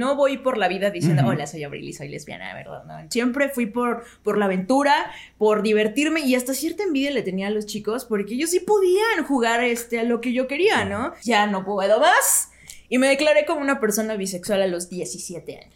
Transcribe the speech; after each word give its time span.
no 0.00 0.16
voy 0.16 0.38
por 0.38 0.56
la 0.56 0.66
vida 0.66 0.90
diciendo, 0.90 1.26
hola, 1.26 1.46
soy 1.46 1.62
Abril 1.62 1.86
y 1.86 1.92
soy 1.92 2.08
lesbiana, 2.08 2.54
¿verdad? 2.54 2.84
No, 2.84 3.10
siempre 3.10 3.50
fui 3.50 3.66
por, 3.66 4.02
por 4.22 4.38
la 4.38 4.46
aventura, 4.46 5.12
por 5.36 5.62
divertirme 5.62 6.20
y 6.20 6.34
hasta 6.34 6.54
cierta 6.54 6.82
envidia 6.82 7.10
le 7.10 7.22
tenía 7.22 7.48
a 7.48 7.50
los 7.50 7.66
chicos 7.66 8.06
porque 8.06 8.32
ellos 8.34 8.48
sí 8.48 8.60
podían 8.60 9.24
jugar 9.26 9.62
este, 9.62 10.00
a 10.00 10.04
lo 10.04 10.22
que 10.22 10.32
yo 10.32 10.48
quería, 10.48 10.86
¿no? 10.86 11.12
Ya 11.22 11.46
no 11.46 11.66
puedo 11.66 12.00
más. 12.00 12.50
Y 12.88 12.96
me 12.96 13.08
declaré 13.08 13.44
como 13.44 13.60
una 13.60 13.78
persona 13.78 14.16
bisexual 14.16 14.62
a 14.62 14.66
los 14.66 14.88
17 14.88 15.58
años. 15.58 15.74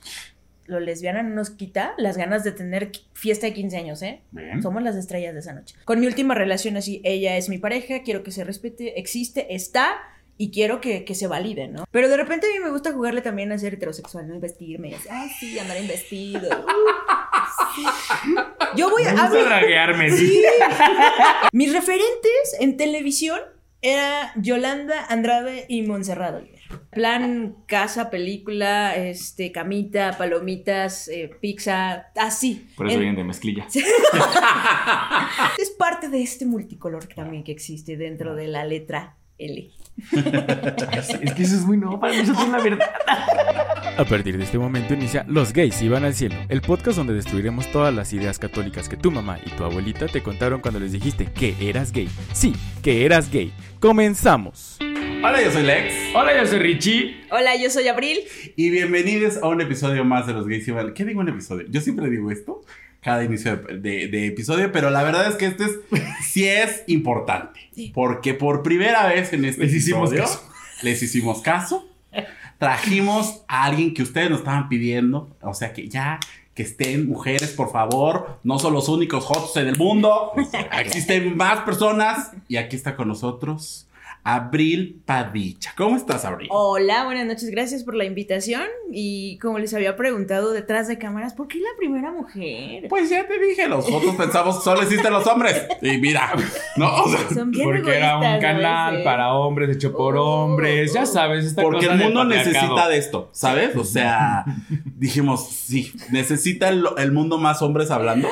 Lo 0.66 0.80
lesbiana 0.80 1.22
no 1.22 1.34
nos 1.34 1.50
quita 1.50 1.92
las 1.98 2.16
ganas 2.16 2.42
de 2.42 2.52
tener 2.52 2.92
fiesta 3.12 3.46
de 3.46 3.52
15 3.52 3.76
años, 3.76 4.00
¿eh? 4.00 4.22
Bien. 4.30 4.62
Somos 4.62 4.82
las 4.82 4.96
estrellas 4.96 5.34
de 5.34 5.40
esa 5.40 5.52
noche. 5.52 5.76
Con 5.84 6.00
mi 6.00 6.06
última 6.06 6.34
relación 6.34 6.78
así, 6.78 7.02
ella 7.04 7.36
es 7.36 7.50
mi 7.50 7.58
pareja, 7.58 8.02
quiero 8.02 8.22
que 8.22 8.30
se 8.30 8.42
respete, 8.42 8.98
existe, 8.98 9.54
está 9.54 9.98
y 10.36 10.50
quiero 10.50 10.80
que, 10.80 11.04
que 11.04 11.14
se 11.14 11.26
valide, 11.26 11.68
¿no? 11.68 11.84
Pero 11.90 12.08
de 12.08 12.16
repente 12.16 12.46
a 12.46 12.50
mí 12.50 12.64
me 12.64 12.70
gusta 12.70 12.92
jugarle 12.92 13.20
también 13.22 13.52
a 13.52 13.58
ser 13.58 13.74
heterosexual, 13.74 14.28
¿no? 14.28 14.34
Y 14.34 14.38
vestirme, 14.40 14.90
y 14.90 14.94
así, 14.94 15.08
ay, 15.10 15.28
sí, 15.38 15.58
andar 15.58 15.76
en 15.76 15.86
vestido. 15.88 16.48
Uh, 16.48 16.66
sí. 17.76 17.84
Yo 18.76 18.90
voy 18.90 19.04
a... 19.04 19.12
Draguearme. 19.12 20.10
Sí. 20.10 20.42
Mis 21.52 21.72
referentes 21.72 22.56
en 22.58 22.76
televisión 22.76 23.40
era 23.80 24.32
Yolanda 24.36 25.04
Andrade 25.08 25.66
y 25.68 25.82
Montserrat 25.82 26.34
Oliver. 26.34 26.60
Plan 26.90 27.56
casa, 27.66 28.08
película, 28.10 28.96
este, 28.96 29.52
camita, 29.52 30.16
palomitas, 30.16 31.06
eh, 31.08 31.30
pizza, 31.40 32.06
así. 32.16 32.66
Por 32.76 32.86
eso 32.86 32.94
En- 32.94 33.00
vienen 33.00 33.16
de 33.16 33.24
mezclilla. 33.24 33.66
es 35.58 35.70
parte 35.70 36.08
de 36.08 36.22
este 36.22 36.46
multicolor 36.46 37.06
también 37.06 37.44
que 37.44 37.52
existe 37.52 37.96
dentro 37.96 38.34
de 38.34 38.48
la 38.48 38.64
letra 38.64 39.16
L. 39.38 39.70
Es 41.22 41.34
que 41.34 41.42
eso 41.42 41.54
es 41.54 41.64
muy 41.64 41.76
nuevo 41.76 42.00
para 42.00 42.16
nosotros, 42.16 42.48
la 42.48 42.60
verdad. 42.60 42.90
A 43.96 44.04
partir 44.04 44.36
de 44.36 44.44
este 44.44 44.58
momento 44.58 44.94
inicia 44.94 45.24
Los 45.28 45.52
gays 45.52 45.80
iban 45.82 46.04
al 46.04 46.14
cielo, 46.14 46.34
el 46.48 46.60
podcast 46.62 46.96
donde 46.98 47.14
destruiremos 47.14 47.70
todas 47.70 47.94
las 47.94 48.12
ideas 48.12 48.38
católicas 48.38 48.88
que 48.88 48.96
tu 48.96 49.10
mamá 49.10 49.38
y 49.44 49.50
tu 49.50 49.64
abuelita 49.64 50.06
te 50.06 50.22
contaron 50.22 50.60
cuando 50.60 50.80
les 50.80 50.92
dijiste 50.92 51.26
que 51.26 51.54
eras 51.60 51.92
gay. 51.92 52.08
Sí, 52.32 52.54
que 52.82 53.04
eras 53.04 53.30
gay. 53.30 53.52
Comenzamos. 53.80 54.78
Hola, 55.26 55.42
yo 55.42 55.50
soy 55.52 55.62
Lex 55.62 55.94
Hola, 56.14 56.36
yo 56.42 56.46
soy 56.46 56.58
Richie. 56.58 57.16
Hola, 57.30 57.56
yo 57.56 57.70
soy 57.70 57.88
Abril. 57.88 58.18
y 58.56 58.70
bienvenidos 58.70 59.38
a 59.42 59.48
un 59.48 59.60
episodio 59.60 60.04
más 60.04 60.26
de 60.26 60.32
los 60.34 60.46
gays. 60.46 60.66
y 60.68 60.70
Val- 60.72 60.92
¿Qué 60.92 61.04
digo 61.04 61.20
un 61.20 61.28
episodio? 61.28 61.66
Yo 61.70 61.80
siempre 61.80 62.10
digo 62.10 62.30
esto 62.30 62.60
cada 63.04 63.22
inicio 63.22 63.56
de, 63.58 63.78
de- 63.78 64.08
de 64.08 64.26
episodio, 64.26 64.72
pero 64.72 64.88
la 64.90 65.02
verdad 65.04 65.28
es 65.28 65.36
que 65.36 65.46
este 65.46 65.64
es, 65.64 65.78
sí 66.26 66.48
es 66.48 66.82
importante. 66.88 67.60
Porque 67.92 68.34
por 68.34 68.62
primera 68.62 69.06
vez 69.06 69.32
en 69.32 69.44
este 69.44 69.64
Les 69.66 69.74
hicimos 69.74 70.10
episodio 70.10 70.22
caso. 70.24 70.50
les 70.82 71.02
hicimos 71.02 71.42
caso. 71.42 71.86
Trajimos 72.58 73.42
a 73.48 73.64
alguien 73.64 73.94
que 73.94 74.02
ustedes 74.02 74.30
nos 74.30 74.38
estaban 74.40 74.68
pidiendo. 74.68 75.28
O 75.42 75.54
sea 75.54 75.72
que 75.72 75.88
ya 75.88 76.18
que 76.54 76.62
estén 76.62 77.06
mujeres, 77.08 77.50
por 77.50 77.72
favor. 77.72 78.38
No 78.44 78.58
son 78.60 78.72
los 78.74 78.88
únicos 78.88 79.24
hots 79.28 79.56
en 79.56 79.66
el 79.66 79.76
mundo. 79.76 80.32
Existen 80.78 81.36
más 81.36 81.60
personas. 81.60 82.30
Y 82.48 82.56
aquí 82.56 82.76
está 82.76 82.94
con 82.96 83.08
nosotros 83.08 83.86
Abril 84.26 85.02
Padilla. 85.04 85.74
¿Cómo 85.76 85.96
estás, 85.96 86.24
Abril? 86.24 86.48
Hola, 86.50 87.04
buenas 87.04 87.26
noches, 87.26 87.50
gracias 87.50 87.84
por 87.84 87.94
la 87.94 88.04
invitación. 88.06 88.62
Y 88.90 89.36
como 89.38 89.58
les 89.58 89.74
había 89.74 89.96
preguntado 89.96 90.52
detrás 90.52 90.88
de 90.88 90.96
cámaras, 90.98 91.34
¿por 91.34 91.46
qué 91.46 91.58
la 91.58 91.68
primera 91.76 92.10
mujer? 92.10 92.86
Pues 92.88 93.10
ya 93.10 93.26
te 93.26 93.38
dije, 93.38 93.68
nosotros 93.68 94.14
pensamos 94.16 94.64
solo 94.64 94.80
existen 94.80 95.12
los 95.12 95.26
hombres. 95.26 95.66
Y 95.82 95.98
mira, 95.98 96.32
no, 96.76 97.02
o 97.04 97.08
sea, 97.10 97.18
Son 97.34 97.50
bien 97.50 97.64
Porque 97.66 97.96
era 97.98 98.16
un 98.16 98.40
canal 98.40 99.02
para 99.02 99.34
hombres, 99.34 99.76
hecho 99.76 99.92
por 99.92 100.16
Oh, 100.16 100.44
hombres. 100.44 100.94
Ya 100.94 101.04
sabes, 101.04 101.44
esta 101.44 101.60
porque 101.60 101.86
cosa 101.86 101.92
el 101.92 102.04
mundo 102.04 102.24
necesita 102.24 102.88
de 102.88 102.96
esto, 102.96 103.28
¿sabes? 103.32 103.76
O 103.76 103.84
sea, 103.84 104.46
dijimos, 104.96 105.50
sí, 105.50 105.92
necesita 106.10 106.68
el, 106.70 106.86
el 106.96 107.12
mundo 107.12 107.36
más 107.36 107.60
hombres 107.60 107.90
hablando. 107.90 108.28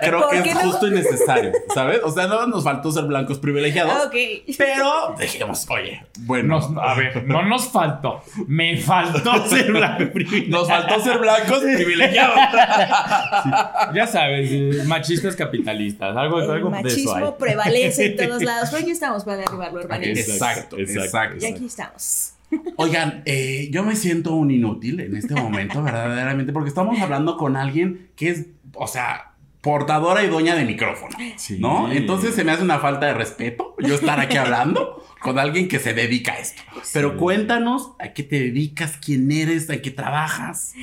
Creo 0.00 0.20
¿Por 0.22 0.42
que 0.42 0.48
es 0.48 0.54
no? 0.54 0.60
justo 0.62 0.86
y 0.86 0.92
necesario, 0.92 1.52
¿sabes? 1.74 2.00
O 2.04 2.10
sea, 2.10 2.26
no 2.26 2.46
nos 2.46 2.64
faltó 2.64 2.90
ser 2.90 3.04
blancos 3.04 3.38
privilegiados, 3.38 4.06
Ok. 4.06 4.14
Pero 4.66 5.14
dijimos, 5.18 5.66
oye, 5.70 6.04
bueno, 6.20 6.60
Nos- 6.60 6.76
a 6.76 6.94
ver, 6.94 7.24
no 7.24 7.42
nos 7.42 7.68
faltó. 7.68 8.22
Me 8.46 8.76
faltó 8.78 9.46
ser 9.48 9.72
blanco 9.72 10.12
privilegiado. 10.12 10.50
nos 10.60 10.68
faltó 10.68 11.00
ser 11.02 11.18
blancos 11.18 11.60
privilegiados. 11.60 12.36
Ya 13.94 14.06
sabes, 14.06 14.48
eh, 14.52 14.82
machistas 14.86 15.36
capitalistas. 15.36 16.16
Algo, 16.16 16.40
El 16.40 16.50
algo 16.50 16.70
de 16.70 16.78
eso 16.88 17.14
hay. 17.14 17.22
machismo 17.22 17.36
prevalece 17.38 18.06
en 18.06 18.16
todos 18.28 18.42
lados, 18.44 18.68
pero 18.70 18.82
aquí 18.82 18.90
estamos 18.90 19.24
para 19.24 19.38
derribarlo, 19.38 19.80
hermanitos. 19.80 20.18
Exacto, 20.28 20.78
exacto. 20.78 21.44
Y 21.44 21.50
aquí 21.52 21.66
estamos. 21.66 22.34
Oigan, 22.76 23.22
eh, 23.24 23.68
yo 23.72 23.82
me 23.82 23.96
siento 23.96 24.34
un 24.34 24.50
inútil 24.50 25.00
en 25.00 25.16
este 25.16 25.34
momento, 25.34 25.82
verdaderamente, 25.84 26.52
porque 26.52 26.68
estamos 26.68 27.00
hablando 27.00 27.36
con 27.38 27.56
alguien 27.56 28.10
que 28.14 28.28
es, 28.28 28.46
o 28.74 28.86
sea, 28.86 29.31
portadora 29.62 30.22
y 30.24 30.28
dueña 30.28 30.54
de 30.54 30.64
micrófono, 30.66 31.16
Sí. 31.36 31.56
¿no? 31.58 31.90
Entonces 31.90 32.34
se 32.34 32.44
me 32.44 32.52
hace 32.52 32.62
una 32.62 32.78
falta 32.80 33.06
de 33.06 33.14
respeto 33.14 33.74
yo 33.78 33.94
estar 33.94 34.20
aquí 34.20 34.36
hablando 34.36 35.02
con 35.20 35.38
alguien 35.38 35.68
que 35.68 35.78
se 35.78 35.94
dedica 35.94 36.32
a 36.34 36.38
esto. 36.40 36.60
Pero 36.92 37.16
cuéntanos 37.16 37.92
a 37.98 38.08
qué 38.12 38.22
te 38.24 38.38
dedicas, 38.40 38.98
quién 39.02 39.30
eres, 39.32 39.70
a 39.70 39.80
qué 39.80 39.90
trabajas. 39.90 40.74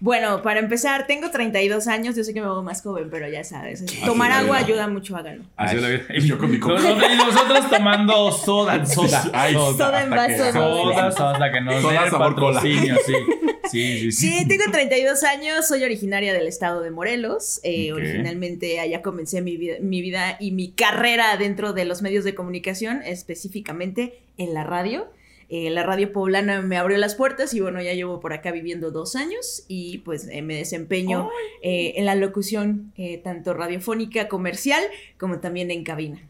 Bueno, 0.00 0.42
para 0.42 0.60
empezar, 0.60 1.06
tengo 1.06 1.30
32 1.30 1.86
años, 1.88 2.16
yo 2.16 2.24
sé 2.24 2.34
que 2.34 2.40
me 2.40 2.46
veo 2.46 2.62
más 2.62 2.82
joven, 2.82 3.08
pero 3.10 3.28
ya 3.28 3.44
sabes, 3.44 3.84
tomar 4.04 4.30
agua 4.32 4.58
ayuda 4.58 4.88
mucho, 4.88 5.16
háganlo. 5.16 5.44
Así 5.56 5.76
Ay, 5.76 5.82
la 5.82 5.88
vida. 5.88 6.02
y 6.10 6.20
yo 6.26 6.38
con 6.38 6.50
mi 6.50 6.58
copa. 6.58 6.74
Nosotros, 6.74 7.10
y 7.12 7.16
nosotros 7.16 7.70
tomando 7.70 8.32
soda, 8.32 8.84
soda, 8.86 9.30
Ay, 9.32 9.54
Soda 9.54 10.02
en 10.02 10.12
hasta 10.12 10.26
que- 10.26 10.32
vaso, 10.42 10.52
soda, 10.52 11.10
soda, 11.12 11.52
que 11.52 11.60
nos 11.60 11.82
Soda 11.82 12.10
sabor 12.10 12.34
cola. 12.34 12.54
patrocinio, 12.60 12.96
sí. 13.06 13.12
Sí, 13.70 13.98
sí, 13.98 14.12
sí. 14.12 14.28
Sí, 14.40 14.46
tengo 14.46 14.64
32 14.70 15.24
años, 15.24 15.66
soy 15.66 15.82
originaria 15.84 16.34
del 16.34 16.46
estado 16.46 16.82
de 16.82 16.90
Morelos. 16.90 17.60
Eh. 17.64 17.92
Originalmente 17.94 18.78
allá 18.78 19.00
comencé 19.00 19.40
mi 19.40 19.56
vida, 19.56 19.76
mi 19.80 20.02
vida 20.02 20.36
y 20.38 20.52
mi 20.52 20.70
carrera 20.72 21.34
dentro 21.38 21.72
de 21.72 21.86
los 21.86 22.02
medios 22.02 22.24
de 22.24 22.34
comunicación, 22.34 23.00
específicamente 23.04 24.20
en 24.36 24.52
la 24.54 24.64
radio. 24.64 25.06
Eh, 25.48 25.70
la 25.70 25.82
radio 25.82 26.12
poblana 26.12 26.62
me 26.62 26.76
abrió 26.76 26.98
las 26.98 27.14
puertas 27.14 27.54
y 27.54 27.60
bueno, 27.60 27.80
ya 27.82 27.92
llevo 27.92 28.20
por 28.20 28.32
acá 28.32 28.50
viviendo 28.50 28.90
dos 28.90 29.16
años 29.16 29.64
y 29.68 29.98
pues 29.98 30.28
eh, 30.30 30.42
me 30.42 30.56
desempeño 30.56 31.28
eh, 31.62 31.94
en 31.96 32.06
la 32.06 32.14
locución 32.14 32.92
eh, 32.96 33.18
tanto 33.22 33.54
radiofónica, 33.54 34.28
comercial, 34.28 34.82
como 35.18 35.38
también 35.40 35.70
en 35.70 35.84
cabina. 35.84 36.20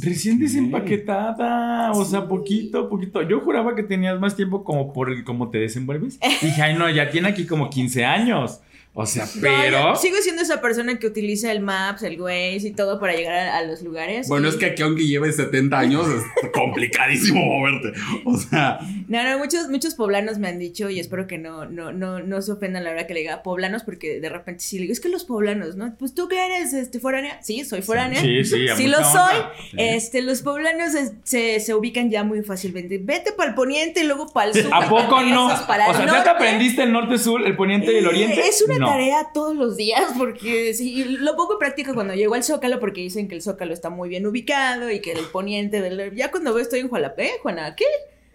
Recién 0.00 0.38
desempaquetada, 0.38 1.92
o 1.92 2.04
sea, 2.04 2.28
poquito, 2.28 2.88
poquito. 2.88 3.22
Yo 3.22 3.40
juraba 3.40 3.74
que 3.74 3.82
tenías 3.82 4.18
más 4.20 4.36
tiempo 4.36 4.64
como 4.64 4.92
por 4.92 5.10
el 5.10 5.24
cómo 5.24 5.50
te 5.50 5.58
desenvuelves. 5.58 6.18
Dije, 6.42 6.62
ay, 6.62 6.74
no, 6.74 6.88
ya 6.88 7.10
tiene 7.10 7.28
aquí 7.28 7.46
como 7.46 7.68
15 7.68 8.04
años. 8.04 8.60
O 9.00 9.06
sea, 9.06 9.28
pero. 9.40 9.94
sigo 9.94 10.16
siendo 10.22 10.42
esa 10.42 10.60
persona 10.60 10.98
que 10.98 11.06
utiliza 11.06 11.52
el 11.52 11.60
Maps, 11.60 12.02
el 12.02 12.20
Waze 12.20 12.66
y 12.66 12.72
todo 12.72 12.98
para 12.98 13.14
llegar 13.14 13.34
a, 13.34 13.58
a 13.58 13.62
los 13.62 13.80
lugares. 13.82 14.26
Bueno, 14.28 14.48
y- 14.48 14.50
es 14.50 14.56
que 14.56 14.66
aquí 14.66 14.82
aunque 14.82 15.06
lleves 15.06 15.36
70 15.36 15.78
años 15.78 16.08
es 16.08 16.50
complicadísimo 16.52 17.40
moverte. 17.44 17.92
O 18.24 18.36
sea, 18.36 18.80
No, 19.06 19.22
no, 19.22 19.38
muchos, 19.38 19.68
muchos 19.68 19.94
poblanos 19.94 20.38
me 20.38 20.48
han 20.48 20.58
dicho 20.58 20.90
y 20.90 20.98
espero 20.98 21.28
que 21.28 21.38
no, 21.38 21.64
no, 21.66 21.92
no, 21.92 22.18
no 22.18 22.42
se 22.42 22.50
ofendan 22.50 22.82
la 22.82 22.90
hora 22.90 23.06
que 23.06 23.14
le 23.14 23.20
diga 23.20 23.44
poblanos 23.44 23.84
porque 23.84 24.18
de 24.18 24.28
repente 24.28 24.64
sí 24.64 24.76
le 24.78 24.82
digo, 24.82 24.92
es 24.94 25.00
que 25.00 25.08
los 25.08 25.24
poblanos, 25.24 25.76
¿no? 25.76 25.94
Pues 25.96 26.12
tú 26.14 26.26
que 26.26 26.44
eres, 26.44 26.72
este, 26.72 26.98
foránea. 26.98 27.40
Sí, 27.40 27.64
soy 27.64 27.82
foránea. 27.82 28.20
Sí, 28.20 28.44
sí, 28.44 28.66
Sí 28.76 28.86
mucha 28.88 28.98
lo 28.98 29.04
soy. 29.04 29.34
Sí. 29.70 29.76
Este, 29.78 30.22
los 30.22 30.42
poblanos 30.42 30.92
se, 31.22 31.60
se 31.60 31.74
ubican 31.74 32.10
ya 32.10 32.24
muy 32.24 32.42
fácilmente. 32.42 32.98
Vete 33.00 33.30
para 33.32 33.50
el 33.50 33.54
poniente 33.54 34.00
y 34.00 34.04
luego 34.04 34.26
para 34.32 34.50
el 34.50 34.60
sur. 34.60 34.70
¿A 34.74 34.88
poco 34.88 35.20
no? 35.22 35.46
O 35.46 35.50
sea, 35.56 35.66
¿ya 35.68 35.96
te 36.00 36.06
norte. 36.06 36.30
aprendiste 36.30 36.82
el 36.82 36.92
norte, 36.92 37.16
sur, 37.18 37.46
el 37.46 37.54
poniente 37.54 37.92
y 37.92 37.96
el 37.98 38.06
oriente? 38.08 38.40
Eh, 38.40 38.48
Es 38.48 38.60
una 38.62 38.78
No. 38.78 38.87
Tarea 38.88 39.30
todos 39.32 39.54
los 39.54 39.76
días 39.76 40.04
porque 40.18 40.74
sí, 40.74 41.04
lo 41.04 41.36
poco 41.36 41.58
practico 41.58 41.94
cuando 41.94 42.14
llego 42.14 42.34
al 42.34 42.44
Zócalo 42.44 42.80
porque 42.80 43.00
dicen 43.00 43.28
que 43.28 43.34
el 43.34 43.42
Zócalo 43.42 43.72
está 43.72 43.90
muy 43.90 44.08
bien 44.08 44.26
ubicado 44.26 44.90
y 44.90 45.00
que 45.00 45.12
el 45.12 45.24
poniente 45.26 45.80
del... 45.80 46.14
Ya 46.14 46.30
cuando 46.30 46.52
veo 46.54 46.62
estoy 46.62 46.80
en 46.80 46.88
Jualapé, 46.88 47.38
Juana, 47.42 47.74
¿qué? 47.76 47.86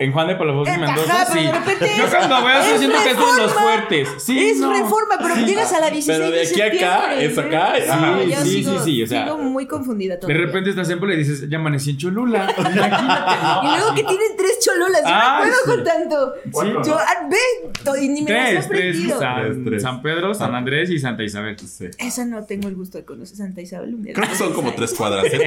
En 0.03 0.11
Juan 0.11 0.27
de 0.27 0.35
Palafox 0.35 0.67
y 0.67 0.71
Ajá, 0.71 0.79
Mendoza, 0.85 1.25
pero 1.33 1.33
sí. 1.33 1.79
de 1.85 1.97
Yo 1.97 2.03
es- 2.05 2.15
cuando 2.15 2.43
veo 2.45 2.59
eso 2.61 2.73
es 2.73 2.79
siento 2.79 2.97
que 3.03 3.09
estoy 3.11 3.23
en 3.29 3.37
los 3.37 3.45
reforma. 3.53 3.61
fuertes. 3.61 4.09
Sí, 4.17 4.49
es 4.49 4.57
no. 4.57 4.73
reforma, 4.73 5.15
pero 5.21 5.35
llegas 5.45 5.73
a 5.73 5.79
la 5.79 5.89
16 5.89 6.17
Pero 6.17 6.31
de 6.31 6.41
aquí 6.41 6.61
a 6.61 6.65
acá, 6.97 7.13
es 7.21 7.37
acá, 7.37 7.73
Sí, 7.75 7.89
ajá, 7.89 8.23
yo 8.23 8.41
sí, 8.41 8.49
sigo, 8.49 8.79
sí, 8.79 8.83
sí, 8.85 9.03
o 9.03 9.07
sea, 9.07 9.23
sigo 9.23 9.37
muy 9.37 9.65
confundida 9.67 10.15
De 10.15 10.21
todavía. 10.21 10.45
repente 10.45 10.69
estás 10.71 10.89
en 10.89 10.99
Puebla 10.99 11.15
y 11.15 11.19
dices, 11.19 11.49
ya 11.49 11.57
amanecí 11.57 11.91
en 11.91 11.97
Cholula. 11.97 12.53
Imagínate, 12.57 13.31
¿no? 13.43 13.63
Y 13.63 13.77
luego 13.77 13.95
que 13.95 14.03
tienen 14.03 14.27
tres 14.37 14.59
chololas, 14.63 15.01
yo 15.01 15.07
Ah, 15.09 15.37
no 15.39 15.43
puedo 15.43 15.55
sí. 15.63 15.69
con 15.71 15.83
tanto. 15.83 16.33
Sí. 16.43 16.89
Yo, 16.89 16.97
ah, 16.99 17.29
ve, 17.29 18.01
y 18.03 18.09
ni 18.09 18.21
me 18.23 18.31
las 18.31 18.49
he 18.49 18.53
Tres, 18.53 18.67
tres, 18.67 18.79
aprendido. 18.95 19.19
San, 19.19 19.41
Tres, 19.43 19.57
tres. 19.65 19.81
San 19.83 20.01
Pedro, 20.01 20.33
San 20.33 20.55
Andrés 20.55 20.89
y 20.89 20.99
Santa 20.99 21.23
Isabel. 21.23 21.57
sí. 21.59 21.85
Esa 21.97 22.25
no 22.25 22.43
tengo 22.45 22.67
el 22.67 22.75
gusto 22.75 22.97
de 22.97 23.05
conocer 23.05 23.37
Santa 23.37 23.61
Isabel. 23.61 23.95
un 23.95 24.03
día 24.03 24.13
Creo 24.13 24.25
que 24.27 24.33
de 24.33 24.37
son 24.37 24.53
como 24.53 24.73
tres 24.73 24.93
cuadras, 24.93 25.25
¿eh? 25.31 25.39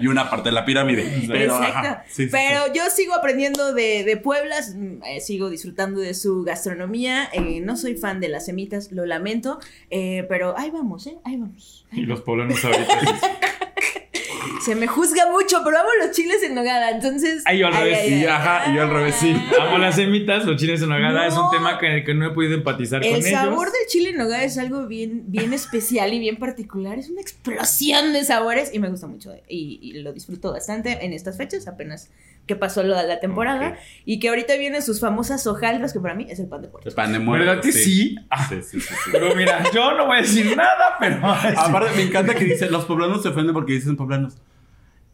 Y 0.00 0.06
una 0.06 0.28
parte 0.30 0.48
de 0.48 0.52
la 0.54 0.64
pirámide. 0.64 1.24
Pero, 1.28 1.54
Exacto. 1.56 1.78
ajá, 1.78 2.04
sí, 2.08 2.24
sí, 2.24 2.28
Pero 2.32 2.64
sí. 2.66 2.72
yo 2.74 2.82
sigo 2.90 3.14
aprendiendo 3.20 3.72
de, 3.72 4.02
de 4.04 4.16
Puebla, 4.16 4.56
mm, 4.74 5.02
eh, 5.04 5.20
sigo 5.20 5.48
disfrutando 5.48 6.00
de 6.00 6.14
su 6.14 6.42
gastronomía. 6.42 7.28
eh, 7.32 7.60
no 7.60 7.76
soy 7.76 7.94
fan 7.94 8.20
de 8.20 8.28
las 8.28 8.46
semitas, 8.46 8.90
lo 8.92 9.06
lamento. 9.06 9.60
eh, 9.90 10.26
pero 10.28 10.56
ahí 10.58 10.70
vamos, 10.70 11.06
¿eh? 11.06 11.16
Ahí 11.24 11.36
vamos. 11.36 11.86
Y 11.92 12.00
los 12.02 12.20
poblanos 12.22 12.64
ahorita. 12.64 12.98
se 14.64 14.74
me 14.74 14.86
juzga 14.86 15.30
mucho, 15.30 15.60
pero 15.64 15.78
amo 15.78 15.88
los 16.04 16.14
chiles 16.14 16.42
en 16.42 16.54
nogada, 16.54 16.90
entonces... 16.90 17.42
Ay, 17.46 17.58
yo 17.58 17.66
al 17.68 17.74
revés, 17.74 18.10
Y 18.10 18.26
ajá, 18.26 18.70
y 18.70 18.74
yo 18.76 18.82
al 18.82 18.90
revés, 18.90 19.14
sí. 19.14 19.34
Amo 19.58 19.78
las 19.78 19.94
semitas, 19.96 20.44
los 20.44 20.60
chiles 20.60 20.82
en 20.82 20.90
nogada. 20.90 21.26
Es 21.26 21.34
un 21.34 21.50
tema 21.50 21.78
que, 21.78 22.04
que 22.04 22.14
no 22.14 22.26
he 22.26 22.30
podido 22.30 22.54
empatizar 22.54 23.04
El 23.04 23.12
con 23.12 23.22
sabor 23.22 23.68
ellos. 23.68 23.72
del 23.72 23.86
chile 23.88 24.10
en 24.10 24.16
nogada 24.18 24.44
es 24.44 24.58
algo 24.58 24.86
bien, 24.86 25.24
bien 25.28 25.52
especial 25.54 26.12
y 26.12 26.18
bien 26.18 26.36
particular. 26.36 26.98
Es 26.98 27.08
una 27.10 27.20
explosión 27.22 28.12
de 28.12 28.24
sabores 28.24 28.70
y 28.74 28.78
me 28.80 28.88
gusta 28.90 29.06
mucho. 29.06 29.32
Y, 29.48 29.78
y 29.82 29.92
lo 30.02 30.12
disfruto 30.12 30.52
bastante 30.52 31.04
en 31.04 31.12
estas 31.14 31.36
fechas, 31.38 31.66
apenas 31.66 32.10
que 32.50 32.56
pasó 32.56 32.82
lo 32.82 32.96
de 32.96 33.06
la 33.06 33.20
temporada. 33.20 33.68
Ok. 33.68 33.74
Y 34.06 34.18
que 34.18 34.28
ahorita 34.28 34.56
vienen 34.56 34.82
sus 34.82 34.98
famosas 34.98 35.46
hojaldras, 35.46 35.92
que 35.92 36.00
para 36.00 36.16
mí 36.16 36.26
es 36.28 36.40
el 36.40 36.48
pan 36.48 36.62
de 36.62 36.66
puerto. 36.66 36.88
El 36.88 36.94
pan 36.96 37.12
de 37.12 37.20
muerto. 37.20 37.46
¿Verdad 37.46 37.62
que 37.62 37.70
sí? 37.70 38.16
Ah, 38.28 38.44
Sí, 38.48 38.56
sí, 38.60 38.80
sí, 38.80 38.92
sí. 39.04 39.10
Pero 39.12 39.36
mira, 39.36 39.62
yo 39.72 39.96
no 39.96 40.06
voy 40.06 40.18
a 40.18 40.20
decir 40.22 40.56
nada, 40.56 40.96
pero. 40.98 41.24
Aparte, 41.56 41.94
me 41.94 42.02
encanta 42.02 42.34
que 42.34 42.44
dicen, 42.44 42.72
los 42.72 42.86
poblanos 42.86 43.22
se 43.22 43.28
ofenden 43.28 43.54
porque 43.54 43.74
dicen 43.74 43.96
poblanos. 43.96 44.34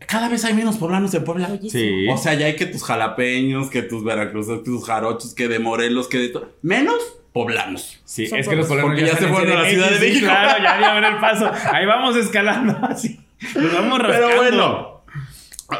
Cada 0.06 0.30
vez 0.30 0.46
hay 0.46 0.54
menos 0.54 0.78
poblanos 0.78 1.12
en 1.12 1.24
Puebla. 1.24 1.58
Sí. 1.68 2.08
O 2.08 2.16
sea, 2.16 2.32
ya 2.32 2.46
hay 2.46 2.56
que 2.56 2.64
tus 2.64 2.82
jalapeños, 2.82 3.68
que 3.68 3.82
tus 3.82 4.02
veracruzanos, 4.02 4.60
que 4.60 4.64
tus 4.64 4.86
jarochos, 4.86 5.34
que 5.34 5.48
de 5.48 5.58
Morelos, 5.58 6.08
que 6.08 6.18
de 6.18 6.28
todo. 6.30 6.52
Menos 6.62 7.18
poblanos. 7.34 8.00
Sí, 8.06 8.26
Son 8.28 8.38
es 8.38 8.48
que 8.48 8.56
los 8.56 8.66
poblanos 8.66 8.90
Porque 8.92 9.02
ya 9.04 9.12
están 9.12 9.28
se 9.28 9.34
fueron 9.34 9.58
a 9.58 9.62
la 9.62 9.68
Ciudad 9.68 9.90
de 9.90 9.98
sí, 9.98 10.04
México. 10.06 10.26
Claro, 10.26 10.62
ya 10.62 10.80
ya 10.80 10.94
ver 10.94 11.04
el 11.04 11.18
paso. 11.18 11.50
Ahí 11.70 11.84
vamos 11.84 12.16
escalando 12.16 12.78
así. 12.82 13.20
Nos 13.56 13.74
vamos 13.74 13.98
rascando. 13.98 14.28
Pero 14.28 14.36
bueno. 14.36 14.95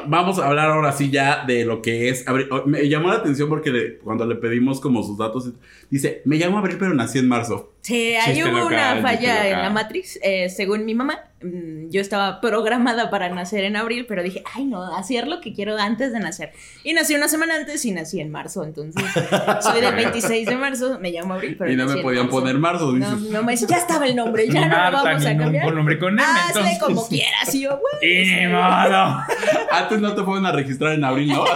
Vamos 0.08 0.38
a 0.38 0.48
hablar 0.48 0.70
ahora 0.70 0.92
sí 0.92 1.10
ya 1.10 1.44
de 1.44 1.64
lo 1.64 1.80
que 1.80 2.08
es. 2.08 2.24
Oh, 2.28 2.66
Me 2.66 2.88
llamó 2.88 3.08
la 3.08 3.16
atención 3.16 3.48
porque 3.48 3.98
cuando 4.02 4.26
le 4.26 4.34
pedimos 4.34 4.80
como 4.80 5.02
sus 5.02 5.16
datos, 5.16 5.52
dice, 5.90 6.22
me 6.24 6.36
llamo 6.36 6.58
Abril 6.58 6.76
pero 6.78 6.94
nací 6.94 7.18
en 7.18 7.28
marzo. 7.28 7.72
Sí, 7.86 8.16
ahí 8.16 8.42
hubo 8.42 8.50
local, 8.50 8.98
una 8.98 9.02
falla 9.02 9.48
en 9.48 9.62
la 9.62 9.70
Matrix. 9.70 10.18
eh, 10.20 10.48
según 10.50 10.84
mi 10.84 10.94
mamá, 10.96 11.20
mm, 11.40 11.88
yo 11.90 12.00
estaba 12.00 12.40
programada 12.40 13.10
para 13.10 13.28
nacer 13.28 13.62
en 13.62 13.76
abril, 13.76 14.06
pero 14.08 14.24
dije, 14.24 14.42
ay, 14.54 14.64
no, 14.64 14.82
hacer 14.96 15.28
lo 15.28 15.40
que 15.40 15.52
quiero 15.52 15.78
antes 15.78 16.12
de 16.12 16.18
nacer. 16.18 16.50
Y 16.82 16.94
nací 16.94 17.14
una 17.14 17.28
semana 17.28 17.54
antes 17.54 17.84
y 17.84 17.92
nací 17.92 18.20
en 18.20 18.32
marzo. 18.32 18.64
Entonces, 18.64 19.04
soy 19.62 19.80
del 19.80 19.94
26 19.94 20.48
de 20.48 20.56
marzo, 20.56 20.98
me 21.00 21.12
llamo 21.12 21.34
Abril, 21.34 21.54
pero 21.56 21.70
y 21.70 21.76
no 21.76 21.84
nací 21.84 21.94
me 21.94 22.00
en 22.00 22.04
podían 22.06 22.24
marzo. 22.26 22.40
poner 22.40 22.58
marzo, 22.58 22.92
No, 22.92 23.10
dices. 23.10 23.20
mi 23.20 23.28
mamá 23.30 23.50
dice, 23.52 23.66
ya 23.68 23.76
estaba 23.76 24.04
el 24.06 24.16
nombre, 24.16 24.46
ya 24.48 24.52
Ni 24.54 24.60
no 24.60 24.66
lo 24.66 24.76
Marta, 24.76 25.02
vamos 25.04 25.24
a 25.26 25.36
cambiar. 25.36 25.72
nombre 25.72 25.98
con 26.00 26.12
M, 26.14 26.22
Hazle 26.22 26.46
entonces. 26.48 26.78
como 26.80 27.08
quieras. 27.08 27.54
Y 27.54 27.60
yo, 27.60 27.78
güey. 27.78 28.12
Y 28.12 28.34
ni 28.34 28.46
modo. 28.48 29.20
Antes 29.70 30.00
no 30.00 30.12
te 30.12 30.24
fueron 30.24 30.44
a 30.46 30.50
registrar 30.50 30.94
en 30.94 31.04
abril, 31.04 31.28
¿no? 31.28 31.44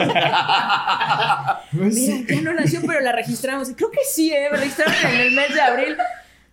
Mira, 1.72 2.16
ya 2.28 2.40
no 2.42 2.52
nació, 2.54 2.80
pero 2.86 3.00
la 3.00 3.10
registramos. 3.12 3.70
Creo 3.76 3.90
que 3.90 3.98
sí, 4.08 4.32
¿eh? 4.32 4.48
Me 4.50 4.58
registraron 4.58 4.94
en 5.12 5.20
el 5.22 5.32
mes 5.32 5.52
de 5.54 5.60
abril. 5.60 5.96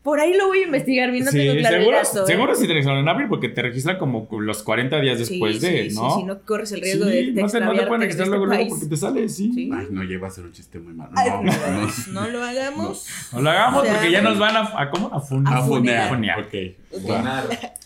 Por 0.07 0.21
ahí 0.21 0.37
lo 0.37 0.47
voy 0.47 0.59
a 0.59 0.63
investigar 0.63 1.11
bien, 1.11 1.25
no 1.25 1.31
Sí, 1.31 1.37
tengo 1.39 1.57
claro 1.57 1.75
el 1.75 1.81
seguro, 1.81 1.97
¿eh? 1.99 2.27
seguro 2.27 2.55
sí 2.55 2.61
te 2.65 2.71
registraron 2.71 3.01
en 3.03 3.09
abril 3.09 3.27
porque 3.27 3.49
te 3.49 3.61
registran 3.61 3.97
como 3.97 4.25
los 4.39 4.63
40 4.63 5.01
días 5.01 5.17
Sí, 5.17 5.33
después 5.33 5.59
de, 5.59 5.89
sí, 5.89 5.95
¿no? 5.97 6.11
Sí, 6.11 6.15
sí, 6.21 6.23
no 6.25 6.39
corres 6.45 6.71
el 6.71 6.79
riesgo 6.79 7.03
Sí, 7.07 7.11
de, 7.11 7.31
de 7.33 7.41
no, 7.41 7.49
te, 7.49 7.59
no 7.59 7.73
te 7.73 7.77
pueden 7.87 7.99
de 7.99 8.05
registrar 8.05 8.27
este 8.27 8.37
luego, 8.37 8.45
luego 8.45 8.69
porque 8.69 8.85
te 8.85 8.95
sale, 8.95 9.27
sí. 9.27 9.51
Sí. 9.53 9.69
Ay, 9.73 9.87
no, 9.91 10.03
llega 10.03 10.25
a 10.25 10.29
ser 10.29 10.45
un 10.45 10.53
chiste 10.53 10.79
muy 10.79 10.93
malo. 10.93 11.11
Ay, 11.13 11.29
No, 11.29 11.43
no, 11.43 11.51
no. 11.51 12.21
no 12.21 12.27
lo 12.29 12.41
hagamos. 12.41 13.05
No 13.33 13.41
lo 13.41 13.49
hagamos 13.49 13.81
O 13.81 13.85
sea, 13.85 13.95
porque 13.95 14.11
ya 14.11 14.21
nos 14.21 14.39
van 14.39 14.55
a, 14.55 14.81
a 14.81 14.89
¿cómo? 14.91 15.13
A 15.13 15.19
funar. 15.19 15.57
A 15.57 15.61
funear. 15.63 16.07
funear. 16.07 16.39
Ok. 16.39 16.53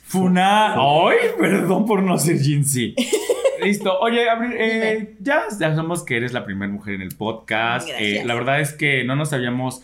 Funar. 0.06 0.76
Ay, 0.78 1.18
perdón 1.40 1.88
por 1.88 2.04
no 2.04 2.20
ser 2.20 2.38
Jinxie. 2.38 2.94
Listo. 3.64 3.98
Oye, 4.00 4.30
Abril, 4.30 4.54
eh, 4.58 5.16
ya, 5.20 5.44
ya 5.50 5.76
sabemos 5.76 6.04
que 6.04 6.18
eres 6.18 6.34
la 6.34 6.46
primera 6.46 6.72
mujer 6.72 6.96
en 6.96 7.02
el 7.02 7.16
podcast. 7.16 7.88
Eh, 8.00 8.22
la 8.26 8.36
verdad 8.36 8.60
es 8.62 8.74
que 8.74 9.04
no 9.04 9.16
nos 9.16 9.34
habíamos. 9.34 9.82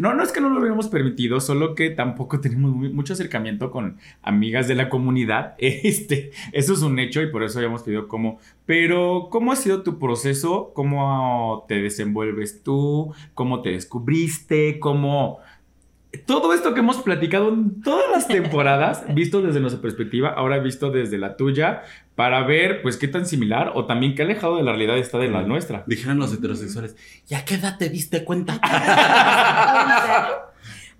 No, 0.00 0.14
no 0.14 0.22
es 0.22 0.32
que 0.32 0.40
no 0.40 0.48
lo 0.48 0.60
hubiéramos 0.60 0.88
permitido, 0.88 1.40
solo 1.40 1.74
que 1.74 1.90
tampoco 1.90 2.40
tenemos 2.40 2.74
mucho 2.74 3.12
acercamiento 3.12 3.70
con 3.70 3.98
amigas 4.22 4.66
de 4.66 4.74
la 4.74 4.88
comunidad. 4.88 5.56
Este, 5.60 6.30
eso 6.52 6.72
es 6.72 6.80
un 6.80 6.98
hecho 6.98 7.20
y 7.20 7.30
por 7.30 7.42
eso 7.42 7.58
habíamos 7.58 7.82
pedido 7.82 8.08
cómo. 8.08 8.38
Pero, 8.64 9.28
¿cómo 9.30 9.52
ha 9.52 9.56
sido 9.56 9.82
tu 9.82 9.98
proceso? 9.98 10.72
¿Cómo 10.74 11.66
te 11.68 11.82
desenvuelves 11.82 12.62
tú? 12.62 13.12
¿Cómo 13.34 13.60
te 13.60 13.72
descubriste? 13.72 14.80
¿Cómo, 14.80 15.40
todo 16.26 16.52
esto 16.54 16.74
que 16.74 16.80
hemos 16.80 16.98
platicado 16.98 17.48
en 17.48 17.82
todas 17.82 18.10
las 18.10 18.26
temporadas, 18.26 19.04
visto 19.14 19.42
desde 19.42 19.60
nuestra 19.60 19.80
perspectiva, 19.80 20.30
ahora 20.30 20.58
visto 20.58 20.90
desde 20.90 21.18
la 21.18 21.36
tuya, 21.36 21.82
para 22.16 22.42
ver, 22.44 22.82
pues, 22.82 22.96
qué 22.96 23.08
tan 23.08 23.26
similar 23.26 23.72
o 23.74 23.86
también 23.86 24.14
qué 24.14 24.22
alejado 24.22 24.56
de 24.56 24.62
la 24.62 24.72
realidad 24.72 24.98
está 24.98 25.18
de 25.18 25.28
la 25.28 25.42
nuestra. 25.42 25.84
Dijeron 25.86 26.18
los 26.18 26.32
heterosexuales, 26.32 26.96
¿y 27.28 27.34
a 27.34 27.44
qué 27.44 27.54
edad 27.54 27.78
te 27.78 27.88
diste 27.88 28.24
cuenta? 28.24 28.60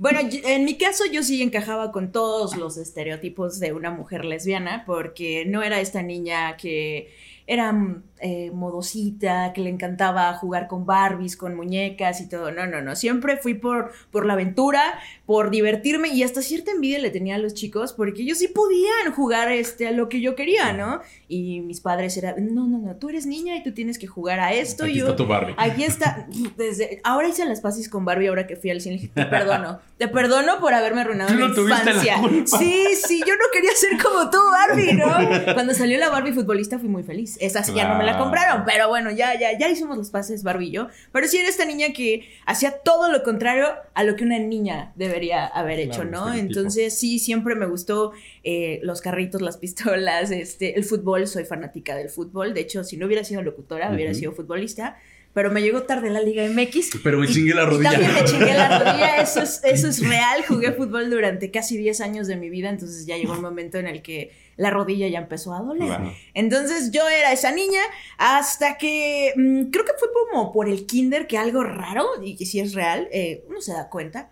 Bueno, 0.00 0.20
en 0.32 0.64
mi 0.64 0.78
caso 0.78 1.04
yo 1.12 1.22
sí 1.22 1.42
encajaba 1.42 1.92
con 1.92 2.10
todos 2.10 2.56
los 2.56 2.78
estereotipos 2.78 3.60
de 3.60 3.74
una 3.74 3.90
mujer 3.90 4.24
lesbiana, 4.24 4.84
porque 4.86 5.44
no 5.44 5.62
era 5.62 5.78
esta 5.78 6.02
niña 6.02 6.56
que 6.56 7.14
era 7.46 7.74
eh, 8.20 8.50
modosita, 8.52 9.52
que 9.52 9.60
le 9.62 9.70
encantaba 9.70 10.32
jugar 10.34 10.68
con 10.68 10.84
Barbies, 10.84 11.36
con 11.36 11.54
muñecas 11.54 12.20
y 12.20 12.28
todo. 12.28 12.50
No, 12.50 12.66
no, 12.66 12.82
no. 12.82 12.94
Siempre 12.94 13.36
fui 13.36 13.54
por, 13.54 13.92
por 14.10 14.26
la 14.26 14.34
aventura, 14.34 14.82
por 15.26 15.50
divertirme 15.50 16.08
y 16.08 16.22
hasta 16.22 16.42
cierta 16.42 16.70
envidia 16.70 16.98
le 16.98 17.10
tenía 17.10 17.36
a 17.36 17.38
los 17.38 17.54
chicos, 17.54 17.92
porque 17.92 18.22
ellos 18.22 18.38
sí 18.38 18.48
podían 18.48 19.12
jugar 19.14 19.50
este, 19.50 19.88
a 19.88 19.92
lo 19.92 20.08
que 20.08 20.20
yo 20.20 20.34
quería, 20.34 20.72
¿no? 20.72 21.00
Y 21.28 21.60
mis 21.60 21.80
padres 21.80 22.16
eran, 22.16 22.54
no, 22.54 22.66
no, 22.66 22.78
no, 22.78 22.96
tú 22.96 23.08
eres 23.08 23.26
niña 23.26 23.56
y 23.56 23.62
tú 23.62 23.72
tienes 23.72 23.98
que 23.98 24.06
jugar 24.06 24.40
a 24.40 24.52
esto. 24.52 24.84
Aquí 24.84 24.94
yo, 24.94 25.04
está 25.06 25.16
tu 25.16 25.26
Barbie. 25.26 25.54
Aquí 25.56 25.84
está. 25.84 26.26
Desde, 26.56 27.00
ahora 27.04 27.28
hice 27.28 27.44
las 27.46 27.60
paces 27.60 27.88
con 27.88 28.04
Barbie 28.04 28.28
ahora 28.28 28.46
que 28.46 28.56
fui 28.56 28.70
al 28.70 28.80
cine. 28.80 29.10
Te 29.14 29.24
perdono. 29.26 29.80
Te 29.98 30.08
perdono 30.08 30.60
por 30.60 30.72
haberme 30.72 31.02
arruinado 31.02 31.34
no 31.34 31.48
la 31.48 31.54
infancia. 31.54 32.18
culpa. 32.20 32.58
Sí, 32.58 32.84
sí, 33.06 33.22
yo 33.26 33.34
no 33.34 33.44
quería 33.52 33.70
ser 33.74 34.02
como 34.02 34.30
tú, 34.30 34.38
Barbie, 34.50 34.94
¿no? 34.94 35.04
Cuando 35.54 35.74
salió 35.74 35.98
la 35.98 36.08
Barbie 36.08 36.32
futbolista 36.32 36.78
fui 36.78 36.88
muy 36.88 37.02
feliz. 37.02 37.36
Esa 37.40 37.62
sí 37.62 37.72
ya 37.74 37.86
no 37.86 37.96
me 37.96 38.04
la 38.04 38.09
Claro. 38.10 38.24
compraron, 38.24 38.64
pero 38.64 38.88
bueno, 38.88 39.10
ya, 39.10 39.38
ya, 39.38 39.56
ya 39.58 39.68
hicimos 39.68 39.96
los 39.96 40.10
pases 40.10 40.42
Barbie 40.42 40.68
y 40.68 40.70
yo. 40.72 40.88
Pero 41.12 41.26
sí 41.28 41.38
era 41.38 41.48
esta 41.48 41.64
niña 41.64 41.88
que 41.94 42.28
hacía 42.46 42.78
todo 42.84 43.10
lo 43.10 43.22
contrario 43.22 43.66
a 43.94 44.04
lo 44.04 44.16
que 44.16 44.24
una 44.24 44.38
niña 44.38 44.92
debería 44.96 45.46
haber 45.46 45.76
Claro, 45.86 45.90
hecho, 45.92 46.04
¿no? 46.04 46.26
estereotipo. 46.28 46.46
Entonces 46.58 46.98
sí, 46.98 47.18
siempre 47.18 47.54
me 47.54 47.66
gustó 47.66 48.12
eh, 48.44 48.80
los 48.82 49.00
carritos, 49.00 49.40
las 49.42 49.56
pistolas, 49.56 50.30
este, 50.30 50.76
el 50.76 50.84
fútbol, 50.84 51.26
soy 51.26 51.44
fanática 51.44 51.96
del 51.96 52.10
fútbol. 52.10 52.54
De 52.54 52.60
hecho, 52.60 52.84
si 52.84 52.96
no 52.96 53.06
hubiera 53.06 53.24
sido 53.24 53.42
locutora, 53.42 53.90
hubiera 53.92 54.14
sido 54.14 54.32
futbolista. 54.32 54.96
Pero 55.32 55.52
me 55.52 55.62
llegó 55.62 55.84
tarde 55.84 56.10
la 56.10 56.20
Liga 56.20 56.42
MX. 56.44 56.90
Pero 57.04 57.18
me 57.18 57.26
Y- 57.26 57.32
chingué 57.32 57.54
la 57.54 57.62
y 57.62 57.66
rodilla. 57.66 57.90
también 57.92 58.14
me 58.14 58.24
chingué 58.24 58.52
la 58.52 58.78
rodilla, 58.80 59.16
eso 59.22 59.40
es, 59.42 59.60
eso 59.62 59.86
es 59.86 60.00
real. 60.08 60.44
Jugué 60.48 60.72
fútbol 60.72 61.08
durante 61.08 61.52
casi 61.52 61.76
10 61.76 62.00
años 62.00 62.26
de 62.26 62.34
mi 62.34 62.50
vida, 62.50 62.68
entonces 62.68 63.06
ya 63.06 63.16
llegó 63.16 63.34
un 63.34 63.40
momento 63.40 63.78
en 63.78 63.86
el 63.86 64.02
que 64.02 64.32
la 64.60 64.70
rodilla 64.70 65.08
ya 65.08 65.18
empezó 65.18 65.54
a 65.54 65.62
doler. 65.62 65.90
Entonces 66.34 66.90
yo 66.90 67.08
era 67.08 67.32
esa 67.32 67.50
niña 67.50 67.80
hasta 68.18 68.76
que 68.76 69.32
mm, 69.34 69.70
creo 69.70 69.86
que 69.86 69.92
fue 69.98 70.08
como 70.12 70.52
por 70.52 70.68
el 70.68 70.86
kinder 70.86 71.26
que 71.26 71.38
algo 71.38 71.64
raro, 71.64 72.06
y 72.22 72.36
que 72.36 72.44
si 72.44 72.60
es 72.60 72.74
real, 72.74 73.08
eh, 73.10 73.42
uno 73.48 73.62
se 73.62 73.72
da 73.72 73.88
cuenta. 73.88 74.30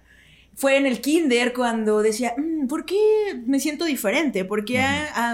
Fue 0.58 0.76
en 0.76 0.86
el 0.86 1.00
kinder 1.00 1.52
cuando 1.52 2.02
decía, 2.02 2.34
"Mm, 2.36 2.66
¿por 2.66 2.84
qué 2.84 2.96
me 3.46 3.60
siento 3.60 3.84
diferente? 3.84 4.44
¿Por 4.44 4.64
qué 4.64 4.84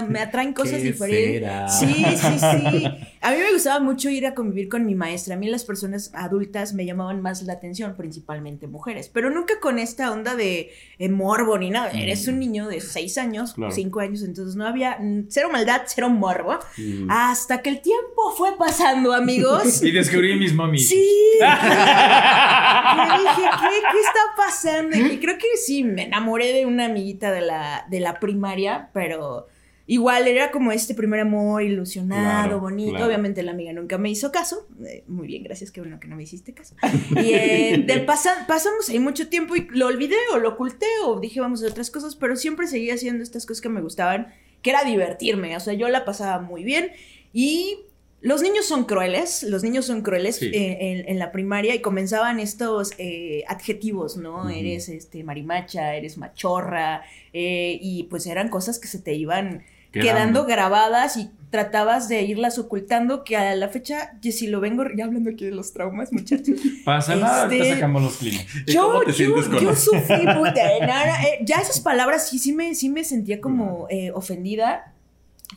me 0.07 0.19
atraen 0.19 0.53
cosas 0.53 0.77
¿Qué 0.77 0.91
diferentes? 0.91 1.33
será? 1.33 1.67
Sí, 1.67 2.05
sí, 2.15 2.39
sí. 2.39 2.85
A 3.21 3.31
mí 3.31 3.37
me 3.37 3.51
gustaba 3.51 3.79
mucho 3.79 4.07
ir 4.11 4.27
a 4.27 4.35
convivir 4.35 4.69
con 4.69 4.85
mi 4.85 4.93
maestra. 4.93 5.33
A 5.33 5.37
mí 5.39 5.47
las 5.49 5.63
personas 5.65 6.11
adultas 6.13 6.73
me 6.75 6.85
llamaban 6.85 7.23
más 7.23 7.41
la 7.41 7.53
atención, 7.53 7.95
principalmente 7.95 8.67
mujeres, 8.67 9.09
pero 9.11 9.31
nunca 9.31 9.55
con 9.59 9.79
esta 9.79 10.11
onda 10.11 10.35
de 10.35 10.69
eh, 10.99 11.09
morbo 11.09 11.57
ni 11.57 11.71
nada. 11.71 11.89
Eres 11.89 12.27
un 12.27 12.37
niño 12.37 12.67
de 12.67 12.79
6 12.79 13.17
años, 13.17 13.53
Claro. 13.55 13.71
5 13.71 13.99
años, 14.01 14.21
entonces 14.21 14.55
no 14.55 14.67
había 14.67 14.99
cero 15.29 15.49
maldad, 15.51 15.81
cero 15.87 16.09
morbo. 16.11 16.59
Mm. 16.77 17.09
Hasta 17.09 17.63
que 17.63 17.71
el 17.71 17.81
tiempo 17.81 18.31
fue 18.37 18.55
pasando, 18.59 19.11
amigos. 19.11 19.81
Y 19.81 19.89
descubrí 19.91 20.37
mis 20.37 20.53
momis. 20.53 20.87
Sí. 20.87 21.09
Me 21.41 23.17
dije, 23.19 23.49
¿qué, 23.59 23.81
qué 23.91 23.99
está 23.99 24.19
pasando? 24.37 24.95
Y 25.15 25.19
creo 25.19 25.37
que 25.37 25.45
sí, 25.57 25.83
me 25.83 26.03
enamoré 26.03 26.53
de 26.53 26.65
una 26.65 26.85
amiguita 26.85 27.31
de 27.31 27.41
la, 27.41 27.85
de 27.89 27.99
la 27.99 28.19
primaria, 28.19 28.89
pero 28.93 29.47
igual 29.87 30.27
era 30.27 30.49
como 30.49 30.71
este 30.71 30.95
primer 30.95 31.19
amor 31.19 31.61
ilusionado, 31.61 32.23
Claro, 32.23 32.59
bonito. 32.59 32.91
claro. 32.91 33.05
Obviamente 33.05 33.43
la 33.43 33.51
amiga 33.51 33.71
nunca 33.73 33.97
me 33.99 34.09
hizo 34.09 34.31
caso. 34.31 34.67
Eh, 34.85 35.03
muy 35.07 35.27
bien, 35.27 35.43
gracias, 35.43 35.69
qué 35.71 35.79
bueno 35.81 35.99
que 35.99 36.07
no 36.07 36.15
me 36.15 36.23
hiciste 36.23 36.53
caso. 36.53 36.75
Y 37.11 37.33
eh, 37.33 37.83
de 37.85 37.99
pasa- 38.05 38.45
pasamos 38.47 38.89
ahí 38.89 38.97
mucho 38.99 39.27
tiempo 39.29 39.55
y 39.55 39.67
lo 39.71 39.87
olvidé 39.87 40.15
o 40.33 40.37
lo 40.39 40.49
oculté 40.49 40.87
o 41.05 41.19
dije 41.19 41.39
vamos 41.39 41.63
a 41.63 41.67
otras 41.67 41.91
cosas, 41.91 42.15
pero 42.15 42.35
siempre 42.35 42.65
seguía 42.67 42.95
haciendo 42.95 43.21
estas 43.23 43.45
cosas 43.45 43.61
que 43.61 43.69
me 43.69 43.81
gustaban, 43.81 44.33
que 44.63 44.71
era 44.71 44.83
divertirme. 44.83 45.55
O 45.55 45.59
sea, 45.59 45.73
yo 45.73 45.87
la 45.89 46.03
pasaba 46.03 46.41
muy 46.41 46.63
bien 46.63 46.89
y 47.31 47.77
los 48.25 48.41
niños 48.41 48.65
son 48.65 48.85
crueles, 48.85 49.43
los 49.43 49.61
niños 49.63 49.85
son 49.85 50.01
crueles 50.01 50.37
Sí. 50.37 50.47
eh, 50.47 50.77
en, 50.81 51.07
en 51.09 51.19
la 51.19 51.31
primaria 51.31 51.75
y 51.75 51.79
comenzaban 51.81 52.39
estos 52.39 52.91
eh, 52.97 53.43
adjetivos, 53.47 54.17
¿no? 54.17 54.49
Eres 54.49 54.89
este 54.89 55.23
marimacha, 55.23 55.93
eres 55.95 56.17
machorra, 56.17 57.03
eh, 57.33 57.77
y 57.79 58.03
pues 58.09 58.25
eran 58.25 58.49
cosas 58.49 58.79
que 58.79 58.87
se 58.87 58.97
te 58.99 59.13
iban 59.13 59.63
Quedando. 59.91 60.45
grabadas 60.45 61.15
y 61.17 61.29
tratabas 61.51 62.09
de 62.09 62.23
irlas 62.23 62.57
ocultando, 62.57 63.23
que 63.23 63.37
a 63.37 63.55
la 63.55 63.69
fecha, 63.69 64.17
y 64.21 64.31
si 64.33 64.47
lo 64.47 64.59
vengo, 64.59 64.83
ya 64.97 65.05
hablando 65.05 65.29
aquí 65.29 65.45
de 65.45 65.51
los 65.51 65.71
traumas, 65.71 66.11
muchachos, 66.11 66.59
Pasa 66.83 67.15
nada, 67.15 67.43
Este- 67.43 67.59
te 67.59 67.73
sacamos 67.75 68.01
los 68.03 68.17
climas. 68.17 68.45
¿Y 68.67 68.71
yo, 68.73 69.03
yo, 69.05 69.59
yo 69.61 69.75
sufrí, 69.75 70.25
puta, 70.35 70.63
no, 70.81 71.13
eh, 71.23 71.39
ya 71.43 71.57
esas 71.61 71.79
palabras 71.79 72.27
sí, 72.27 72.39
sí 72.39 72.51
me, 72.53 72.75
sí 72.75 72.89
me 72.89 73.03
sentía 73.05 73.39
como 73.39 73.87
eh, 73.89 74.11
ofendida. 74.13 74.91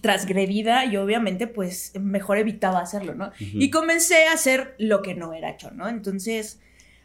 Transgredida 0.01 0.85
y 0.85 0.97
obviamente 0.97 1.47
pues 1.47 1.93
mejor 2.01 2.39
evitaba 2.39 2.81
hacerlo, 2.81 3.15
¿no? 3.15 3.31
Y 3.39 3.71
comencé 3.71 4.27
a 4.27 4.33
hacer 4.33 4.75
lo 4.79 5.03
que 5.03 5.15
no 5.15 5.33
era 5.33 5.51
hecho, 5.51 5.71
¿no? 5.71 5.89
Entonces 5.89 6.61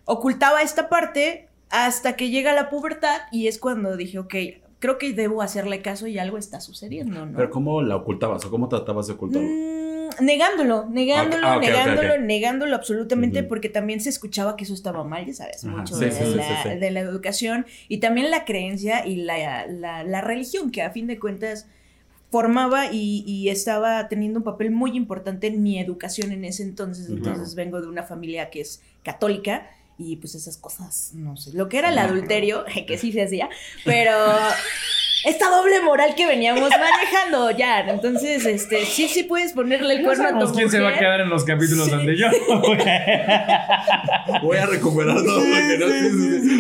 ocultaba 0.06 0.62
esta 0.62 0.90
parte 0.90 1.48
hasta 1.70 2.16
que 2.16 2.30
llega 2.30 2.54
la 2.54 2.70
pubertad 2.70 3.22
y 3.32 3.48
es 3.48 3.58
cuando 3.58 3.96
dije, 3.98 4.20
ok, 4.20 4.36
creo 4.80 4.98
que 4.98 5.14
debo 5.14 5.42
hacerle 5.42 5.82
caso 5.82 6.08
y 6.08 6.20
algo 6.20 6.38
está 6.38 6.60
sucediendo, 6.60 7.26
¿no? 7.26 7.38
Pero 7.38 7.50
¿cómo 7.50 7.82
la 7.82 7.96
ocultabas 7.96 8.46
o 8.46 8.52
cómo 8.52 8.68
tratabas 8.68 9.08
de 9.08 9.14
ocultarlo? 9.14 9.48
Mm, 9.50 10.26
negándolo, 10.26 10.86
negándolo, 10.90 11.48
Ah, 11.48 11.58
negándolo, 11.58 12.18
negándolo 12.20 12.76
absolutamente 12.76 13.42
porque 13.44 13.70
también 13.70 14.02
se 14.02 14.10
escuchaba 14.10 14.56
que 14.58 14.66
eso 14.66 14.74
estaba 14.74 15.04
mal, 15.04 15.26
ya 15.26 15.34
sabes, 15.34 15.64
Ajá, 15.66 15.78
mucho 15.78 15.96
sí, 15.96 16.06
de, 16.06 16.12
sí, 16.12 16.36
la, 16.36 16.64
sí. 16.64 16.70
de 16.78 16.92
la 16.92 17.00
educación 17.00 17.66
y 17.88 17.98
también 17.98 18.30
la 18.30 18.46
creencia 18.46 19.08
y 19.08 19.16
la, 19.16 19.66
la- 19.66 20.04
la 20.04 20.22
religión 20.22 20.70
que 20.70 20.82
a 20.84 20.92
fin 20.92 21.08
de 21.08 21.18
cuentas 21.18 21.68
formaba 22.34 22.92
y, 22.92 23.24
y 23.28 23.50
estaba 23.50 24.08
teniendo 24.08 24.40
un 24.40 24.44
papel 24.44 24.72
muy 24.72 24.98
importante 24.98 25.46
en 25.46 25.62
mi 25.62 25.80
educación 25.80 26.32
en 26.32 26.46
ese 26.46 26.64
entonces. 26.64 27.08
Entonces 27.08 27.54
vengo 27.54 27.80
de 27.80 27.86
una 27.86 28.02
familia 28.02 28.50
que 28.50 28.62
es 28.62 28.82
católica 29.04 29.70
y 30.00 30.16
pues 30.16 30.34
esas 30.34 30.58
cosas, 30.58 31.12
no 31.14 31.38
sé, 31.38 31.54
lo 31.54 31.70
que 31.70 31.78
era 31.78 31.90
el 31.90 32.00
adulterio, 32.00 32.66
que 32.88 32.98
sí 32.98 33.12
se 33.12 33.22
hacía, 33.22 33.52
pero 33.86 34.18
esta 35.26 35.50
doble 35.50 35.82
moral 35.82 36.14
que 36.16 36.26
veníamos 36.28 36.70
manejando 36.80 37.52
ya, 37.52 37.80
entonces, 37.82 38.46
este, 38.46 38.86
sí, 38.86 39.08
sí 39.08 39.24
puedes 39.24 39.54
ponerle 39.54 39.96
el 39.96 40.02
No 40.02 40.08
cuerno 40.10 40.28
a 40.28 40.40
tu 40.48 40.54
quién 40.54 40.70
se 40.70 40.80
va 40.80 40.90
a 40.90 41.00
quedar 41.00 41.22
en 41.22 41.30
los 41.30 41.44
capítulos 41.44 41.90
donde 41.90 42.18
yo. 42.18 42.28
Voy 44.42 44.58
a 44.58 44.66
recuperar 44.66 45.18
todo 45.24 45.40
lo 45.40 45.46
que 45.46 45.78
no 45.78 45.88
sí, 45.88 46.10
sí, 46.10 46.42
sí. 46.42 46.60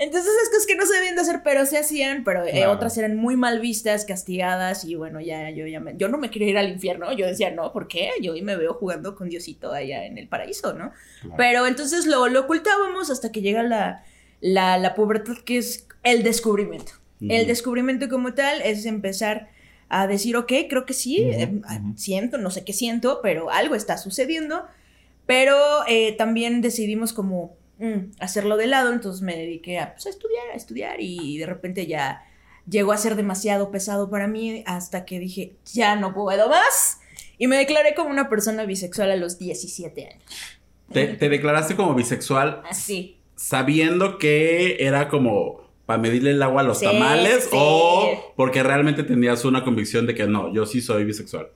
Entonces 0.00 0.32
esas 0.32 0.48
cosas 0.50 0.66
que 0.66 0.76
no 0.76 0.86
se 0.86 0.94
debían 0.94 1.14
de 1.14 1.20
hacer, 1.22 1.40
pero 1.44 1.66
se 1.66 1.78
hacían, 1.78 2.24
pero 2.24 2.44
eh, 2.44 2.50
Claro. 2.52 2.72
otras 2.72 2.96
eran 2.98 3.16
muy 3.16 3.36
mal 3.36 3.60
vistas, 3.60 4.04
castigadas 4.04 4.84
y 4.84 4.94
bueno, 4.94 5.20
ya 5.20 5.50
yo 5.50 5.66
ya 5.66 5.80
me- 5.80 5.96
yo 5.96 6.08
no 6.08 6.18
me 6.18 6.30
quería 6.30 6.48
ir 6.48 6.58
al 6.58 6.68
infierno, 6.70 7.12
yo 7.12 7.26
decía, 7.26 7.50
no, 7.50 7.72
¿por 7.72 7.88
qué? 7.88 8.10
Yo 8.20 8.32
hoy 8.32 8.42
me 8.42 8.56
veo 8.56 8.74
jugando 8.74 9.14
con 9.14 9.28
Diosito 9.28 9.72
allá 9.72 10.04
en 10.06 10.18
el 10.18 10.28
paraíso, 10.28 10.72
¿no? 10.74 10.92
Claro. 11.20 11.34
Pero 11.36 11.66
entonces 11.66 12.06
lo, 12.06 12.28
lo 12.28 12.40
ocultábamos 12.40 13.10
hasta 13.10 13.30
que 13.32 13.42
llega 13.42 13.62
la, 13.62 14.04
la, 14.40 14.78
la 14.78 14.94
pubertad, 14.94 15.34
que 15.44 15.58
es 15.58 15.86
el 16.02 16.22
descubrimiento. 16.22 16.92
El 17.28 17.46
descubrimiento 17.46 18.08
como 18.08 18.34
tal 18.34 18.60
es 18.62 18.84
empezar 18.86 19.48
a 19.88 20.06
decir, 20.06 20.36
ok, 20.36 20.52
creo 20.68 20.86
que 20.86 20.94
sí, 20.94 21.20
eh, 21.20 21.60
ah, 21.66 21.80
siento, 21.96 22.38
no 22.38 22.50
sé 22.50 22.64
qué 22.64 22.72
siento, 22.72 23.20
pero 23.22 23.50
algo 23.50 23.74
está 23.74 23.98
sucediendo. 23.98 24.64
Pero 25.26 25.56
eh, 25.86 26.12
también 26.12 26.62
decidimos 26.62 27.12
como 27.12 27.56
mm, 27.78 28.12
hacerlo 28.18 28.56
de 28.56 28.66
lado, 28.66 28.92
entonces 28.92 29.22
me 29.22 29.36
dediqué 29.36 29.78
a, 29.78 29.92
pues, 29.92 30.06
a 30.06 30.10
estudiar, 30.10 30.48
a 30.52 30.56
estudiar 30.56 30.96
y 31.00 31.38
de 31.38 31.46
repente 31.46 31.86
ya 31.86 32.24
llegó 32.68 32.92
a 32.92 32.96
ser 32.96 33.16
demasiado 33.16 33.70
pesado 33.70 34.10
para 34.10 34.26
mí 34.26 34.62
hasta 34.66 35.04
que 35.04 35.18
dije, 35.18 35.52
ya 35.64 35.96
no 35.96 36.14
puedo 36.14 36.48
más. 36.48 37.00
Y 37.38 37.46
me 37.46 37.56
declaré 37.56 37.94
como 37.94 38.10
una 38.10 38.28
persona 38.28 38.64
bisexual 38.64 39.10
a 39.10 39.16
los 39.16 39.38
17 39.38 40.06
años. 40.06 40.22
Te, 40.92 41.08
te 41.08 41.28
declaraste 41.28 41.74
como 41.74 41.94
bisexual 41.94 42.62
Así. 42.68 43.16
sabiendo 43.34 44.18
que 44.18 44.76
era 44.80 45.08
como 45.08 45.61
para 45.92 46.02
medirle 46.02 46.30
el 46.30 46.42
agua 46.42 46.62
a 46.62 46.64
los 46.64 46.78
Sí, 46.78 46.86
tamales 46.86 47.44
sí. 47.44 47.50
o 47.52 48.32
porque 48.34 48.62
realmente 48.62 49.02
tenías 49.02 49.44
una 49.44 49.62
convicción 49.62 50.06
de 50.06 50.14
que 50.14 50.26
no, 50.26 50.52
yo 50.52 50.64
sí 50.64 50.80
soy 50.80 51.04
bisexual. 51.04 51.48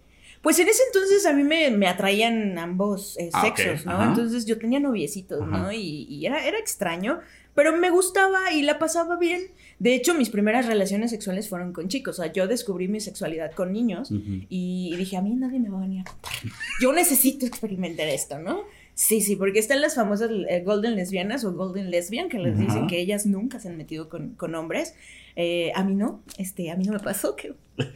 Pues 0.42 0.58
en 0.58 0.68
ese 0.68 0.82
entonces 0.92 1.24
a 1.26 1.32
mí 1.32 1.42
me, 1.42 1.70
me 1.70 1.88
atraían 1.88 2.56
ambos 2.58 3.16
eh, 3.18 3.30
Ah, 3.32 3.40
sexos, 3.42 3.86
¿no? 3.86 3.92
ajá. 3.92 4.04
Entonces 4.10 4.44
yo 4.44 4.58
tenía 4.58 4.78
noviecitos, 4.78 5.46
¿no? 5.46 5.56
Ajá. 5.56 5.74
Y, 5.74 6.02
y 6.08 6.26
era, 6.26 6.46
era 6.46 6.58
extraño, 6.58 7.18
pero 7.54 7.74
me 7.76 7.88
gustaba 7.90 8.52
y 8.52 8.60
la 8.62 8.78
pasaba 8.78 9.16
bien. 9.16 9.40
De 9.78 9.94
hecho, 9.94 10.12
mis 10.14 10.28
primeras 10.28 10.66
relaciones 10.66 11.10
sexuales 11.10 11.48
fueron 11.48 11.72
con 11.72 11.88
chicos. 11.88 12.18
O 12.18 12.22
sea, 12.22 12.30
yo 12.32 12.46
descubrí 12.46 12.86
mi 12.88 13.00
sexualidad 13.00 13.52
con 13.52 13.72
niños 13.72 14.10
Ujú. 14.10 14.44
y, 14.50 14.90
y 14.92 14.96
dije, 14.96 15.16
a 15.16 15.22
mí 15.22 15.34
nadie 15.34 15.58
me 15.58 15.70
va 15.70 15.78
a 15.78 15.80
venir 15.80 16.02
a 16.02 16.04
contar. 16.04 16.32
Yo 16.80 16.92
necesito 16.92 17.46
experimentar 17.46 18.06
esto, 18.06 18.38
¿no? 18.38 18.64
Sí, 18.96 19.20
sí, 19.20 19.36
porque 19.36 19.58
están 19.58 19.82
las 19.82 19.94
famosas 19.94 20.30
eh, 20.48 20.62
Golden 20.64 20.96
Lesbianas 20.96 21.44
o 21.44 21.52
Golden 21.52 21.90
Lesbian 21.90 22.30
que 22.30 22.38
les 22.38 22.58
dicen 22.58 22.86
que 22.86 22.98
ellas 22.98 23.26
nunca 23.26 23.60
se 23.60 23.68
han 23.68 23.76
metido 23.76 24.08
con, 24.08 24.30
con 24.36 24.54
hombres. 24.54 24.94
Eh, 25.36 25.70
a 25.74 25.84
mí 25.84 25.94
no, 25.94 26.22
este, 26.38 26.70
a 26.70 26.76
mí 26.76 26.84
no 26.84 26.94
me 26.94 27.00
pasó 27.00 27.36
que... 27.36 27.52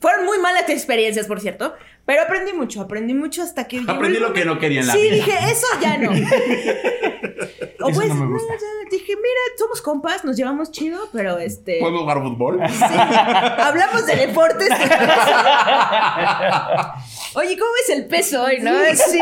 Fueron 0.00 0.24
muy 0.24 0.38
malas 0.38 0.68
experiencias, 0.70 1.26
por 1.26 1.40
cierto, 1.42 1.74
pero 2.06 2.22
aprendí 2.22 2.52
mucho, 2.52 2.80
aprendí 2.82 3.14
mucho 3.14 3.42
hasta 3.42 3.64
que... 3.66 3.80
Aprendí 3.86 4.16
el 4.18 4.22
lo 4.22 4.32
que 4.32 4.44
no 4.44 4.58
quería 4.58 4.80
en 4.80 4.86
la 4.88 4.92
Sí, 4.92 5.02
vida. 5.02 5.14
dije, 5.14 5.32
eso 5.50 5.66
ya 5.80 5.96
no. 5.98 6.10
o 6.10 7.88
Eso 7.88 8.00
pues, 8.00 8.08
no 8.08 8.14
me 8.14 8.24
no, 8.26 8.30
gusta. 8.32 8.54
ya, 8.54 8.90
dije, 8.90 9.12
mira, 9.16 9.40
somos 9.58 9.80
compas, 9.82 10.24
nos 10.24 10.36
llevamos 10.36 10.70
chido, 10.70 10.98
pero 11.12 11.38
este... 11.38 11.78
¿Podemos 11.80 12.02
jugar 12.02 12.22
fútbol? 12.22 12.60
Sí, 12.68 12.84
hablamos 13.58 14.06
de 14.06 14.16
deportes. 14.16 14.68
Oye, 17.36 17.58
¿cómo 17.58 17.70
es 17.82 17.90
el 17.96 18.06
peso 18.06 18.44
hoy, 18.44 18.60
no? 18.60 18.70
Sí, 18.94 19.18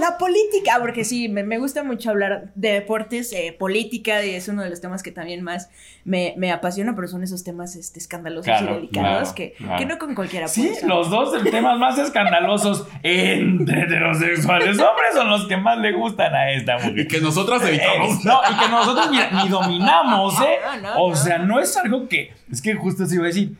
la 0.00 0.18
política, 0.18 0.78
porque 0.80 1.04
sí, 1.04 1.28
me, 1.28 1.44
me 1.44 1.58
gusta 1.58 1.82
mucho 1.82 2.10
hablar 2.10 2.52
de 2.54 2.72
deportes, 2.72 3.32
eh, 3.32 3.56
política, 3.58 4.24
y 4.24 4.34
es 4.34 4.48
uno 4.48 4.62
de 4.62 4.70
los 4.70 4.80
temas 4.80 5.02
que 5.02 5.12
también 5.12 5.42
más 5.42 5.70
me, 6.04 6.34
me 6.36 6.52
apasiona, 6.52 6.94
pero 6.94 7.08
son 7.08 7.22
esos 7.24 7.42
temas 7.42 7.74
este, 7.76 7.98
escandalosos 7.98 8.44
Claro, 8.44 8.72
y 8.72 8.74
delicados 8.74 9.32
claro, 9.32 9.34
que, 9.34 9.52
claro. 9.52 9.78
que 9.78 9.86
no 9.86 9.98
con 9.98 10.14
cualquiera 10.14 10.48
Sí, 10.48 10.68
puede 10.68 10.86
los 10.86 11.10
dos 11.10 11.42
temas 11.44 11.78
más 11.78 11.98
escandalosos 12.24 12.86
entre 13.02 13.82
heterosexuales 13.82 14.78
hombres 14.78 15.14
son 15.14 15.28
los 15.30 15.46
que 15.46 15.56
más 15.56 15.78
le 15.78 15.92
gustan 15.92 16.34
a 16.34 16.50
esta 16.50 16.76
Y 16.78 16.90
mujer. 16.90 17.08
que 17.08 17.20
nosotras 17.20 17.62
Eh, 17.62 17.68
evitamos. 17.68 18.24
no, 18.24 18.40
y 18.50 18.58
que 18.58 18.68
nosotros 18.68 19.10
mira, 19.10 19.30
ni 19.42 19.48
dominamos, 19.48 20.34
¿eh? 20.40 20.58
No, 20.82 20.94
no, 20.94 21.02
o 21.04 21.16
sea, 21.16 21.38
no 21.38 21.60
es 21.60 21.76
algo 21.76 22.08
que. 22.08 22.32
Es 22.50 22.60
que 22.62 22.74
justo 22.74 23.06
se 23.06 23.14
iba 23.16 23.24
a 23.24 23.28
decir. 23.28 23.52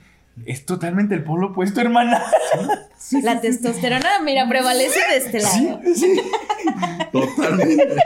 Es 0.46 0.66
totalmente 0.66 1.14
el 1.14 1.22
polo 1.22 1.48
opuesto, 1.48 1.80
hermana. 1.80 2.20
La 3.22 3.40
testosterona, 3.40 4.18
mira, 4.24 4.48
prevalece 4.48 4.98
de 5.10 5.16
este 5.18 5.40
lado. 5.40 5.80
Totalmente. 7.12 7.96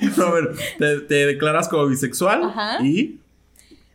Pero 0.00 0.26
a 0.26 0.30
ver, 0.32 0.48
te, 0.78 1.00
te 1.02 1.26
declaras 1.26 1.68
como 1.68 1.86
bisexual 1.86 2.44
Ajá. 2.44 2.82
y 2.82 3.20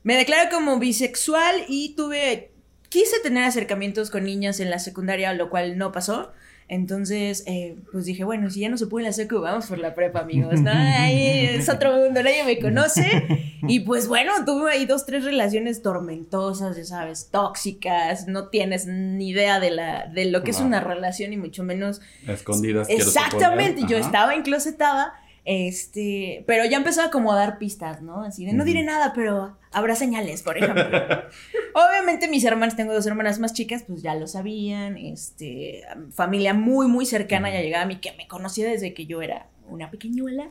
Me 0.03 0.15
declaro 0.15 0.49
como 0.51 0.79
bisexual 0.79 1.55
y 1.67 1.93
tuve. 1.95 2.51
Quise 2.89 3.19
tener 3.21 3.43
acercamientos 3.43 4.09
con 4.09 4.23
niñas 4.23 4.59
en 4.59 4.69
la 4.69 4.79
secundaria, 4.79 5.33
lo 5.33 5.49
cual 5.49 5.77
no 5.77 5.91
pasó. 5.91 6.31
Entonces, 6.69 7.43
eh, 7.47 7.77
pues 7.93 8.03
dije, 8.05 8.25
bueno, 8.25 8.49
si 8.49 8.59
ya 8.59 8.69
no 8.69 8.77
se 8.77 8.87
puede 8.87 9.05
la 9.05 9.13
secu, 9.13 9.39
vamos 9.39 9.67
por 9.67 9.77
la 9.77 9.95
prepa, 9.95 10.19
amigos. 10.19 10.59
¿no? 10.59 10.71
Ahí 10.71 11.45
es 11.45 11.69
otro 11.69 11.93
mundo, 11.93 12.21
nadie 12.21 12.43
me 12.43 12.59
conoce. 12.59 13.25
Y 13.69 13.81
pues 13.81 14.07
bueno, 14.07 14.31
tuve 14.45 14.71
ahí 14.71 14.85
dos, 14.85 15.05
tres 15.05 15.23
relaciones 15.23 15.81
tormentosas, 15.81 16.77
ya 16.77 16.85
sabes, 16.85 17.29
tóxicas. 17.31 18.27
No 18.27 18.49
tienes 18.49 18.85
ni 18.85 19.29
idea 19.29 19.59
de, 19.59 19.71
la, 19.71 20.07
de 20.07 20.25
lo 20.25 20.43
que 20.43 20.51
es 20.51 20.59
una 20.59 20.79
relación 20.79 21.33
y 21.33 21.37
mucho 21.37 21.63
menos 21.63 22.01
escondidas. 22.27 22.87
Exactamente, 22.89 23.83
yo 23.87 23.97
estaba 23.97 24.35
enclosetada, 24.35 25.13
este, 25.49 26.43
pero 26.45 26.65
ya 26.65 26.83
como 27.09 27.31
a 27.31 27.37
dar 27.37 27.57
pistas, 27.57 28.01
¿no? 28.01 28.21
Así 28.21 28.45
de, 28.45 28.51
no 28.51 28.65
diré 28.65 28.83
nada, 28.83 29.13
pero 29.15 29.57
habrá 29.71 29.95
señales, 29.95 30.43
por 30.43 30.57
ejemplo. 30.57 30.83
Obviamente 31.73 32.27
mis 32.27 32.43
hermanas, 32.43 32.75
tengo 32.75 32.93
dos 32.93 33.07
hermanas 33.07 33.39
más 33.39 33.53
chicas, 33.53 33.85
pues 33.87 34.01
ya 34.01 34.13
lo 34.15 34.27
sabían, 34.27 34.97
este, 34.97 35.83
familia 36.13 36.53
muy, 36.53 36.87
muy 36.87 37.05
cercana 37.05 37.49
ya 37.49 37.61
llegaba 37.61 37.85
a 37.85 37.87
mí, 37.87 37.95
que 37.95 38.11
me 38.17 38.27
conocía 38.27 38.67
desde 38.67 38.93
que 38.93 39.05
yo 39.05 39.21
era 39.21 39.47
una 39.69 39.89
pequeñuela, 39.89 40.49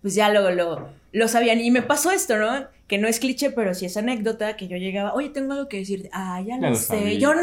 pues 0.00 0.14
ya 0.14 0.30
lo, 0.30 0.50
lo, 0.50 0.88
lo 1.12 1.28
sabían. 1.28 1.60
Y 1.60 1.70
me 1.70 1.82
pasó 1.82 2.10
esto, 2.10 2.38
¿no? 2.38 2.68
Que 2.86 2.96
no 2.96 3.06
es 3.06 3.20
cliché, 3.20 3.50
pero 3.50 3.74
sí 3.74 3.84
es 3.84 3.98
anécdota, 3.98 4.56
que 4.56 4.66
yo 4.66 4.78
llegaba, 4.78 5.12
oye, 5.12 5.28
tengo 5.28 5.52
algo 5.52 5.68
que 5.68 5.78
decirte. 5.78 6.08
Ah, 6.12 6.40
ya 6.40 6.56
lo, 6.56 6.70
Ya 6.70 6.74
sé. 6.74 7.18
Yo, 7.18 7.34
no, 7.34 7.42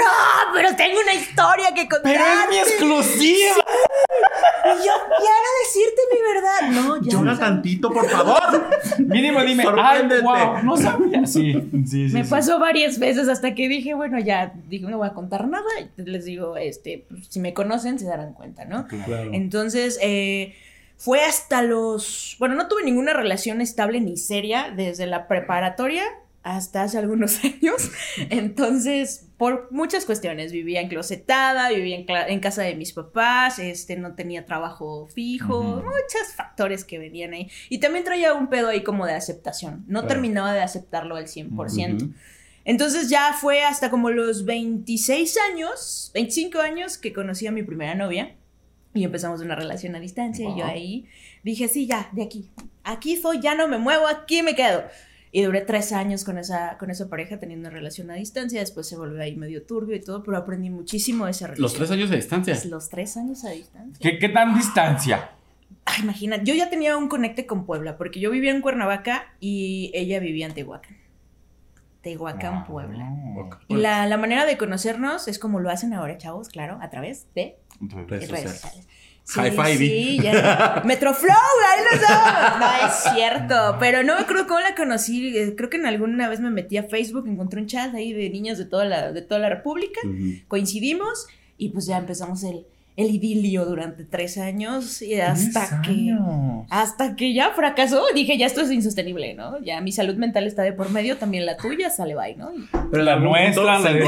pero 0.55 0.75
tengo 0.75 0.99
una 1.01 1.13
historia 1.13 1.71
que 1.75 1.87
contarte. 1.87 2.17
Pero 2.17 2.23
es 2.23 2.49
mi 2.49 2.57
exclusiva. 2.57 3.63
Yo 4.85 4.91
quiero 5.17 5.49
decirte 5.63 6.01
mi 6.11 6.19
verdad. 6.33 6.83
No, 6.83 7.01
ya. 7.01 7.11
Llora 7.11 7.33
no 7.33 7.39
tantito, 7.39 7.91
por 7.91 8.09
favor. 8.09 8.67
Mínimo 8.99 9.41
dime, 9.43 9.65
ay, 9.81 10.07
wow, 10.21 10.63
no 10.63 10.77
sabía. 10.77 11.25
Sí, 11.25 11.53
sí, 11.85 12.09
sí. 12.09 12.13
Me 12.13 12.23
sí. 12.23 12.29
pasó 12.29 12.59
varias 12.59 12.99
veces 12.99 13.27
hasta 13.27 13.55
que 13.55 13.67
dije, 13.69 13.93
bueno, 13.93 14.19
ya, 14.19 14.53
dije, 14.67 14.85
no 14.85 14.97
voy 14.97 15.07
a 15.07 15.13
contar 15.13 15.47
nada. 15.47 15.69
Y 15.97 16.01
les 16.01 16.25
digo, 16.25 16.57
este, 16.57 17.05
pues, 17.09 17.27
si 17.29 17.39
me 17.39 17.53
conocen 17.53 17.99
se 17.99 18.05
darán 18.05 18.33
cuenta, 18.33 18.65
¿no? 18.65 18.87
Claro. 18.87 19.31
Entonces, 19.33 19.99
eh, 20.01 20.55
fue 20.97 21.21
hasta 21.21 21.61
los. 21.61 22.35
Bueno, 22.39 22.55
no 22.55 22.67
tuve 22.67 22.83
ninguna 22.83 23.13
relación 23.13 23.61
estable 23.61 24.01
ni 24.01 24.17
seria 24.17 24.71
desde 24.75 25.05
la 25.05 25.27
preparatoria 25.27 26.03
hasta 26.45 26.83
hace 26.83 26.99
algunos 26.99 27.39
años. 27.43 27.91
Entonces, 28.29 29.27
por 29.35 29.67
muchas 29.71 30.05
cuestiones, 30.05 30.51
vivía 30.51 30.79
enclosetada, 30.79 31.69
vivía 31.69 31.97
en, 31.97 32.39
casa 32.39 32.61
de 32.61 32.75
mis 32.75 32.93
papás, 32.93 33.57
este, 33.57 33.97
no 33.97 34.13
tenía 34.13 34.45
trabajo 34.45 35.07
fijo, 35.07 35.63
muchos 35.63 36.35
factores 36.35 36.85
que 36.85 36.99
venían 36.99 37.33
ahí. 37.33 37.49
Y 37.69 37.79
también 37.79 38.05
traía 38.05 38.35
un 38.35 38.47
pedo 38.47 38.69
ahí 38.69 38.83
como 38.83 39.07
de 39.07 39.13
aceptación. 39.13 39.83
No 39.87 40.01
Claro. 40.01 40.07
terminaba 40.07 40.53
de 40.53 40.61
aceptarlo 40.61 41.15
al 41.15 41.25
100%. 41.27 42.03
Ujú. 42.03 42.13
Entonces 42.63 43.09
ya 43.09 43.33
fue 43.33 43.63
hasta 43.63 43.89
como 43.89 44.11
los 44.11 44.45
26 44.45 45.37
años, 45.51 46.11
25 46.13 46.59
años 46.59 46.99
que 46.99 47.11
conocí 47.11 47.47
a 47.47 47.51
mi 47.51 47.63
primera 47.63 47.95
novia 47.95 48.35
y 48.93 49.03
empezamos 49.03 49.41
una 49.41 49.55
relación 49.55 49.95
a 49.95 49.99
distancia 49.99 50.47
y 50.47 50.59
yo 50.59 50.65
ahí 50.65 51.07
dije, 51.43 51.67
sí, 51.67 51.87
ya, 51.87 52.09
de 52.13 52.23
aquí. 52.23 52.49
Aquí 52.83 53.17
soy, 53.17 53.41
ya 53.41 53.55
no 53.55 53.67
me 53.67 53.77
muevo, 53.79 54.07
aquí 54.07 54.41
me 54.43 54.55
quedo. 54.55 54.83
Y 55.35 55.41
duré 55.41 55.59
tres 55.59 55.91
años 55.91 56.23
con 56.23 56.37
esa, 56.37 56.77
con 56.77 56.89
esa 56.89 57.09
pareja 57.09 57.37
teniendo 57.37 57.67
una 57.67 57.75
relación 57.77 58.09
a 58.09 58.13
distancia. 58.13 58.61
Después 58.61 58.87
se 58.87 58.95
volvió 58.95 59.21
ahí 59.21 59.35
medio 59.35 59.65
turbio 59.65 59.93
y 59.97 59.99
todo, 59.99 60.23
pero 60.23 60.37
aprendí 60.37 60.69
muchísimo 60.69 61.25
de 61.25 61.31
esa 61.31 61.47
relación. 61.47 61.61
Los 61.63 61.73
tres 61.73 61.91
años 61.91 62.09
de 62.09 62.15
distancia. 62.15 62.57
Los 62.69 62.87
tres 62.87 63.17
años 63.17 63.43
a 63.43 63.49
distancia. 63.49 63.99
¿Qué, 64.01 64.17
qué 64.17 64.29
tan 64.29 64.55
distancia? 64.55 65.31
Ay, 65.83 66.03
imagina, 66.03 66.41
yo 66.41 66.53
ya 66.53 66.69
tenía 66.69 66.95
un 66.95 67.09
conecte 67.09 67.45
con 67.45 67.65
Puebla, 67.65 67.97
porque 67.97 68.21
yo 68.21 68.31
vivía 68.31 68.51
en 68.51 68.61
Cuernavaca 68.61 69.25
y 69.41 69.91
ella 69.93 70.21
vivía 70.21 70.45
en 70.45 70.53
Tehuacán. 70.53 70.95
Tehuacán, 71.99 72.63
Puebla. 72.63 73.13
Ok. 73.37 73.57
Y 73.67 73.75
la, 73.75 74.07
la 74.07 74.15
manera 74.15 74.45
de 74.45 74.57
conocernos 74.57 75.27
es 75.27 75.37
como 75.37 75.59
lo 75.59 75.69
hacen 75.69 75.93
ahora, 75.93 76.17
chavos, 76.17 76.47
claro, 76.47 76.77
a 76.81 76.89
través 76.89 77.27
de 77.35 77.57
Redes 77.81 78.07
redes 78.09 78.29
sociales. 78.29 78.61
sociales. 78.61 78.87
High 79.27 79.51
five. 79.51 79.77
Sí, 79.77 80.19
ya. 80.21 80.81
Metroflow, 80.85 81.31
ahí 81.31 81.83
los 81.91 82.01
damos. 82.01 82.59
No 82.59 82.87
es 82.87 82.93
cierto, 83.15 83.77
pero 83.79 84.03
no 84.03 84.15
me 84.15 84.21
acuerdo 84.21 84.47
cómo 84.47 84.59
la 84.59 84.75
conocí. 84.75 85.33
Creo 85.57 85.69
que 85.69 85.77
en 85.77 85.87
alguna 85.87 86.29
vez 86.29 86.39
me 86.39 86.51
metí 86.51 86.77
a 86.77 86.83
Facebook, 86.83 87.27
encontré 87.27 87.59
un 87.59 87.67
chat 87.67 87.93
ahí 87.95 88.13
de 88.13 88.29
niños 88.29 88.57
de 88.57 88.65
toda 88.65 88.85
la, 88.85 89.11
de 89.11 89.21
toda 89.21 89.39
la 89.39 89.49
República. 89.49 89.99
Coincidimos 90.47 91.27
y 91.57 91.69
pues 91.69 91.87
ya 91.87 91.97
empezamos 91.97 92.43
el, 92.43 92.65
el 92.97 93.13
idilio 93.13 93.65
durante 93.65 94.05
tres 94.05 94.37
años 94.37 95.01
y 95.01 95.19
hasta 95.19 95.81
que... 95.81 95.91
años. 95.91 96.65
Hasta 96.69 97.15
que 97.15 97.33
ya 97.33 97.51
fracasó, 97.51 98.03
dije, 98.13 98.37
ya 98.37 98.45
esto 98.45 98.61
es 98.61 98.71
insostenible, 98.71 99.33
¿no? 99.33 99.59
Ya 99.61 99.81
mi 99.81 99.91
salud 99.91 100.15
mental 100.15 100.47
está 100.47 100.63
de 100.63 100.73
por 100.73 100.89
medio, 100.91 101.17
también 101.17 101.45
la 101.45 101.57
tuya, 101.57 101.89
sale 101.89 102.15
bye, 102.15 102.35
¿no? 102.35 102.53
Y 102.53 102.67
Pero 102.91 103.03
La 103.03 103.17
nuestra, 103.17 103.79
la 103.79 103.91
de. 103.91 104.01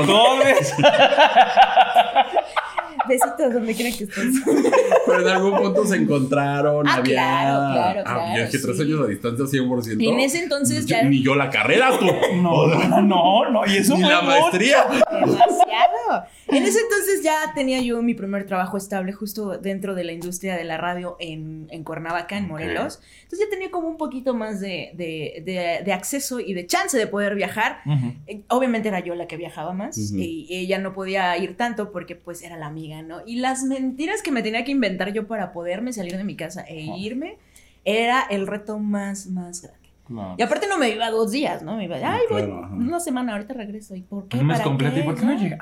besitos 3.07 3.53
donde 3.53 3.73
quieran 3.73 3.97
que 3.97 4.03
estés. 4.05 4.35
Pero 5.05 5.21
en 5.21 5.27
algún 5.27 5.57
punto 5.57 5.85
se 5.85 5.95
encontraron. 5.95 6.87
Ah, 6.87 6.95
había... 6.95 7.13
claro, 7.15 7.73
claro, 7.73 7.99
Ah, 8.05 8.13
claro, 8.31 8.43
es 8.43 8.51
que 8.51 8.57
tres 8.59 8.77
sí. 8.77 8.83
años 8.83 8.99
a 9.01 9.07
distancia 9.07 9.45
100%. 9.45 9.95
Y 10.01 10.07
en 10.09 10.19
ese 10.19 10.43
entonces 10.43 10.85
Yo- 10.85 10.95
ya- 10.97 11.03
Ni 11.03 11.21
yo 11.23 11.35
la 11.35 11.49
carrera, 11.49 11.91
tú. 11.99 12.05
No, 12.41 12.67
no, 12.67 13.01
no, 13.01 13.49
no, 13.49 13.65
y 13.65 13.77
eso 13.77 13.95
Ni 13.95 14.01
fue 14.03 14.11
la 14.11 14.21
mucho. 14.21 14.39
maestría. 14.41 14.85
Demasiado. 15.11 16.25
En 16.49 16.63
ese 16.63 16.79
entonces 16.79 17.23
ya 17.23 17.51
tenía 17.53 17.81
yo 17.81 18.01
mi 18.01 18.13
primer 18.13 18.45
trabajo 18.45 18.77
estable 18.77 19.11
justo 19.11 19.57
dentro 19.57 19.95
de 19.95 20.03
la 20.03 20.13
industria 20.13 20.55
de 20.55 20.63
la 20.63 20.77
radio 20.77 21.17
en, 21.19 21.67
en 21.71 21.83
Cuernavaca, 21.83 22.37
en. 22.37 22.47
Morelos. 22.47 23.01
Entonces 23.23 23.39
ya 23.47 23.49
tenía 23.49 23.69
como 23.71 23.87
un 23.87 23.97
poquito 23.97 24.33
más 24.33 24.59
de, 24.59 24.91
de- 24.93 25.41
de- 25.45 25.81
de 25.83 25.93
acceso 25.93 26.39
y 26.39 26.53
de 26.53 26.65
chance 26.65 26.97
de 26.97 27.07
poder 27.07 27.35
viajar. 27.35 27.79
Eh, 28.27 28.41
Obviamente 28.49 28.87
era 28.87 28.99
yo 29.01 29.13
la 29.15 29.27
que 29.27 29.35
viajaba 29.37 29.73
más 29.73 29.97
y 30.23 30.47
ella 30.49 30.77
no 30.79 30.93
podía 30.93 31.37
ir 31.37 31.57
tanto 31.57 31.91
porque 31.91 32.15
pues 32.15 32.41
era 32.41 32.57
la 32.57 32.67
amiga, 32.67 33.01
¿no? 33.01 33.21
Y 33.25 33.37
las 33.37 33.63
mentiras 33.63 34.21
que 34.21 34.31
me 34.31 34.41
tenía 34.41 34.63
que 34.63 34.71
inventar 34.71 35.11
yo 35.13 35.27
para 35.27 35.51
poderme 35.51 35.91
salir 35.93 36.15
de 36.17 36.23
mi 36.23 36.35
casa 36.35 36.61
e 36.61 36.81
irme 36.97 37.37
era 37.83 38.21
el 38.29 38.47
reto 38.47 38.79
más, 38.79 39.27
más 39.27 39.61
grande. 39.61 39.86
Claro. 40.07 40.35
Y 40.37 40.41
aparte 40.41 40.67
no 40.67 40.77
me 40.77 40.89
iba 40.89 41.09
dos 41.11 41.31
días, 41.31 41.61
¿no? 41.63 41.75
Me 41.77 41.83
iba, 41.85 41.97
ay, 41.97 42.21
voy 42.29 42.43
Claro, 42.43 42.63
ajá. 42.65 42.73
una 42.73 42.99
semana, 42.99 43.33
ahorita 43.33 43.53
regreso. 43.53 43.93
¿Y 43.95 44.01
por 44.03 44.27
qué? 44.27 44.37
Un 44.37 44.47
mes 44.47 44.57
¿Para 44.57 44.63
completo, 44.69 44.99
¿y 44.99 45.03
por 45.03 45.15
qué 45.15 45.25
no 45.25 45.33
llegas? 45.37 45.59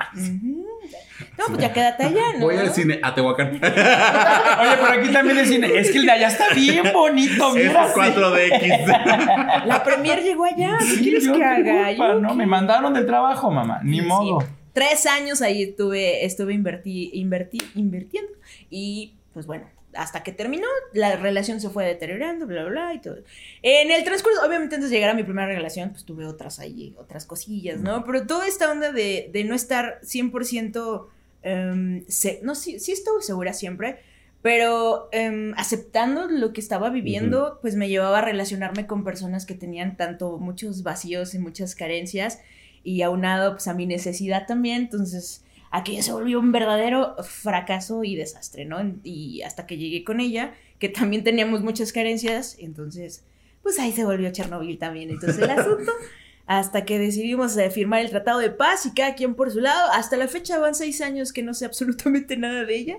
No, 1.38 1.44
pues 1.48 1.58
ya 1.58 1.72
quédate 1.72 2.04
allá, 2.04 2.22
¿no? 2.38 2.44
Voy 2.46 2.56
al 2.56 2.70
cine 2.72 3.00
a 3.02 3.14
Tehuacán. 3.14 3.48
Oye, 3.54 3.60
pero 3.62 4.86
aquí 5.00 5.12
también 5.12 5.38
el 5.38 5.46
cine. 5.46 5.78
Es 5.78 5.90
que 5.90 5.98
el 5.98 6.06
de 6.06 6.12
allá 6.12 6.28
está 6.28 6.44
bien 6.54 6.84
bonito, 6.92 7.56
Es 7.56 7.66
mira. 7.68 7.92
4DX. 7.92 8.86
La 9.66 9.82
premier 9.82 10.22
llegó 10.22 10.44
allá, 10.44 10.76
¿qué 10.78 10.84
Sí, 10.84 11.02
quieres 11.02 11.24
yo 11.24 11.32
que 11.34 11.44
haga? 11.44 11.88
culpa, 11.88 11.92
Yo 12.08 12.20
¿no? 12.20 12.28
qué- 12.30 12.34
Me 12.36 12.46
mandaron 12.46 12.94
del 12.94 13.06
trabajo, 13.06 13.50
mamá. 13.50 13.80
Ni 13.82 14.00
Sí. 14.00 14.06
modo. 14.06 14.44
Tres 14.72 15.06
años 15.06 15.40
ahí 15.42 15.62
estuve, 15.62 16.24
estuve 16.24 16.52
invertí, 16.54 17.10
invertí, 17.14 17.58
invirtiendo. 17.74 18.30
Y 18.70 19.14
pues 19.32 19.46
bueno, 19.46 19.64
hasta 19.96 20.22
que 20.22 20.32
terminó, 20.32 20.66
la 20.92 21.16
relación 21.16 21.60
se 21.60 21.70
fue 21.70 21.84
deteriorando, 21.86 22.46
bla, 22.46 22.62
bla, 22.62 22.70
bla, 22.70 22.94
y 22.94 23.00
todo. 23.00 23.16
En 23.62 23.90
el 23.90 24.04
transcurso, 24.04 24.44
obviamente 24.46 24.74
antes 24.76 24.90
de 24.90 24.96
llegar 24.96 25.10
a 25.10 25.14
mi 25.14 25.22
primera 25.24 25.46
relación, 25.48 25.90
pues 25.90 26.04
tuve 26.04 26.26
otras 26.26 26.58
ahí, 26.58 26.94
otras 26.98 27.26
cosillas, 27.26 27.80
¿no? 27.80 28.04
Pero 28.04 28.26
toda 28.26 28.46
esta 28.46 28.70
onda 28.70 28.92
de, 28.92 29.30
de 29.32 29.44
no 29.44 29.54
estar 29.54 30.00
100%, 30.02 31.08
em, 31.42 32.04
se- 32.08 32.40
no, 32.42 32.54
sí, 32.54 32.78
sí 32.80 32.92
estuve 32.92 33.22
segura 33.22 33.52
siempre, 33.52 33.98
pero 34.42 35.08
em, 35.12 35.54
aceptando 35.56 36.28
lo 36.28 36.52
que 36.52 36.60
estaba 36.60 36.90
viviendo, 36.90 37.58
pues 37.62 37.74
me 37.74 37.88
llevaba 37.88 38.18
a 38.18 38.22
relacionarme 38.22 38.86
con 38.86 39.02
personas 39.04 39.44
que 39.46 39.54
tenían 39.54 39.96
tanto 39.96 40.38
muchos 40.38 40.82
vacíos 40.82 41.34
y 41.34 41.38
muchas 41.38 41.74
carencias 41.74 42.40
y 42.84 43.02
aunado 43.02 43.52
pues 43.52 43.66
a 43.66 43.74
mi 43.74 43.86
necesidad 43.86 44.46
también, 44.46 44.82
entonces 44.82 45.42
aquello 45.70 46.02
se 46.02 46.12
volvió 46.12 46.38
un 46.40 46.52
verdadero 46.52 47.16
fracaso 47.22 48.04
y 48.04 48.16
desastre, 48.16 48.64
¿no? 48.64 48.78
Y 49.02 49.42
hasta 49.42 49.66
que 49.66 49.76
llegué 49.78 50.04
con 50.04 50.20
ella, 50.20 50.54
que 50.78 50.88
también 50.88 51.24
teníamos 51.24 51.62
muchas 51.62 51.92
carencias, 51.92 52.56
entonces 52.58 53.24
pues 53.62 53.78
ahí 53.80 53.90
se 53.92 54.04
volvió 54.04 54.30
Chernobyl 54.30 54.78
también, 54.78 55.10
entonces 55.10 55.42
el 55.42 55.50
asunto, 55.50 55.90
hasta 56.46 56.84
que 56.84 56.98
decidimos 57.00 57.56
eh, 57.56 57.68
firmar 57.70 58.00
el 58.00 58.10
Tratado 58.10 58.38
de 58.38 58.50
Paz 58.50 58.86
y 58.86 58.92
cada 58.94 59.14
quien 59.16 59.34
por 59.34 59.50
su 59.50 59.60
lado, 59.60 59.90
hasta 59.92 60.16
la 60.16 60.28
fecha 60.28 60.58
van 60.58 60.74
seis 60.76 61.00
años 61.00 61.32
que 61.32 61.42
no 61.42 61.52
sé 61.54 61.64
absolutamente 61.64 62.36
nada 62.36 62.64
de 62.64 62.76
ella. 62.76 62.96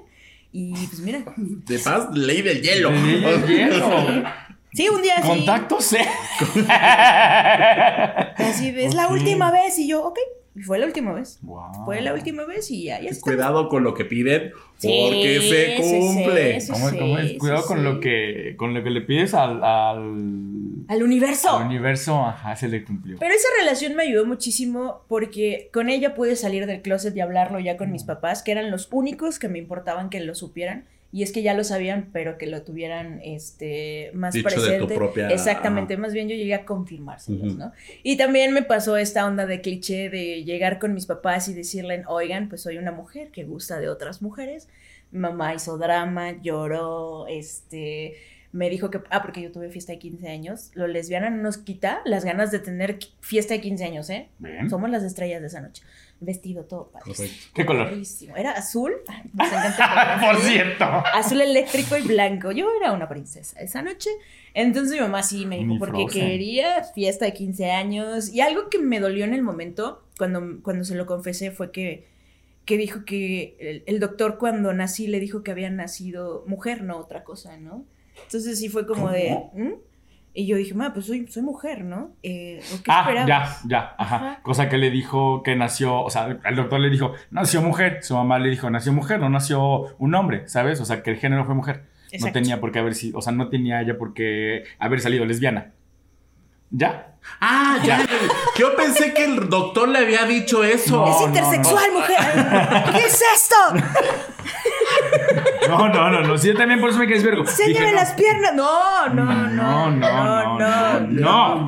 Y 0.51 0.73
pues 0.73 0.99
mira, 0.99 1.23
De 1.37 1.77
paz, 1.79 2.07
ley 2.13 2.41
del 2.41 2.61
hielo. 2.61 2.89
Ley 2.91 3.21
del 3.21 3.47
hielo. 3.47 4.23
sí, 4.73 4.89
un 4.89 5.01
día 5.01 5.15
así, 5.17 5.27
Contacto 5.27 5.79
C. 5.81 5.99
así 8.37 8.69
es 8.75 8.93
la 8.95 9.05
Ok. 9.07 9.11
última 9.13 9.51
vez 9.51 9.77
y 9.79 9.87
yo, 9.87 10.03
ok, 10.03 10.17
y 10.57 10.61
fue 10.61 10.79
la 10.79 10.85
última 10.87 11.13
vez. 11.13 11.39
Wow. 11.41 11.85
Fue 11.85 12.01
la 12.01 12.13
última 12.13 12.45
vez 12.45 12.71
y 12.71 12.85
ya, 12.85 12.99
ya 12.99 13.09
está. 13.09 13.21
Cuidado 13.21 13.69
con 13.69 13.83
lo 13.83 13.93
que 13.93 14.05
piden 14.05 14.51
Sí, 14.77 15.07
porque 15.07 15.39
se 15.41 15.77
sí, 15.77 15.83
sí, 15.83 15.99
cumple. 15.99 16.61
sí. 16.61 16.71
¿Cómo, 16.71 16.89
cómo 16.91 17.17
es? 17.19 17.33
Cuidado 17.39 17.61
sí, 17.61 17.67
con 17.67 17.77
sí. 17.79 17.83
lo 17.83 17.99
que 17.99 18.55
con 18.57 18.73
lo 18.73 18.83
que 18.83 18.89
le 18.91 19.01
pides 19.01 19.33
al, 19.33 19.63
al, 19.63 20.83
Al 20.87 21.03
universo. 21.03 21.57
al 21.57 21.65
universo, 21.65 22.23
ajá, 22.25 22.55
se 22.55 22.67
le 22.67 22.83
cumplió. 22.83 23.17
Pero 23.19 23.33
esa 23.33 23.47
relación 23.59 23.95
me 23.95 24.03
ayudó 24.03 24.25
muchísimo 24.25 25.01
porque 25.07 25.69
con 25.73 25.89
ella 25.89 26.13
pude 26.15 26.35
salir 26.35 26.65
del 26.67 26.81
closet 26.81 27.15
y 27.15 27.21
hablarlo 27.21 27.59
ya 27.59 27.75
con 27.77 27.91
mis 27.91 28.03
papás, 28.03 28.43
que 28.43 28.51
eran 28.51 28.69
los 28.71 28.89
únicos 28.91 29.39
que 29.39 29.49
me 29.49 29.57
importaban 29.59 30.09
que 30.09 30.19
lo 30.19 30.35
supieran. 30.35 30.85
Y 31.17 31.23
es 31.23 31.31
que 31.31 31.41
ya 31.41 31.55
lo 31.55 31.63
sabían, 31.63 32.09
pero 32.13 32.37
que 32.37 32.45
lo 32.45 32.61
tuvieran 32.61 33.19
este, 33.23 34.11
más 34.13 34.35
Dicho 34.35 34.49
de 34.49 34.55
tu 34.55 34.61
presente. 34.87 34.95
propia- 34.95 35.29
Exactamente, 35.29 35.97
más 35.97 36.13
bien 36.13 36.29
yo 36.29 36.35
llegué 36.35 36.53
a 36.53 36.63
confirmárselos, 36.63 37.53
Ujú. 37.53 37.57
¿no? 37.57 37.71
Y 38.03 38.17
también 38.17 38.53
me 38.53 38.61
pasó 38.61 38.97
esta 38.97 39.25
onda 39.25 39.47
de 39.47 39.61
cliché 39.61 40.09
de 40.11 40.43
llegar 40.43 40.77
con 40.77 40.93
mis 40.93 41.07
papás 41.07 41.47
y 41.47 41.55
decirle, 41.55 42.03
oigan, 42.07 42.49
pues 42.49 42.61
soy 42.61 42.77
una 42.77 42.91
mujer 42.91 43.31
que 43.31 43.45
gusta 43.45 43.79
de 43.79 43.89
otras 43.89 44.21
mujeres. 44.21 44.69
Mamá 45.11 45.55
hizo 45.55 45.77
drama, 45.79 46.39
lloró, 46.43 47.25
este, 47.27 48.13
me 48.51 48.69
dijo 48.69 48.89
que, 48.91 48.99
ah, 49.09 49.21
porque 49.21 49.41
yo 49.41 49.51
tuve 49.51 49.69
fiesta 49.69 49.93
de 49.93 49.99
15 49.99 50.27
años, 50.29 50.71
lo 50.73 50.85
lesbiana 50.87 51.29
no 51.29 51.41
nos 51.41 51.57
quita 51.57 52.01
las 52.05 52.25
ganas 52.25 52.51
de 52.51 52.59
tener 52.59 52.99
fiesta 53.21 53.53
de 53.55 53.61
15 53.61 53.85
años, 53.85 54.09
¿eh? 54.09 54.29
Bien. 54.39 54.69
Somos 54.69 54.89
las 54.89 55.03
estrellas 55.03 55.41
de 55.41 55.47
esa 55.47 55.61
noche. 55.61 55.81
Vestido 56.19 56.65
todo 56.65 56.89
padre. 56.89 57.13
Correcto. 57.13 57.35
¿Qué 57.53 57.65
color? 57.65 57.89
Padrísimo. 57.89 58.35
Era 58.35 58.51
azul. 58.51 58.91
Ay, 59.07 59.21
Nos 59.33 59.47
encanta 59.47 59.67
el 59.67 59.75
color 59.75 60.19
Por 60.19 60.35
azul. 60.35 60.49
cierto. 60.51 60.85
Azul 61.13 61.41
eléctrico 61.41 61.97
y 61.97 62.01
blanco. 62.01 62.51
Yo 62.51 62.67
era 62.79 62.91
una 62.91 63.07
princesa 63.07 63.59
esa 63.59 63.81
noche. 63.81 64.09
Entonces 64.53 64.93
mi 64.93 64.99
mamá 64.99 65.21
sí 65.21 65.45
me 65.45 65.57
dijo, 65.57 65.73
Ni 65.73 65.79
porque 65.79 66.03
Frozen. 66.03 66.21
quería 66.27 66.83
fiesta 66.83 67.25
de 67.25 67.33
15 67.33 67.71
años. 67.71 68.33
Y 68.33 68.41
algo 68.41 68.69
que 68.69 68.79
me 68.79 68.99
dolió 68.99 69.25
en 69.25 69.33
el 69.35 69.43
momento, 69.43 70.03
cuando, 70.17 70.61
cuando 70.63 70.83
se 70.83 70.95
lo 70.95 71.05
confesé, 71.05 71.51
fue 71.51 71.71
que, 71.71 72.07
que 72.65 72.77
dijo 72.77 73.05
que 73.05 73.55
el, 73.59 73.83
el 73.85 73.99
doctor 73.99 74.39
cuando 74.39 74.73
nací 74.73 75.05
le 75.07 75.19
dijo 75.19 75.43
que 75.43 75.51
había 75.51 75.69
nacido 75.69 76.43
mujer, 76.47 76.81
no 76.83 76.97
otra 76.97 77.23
cosa, 77.23 77.57
¿no? 77.57 77.85
Entonces 78.23 78.57
sí 78.57 78.69
fue 78.69 78.87
como 78.87 79.11
de... 79.11 79.37
¿Mm? 79.53 79.73
Y 80.39 80.45
yo 80.45 80.55
dije, 80.55 80.75
ma, 80.75 80.93
pues 80.93 81.07
soy, 81.07 81.27
soy 81.27 81.41
mujer, 81.41 81.83
¿no? 81.83 82.11
Eh, 82.21 82.61
¿o 82.71 82.83
¿Qué 82.83 82.91
Ah, 82.91 82.99
esperabas? 83.07 83.63
ya, 83.63 83.67
ya, 83.67 83.95
ajá. 83.97 84.15
Ajá. 84.17 84.39
Cosa 84.43 84.69
que 84.69 84.77
le 84.77 84.91
dijo 84.91 85.41
que 85.41 85.55
nació, 85.55 86.03
o 86.03 86.11
sea, 86.11 86.37
el 86.45 86.55
doctor 86.55 86.79
le 86.79 86.91
dijo, 86.91 87.13
nació 87.31 87.63
mujer. 87.63 88.03
Su 88.03 88.13
mamá 88.13 88.37
le 88.37 88.51
dijo, 88.51 88.69
nació 88.69 88.93
mujer, 88.93 89.19
no 89.19 89.29
nació 89.31 89.95
un 89.97 90.13
hombre, 90.13 90.47
¿sabes? 90.47 90.79
O 90.79 90.85
sea, 90.85 91.01
que 91.01 91.09
el 91.09 91.17
género 91.17 91.43
fue 91.45 91.55
mujer. 91.55 91.85
No 91.87 92.17
Exacto. 92.17 92.33
tenía 92.39 92.59
por 92.61 92.71
qué 92.71 92.77
haber 92.77 92.93
sido, 92.93 93.17
o 93.17 93.21
sea, 93.23 93.33
no 93.33 93.49
tenía 93.49 93.81
ella 93.81 93.97
por 93.97 94.13
qué 94.13 94.63
haber 94.77 95.01
salido 95.01 95.25
lesbiana. 95.25 95.71
¿Ya? 96.69 97.15
Ah, 97.41 97.79
ya. 97.83 98.05
Yo 98.59 98.75
pensé 98.75 99.13
que 99.15 99.23
el 99.25 99.49
doctor 99.49 99.89
le 99.89 99.97
había 99.99 100.25
dicho 100.25 100.63
eso. 100.63 101.03
Es 101.07 101.15
No, 101.15 101.19
no, 101.21 101.27
intersexual, 101.27 101.91
mujer. 101.93 102.17
¿Qué 102.93 102.99
es 103.07 103.23
esto? 103.33 103.55
No, 105.67 105.89
no, 105.89 106.09
no, 106.09 106.21
no. 106.23 106.37
Sí, 106.37 106.47
yo 106.49 106.55
también 106.55 106.79
por 106.79 106.89
eso 106.89 106.99
me 106.99 107.07
quedé 107.07 107.23
vergo. 107.23 107.43
No. 107.45 107.91
las 107.93 108.13
piernas. 108.13 108.55
No, 108.55 109.09
no, 109.13 109.25
no, 109.25 109.91
No, 109.91 109.91
no, 109.91 110.99
no, 111.07 111.67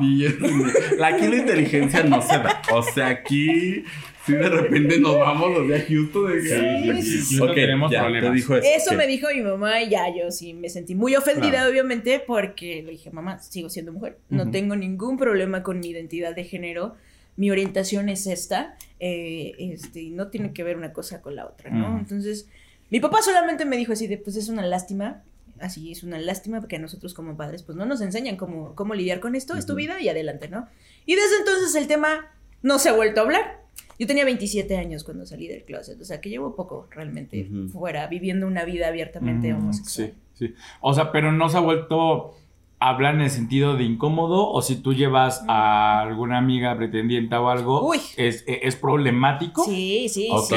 La, 0.98 1.08
aquí 1.08 1.26
la 1.28 1.36
inteligencia 1.36 2.02
no 2.04 2.20
se 2.22 2.38
da. 2.38 2.62
O 2.72 2.82
sea, 2.82 3.08
aquí 3.08 3.84
si 4.26 4.32
de 4.32 4.48
repente 4.48 4.98
nos 5.00 5.18
vamos 5.18 5.50
los 5.58 5.68
de 5.68 5.80
Houston. 5.82 6.28
De 6.28 6.42
que- 6.42 7.02
Sí, 7.02 7.02
sí, 7.02 7.18
sí, 7.22 7.36
no 7.36 7.52
tenemos 7.52 7.90
ya, 7.90 8.02
problemas. 8.02 8.30
Te 8.30 8.36
dijo 8.36 8.56
eso. 8.56 8.68
Eso 8.76 8.94
me 8.94 9.06
dijo 9.06 9.28
mi 9.34 9.40
mamá 9.42 9.80
y 9.82 9.88
ya 9.90 10.08
yo 10.14 10.30
sí 10.30 10.52
me 10.54 10.68
sentí 10.68 10.94
muy 10.94 11.16
ofendida, 11.16 11.50
Claro. 11.52 11.70
obviamente, 11.70 12.22
porque 12.26 12.82
le 12.84 12.92
dije, 12.92 13.10
mamá, 13.10 13.38
sigo 13.38 13.68
siendo 13.70 13.92
mujer. 13.92 14.18
No 14.28 14.50
tengo 14.50 14.76
ningún 14.76 15.16
problema 15.16 15.62
con 15.62 15.80
mi 15.80 15.88
identidad 15.88 16.34
de 16.34 16.44
género. 16.44 16.94
Mi 17.36 17.50
orientación 17.50 18.08
es 18.08 18.26
esta. 18.26 18.76
eh, 19.02 19.54
este, 19.58 20.02
y 20.02 20.10
no 20.10 20.28
tiene 20.28 20.52
que 20.52 20.62
ver 20.62 20.76
una 20.76 20.92
cosa 20.92 21.22
con 21.22 21.34
la 21.34 21.46
otra, 21.46 21.70
¿no? 21.70 21.98
Entonces, 21.98 22.46
mi 22.90 23.00
papá 23.00 23.22
solamente 23.22 23.64
me 23.64 23.76
dijo 23.76 23.92
así 23.92 24.06
de, 24.06 24.18
pues 24.18 24.36
es 24.36 24.48
una 24.48 24.64
lástima. 24.66 25.22
así 25.60 25.92
es 25.92 26.02
una 26.02 26.18
lástima 26.18 26.60
porque 26.60 26.76
a 26.76 26.78
nosotros 26.78 27.14
como 27.14 27.36
padres 27.36 27.62
pues 27.62 27.76
no 27.76 27.84
nos 27.84 28.00
enseñan 28.00 28.36
cómo, 28.36 28.74
cómo 28.74 28.94
lidiar 28.94 29.20
con 29.20 29.34
esto, 29.34 29.54
es 29.56 29.66
tu 29.66 29.74
vida 29.74 30.00
y 30.00 30.08
adelante, 30.08 30.48
¿no? 30.48 30.66
Y 31.06 31.14
desde 31.16 31.36
entonces 31.38 31.74
el 31.74 31.86
tema 31.86 32.26
no 32.62 32.78
se 32.78 32.88
ha 32.88 32.92
vuelto 32.92 33.20
a 33.20 33.24
hablar. 33.24 33.60
Yo 33.98 34.06
tenía 34.06 34.24
27 34.24 34.76
años 34.78 35.04
cuando 35.04 35.26
salí 35.26 35.46
del 35.46 35.64
closet, 35.64 36.00
o 36.00 36.04
sea 36.04 36.20
que 36.22 36.30
llevo 36.30 36.56
poco 36.56 36.88
realmente 36.90 37.48
fuera, 37.70 38.06
viviendo 38.06 38.46
una 38.46 38.64
vida 38.64 38.88
abiertamente 38.88 39.52
Mm, 39.52 39.56
homosexual. 39.58 40.14
Sí, 40.34 40.46
sí. 40.46 40.54
O 40.80 40.94
sea, 40.94 41.12
pero 41.12 41.32
no 41.32 41.50
se 41.50 41.58
ha 41.58 41.60
vuelto 41.60 42.34
hablar 42.80 43.14
en 43.14 43.20
el 43.20 43.30
sentido 43.30 43.76
de 43.76 43.84
incómodo 43.84 44.50
o 44.50 44.62
si 44.62 44.76
tú 44.76 44.94
llevas 44.94 45.44
a 45.48 46.00
alguna 46.00 46.38
amiga 46.38 46.74
pretendiente 46.76 47.34
o 47.36 47.50
algo, 47.50 47.86
Uy. 47.86 48.00
es, 48.16 48.42
es 48.46 48.74
problemático. 48.76 49.64
Sí, 49.64 50.08
sí, 50.08 50.28
O 50.32 50.40
sí, 50.40 50.54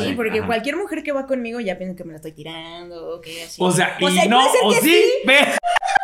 sí, 0.00 0.12
porque 0.14 0.38
Ajá. 0.38 0.46
cualquier 0.46 0.76
mujer 0.76 1.02
que 1.02 1.10
va 1.12 1.26
conmigo 1.26 1.58
ya 1.60 1.76
piensa 1.76 1.96
que 1.96 2.04
me 2.04 2.10
la 2.12 2.16
estoy 2.16 2.32
tirando, 2.32 3.16
o 3.16 3.20
que 3.20 3.42
así. 3.42 3.60
O 3.62 3.70
sea, 3.72 3.96
O 4.00 4.08
y 4.08 4.12
sea, 4.14 4.26
no, 4.26 4.38
puede 4.38 4.50
ser 4.52 4.60
o 4.64 4.70
que 4.70 4.80
sí, 4.80 5.02
ve. 5.26 5.36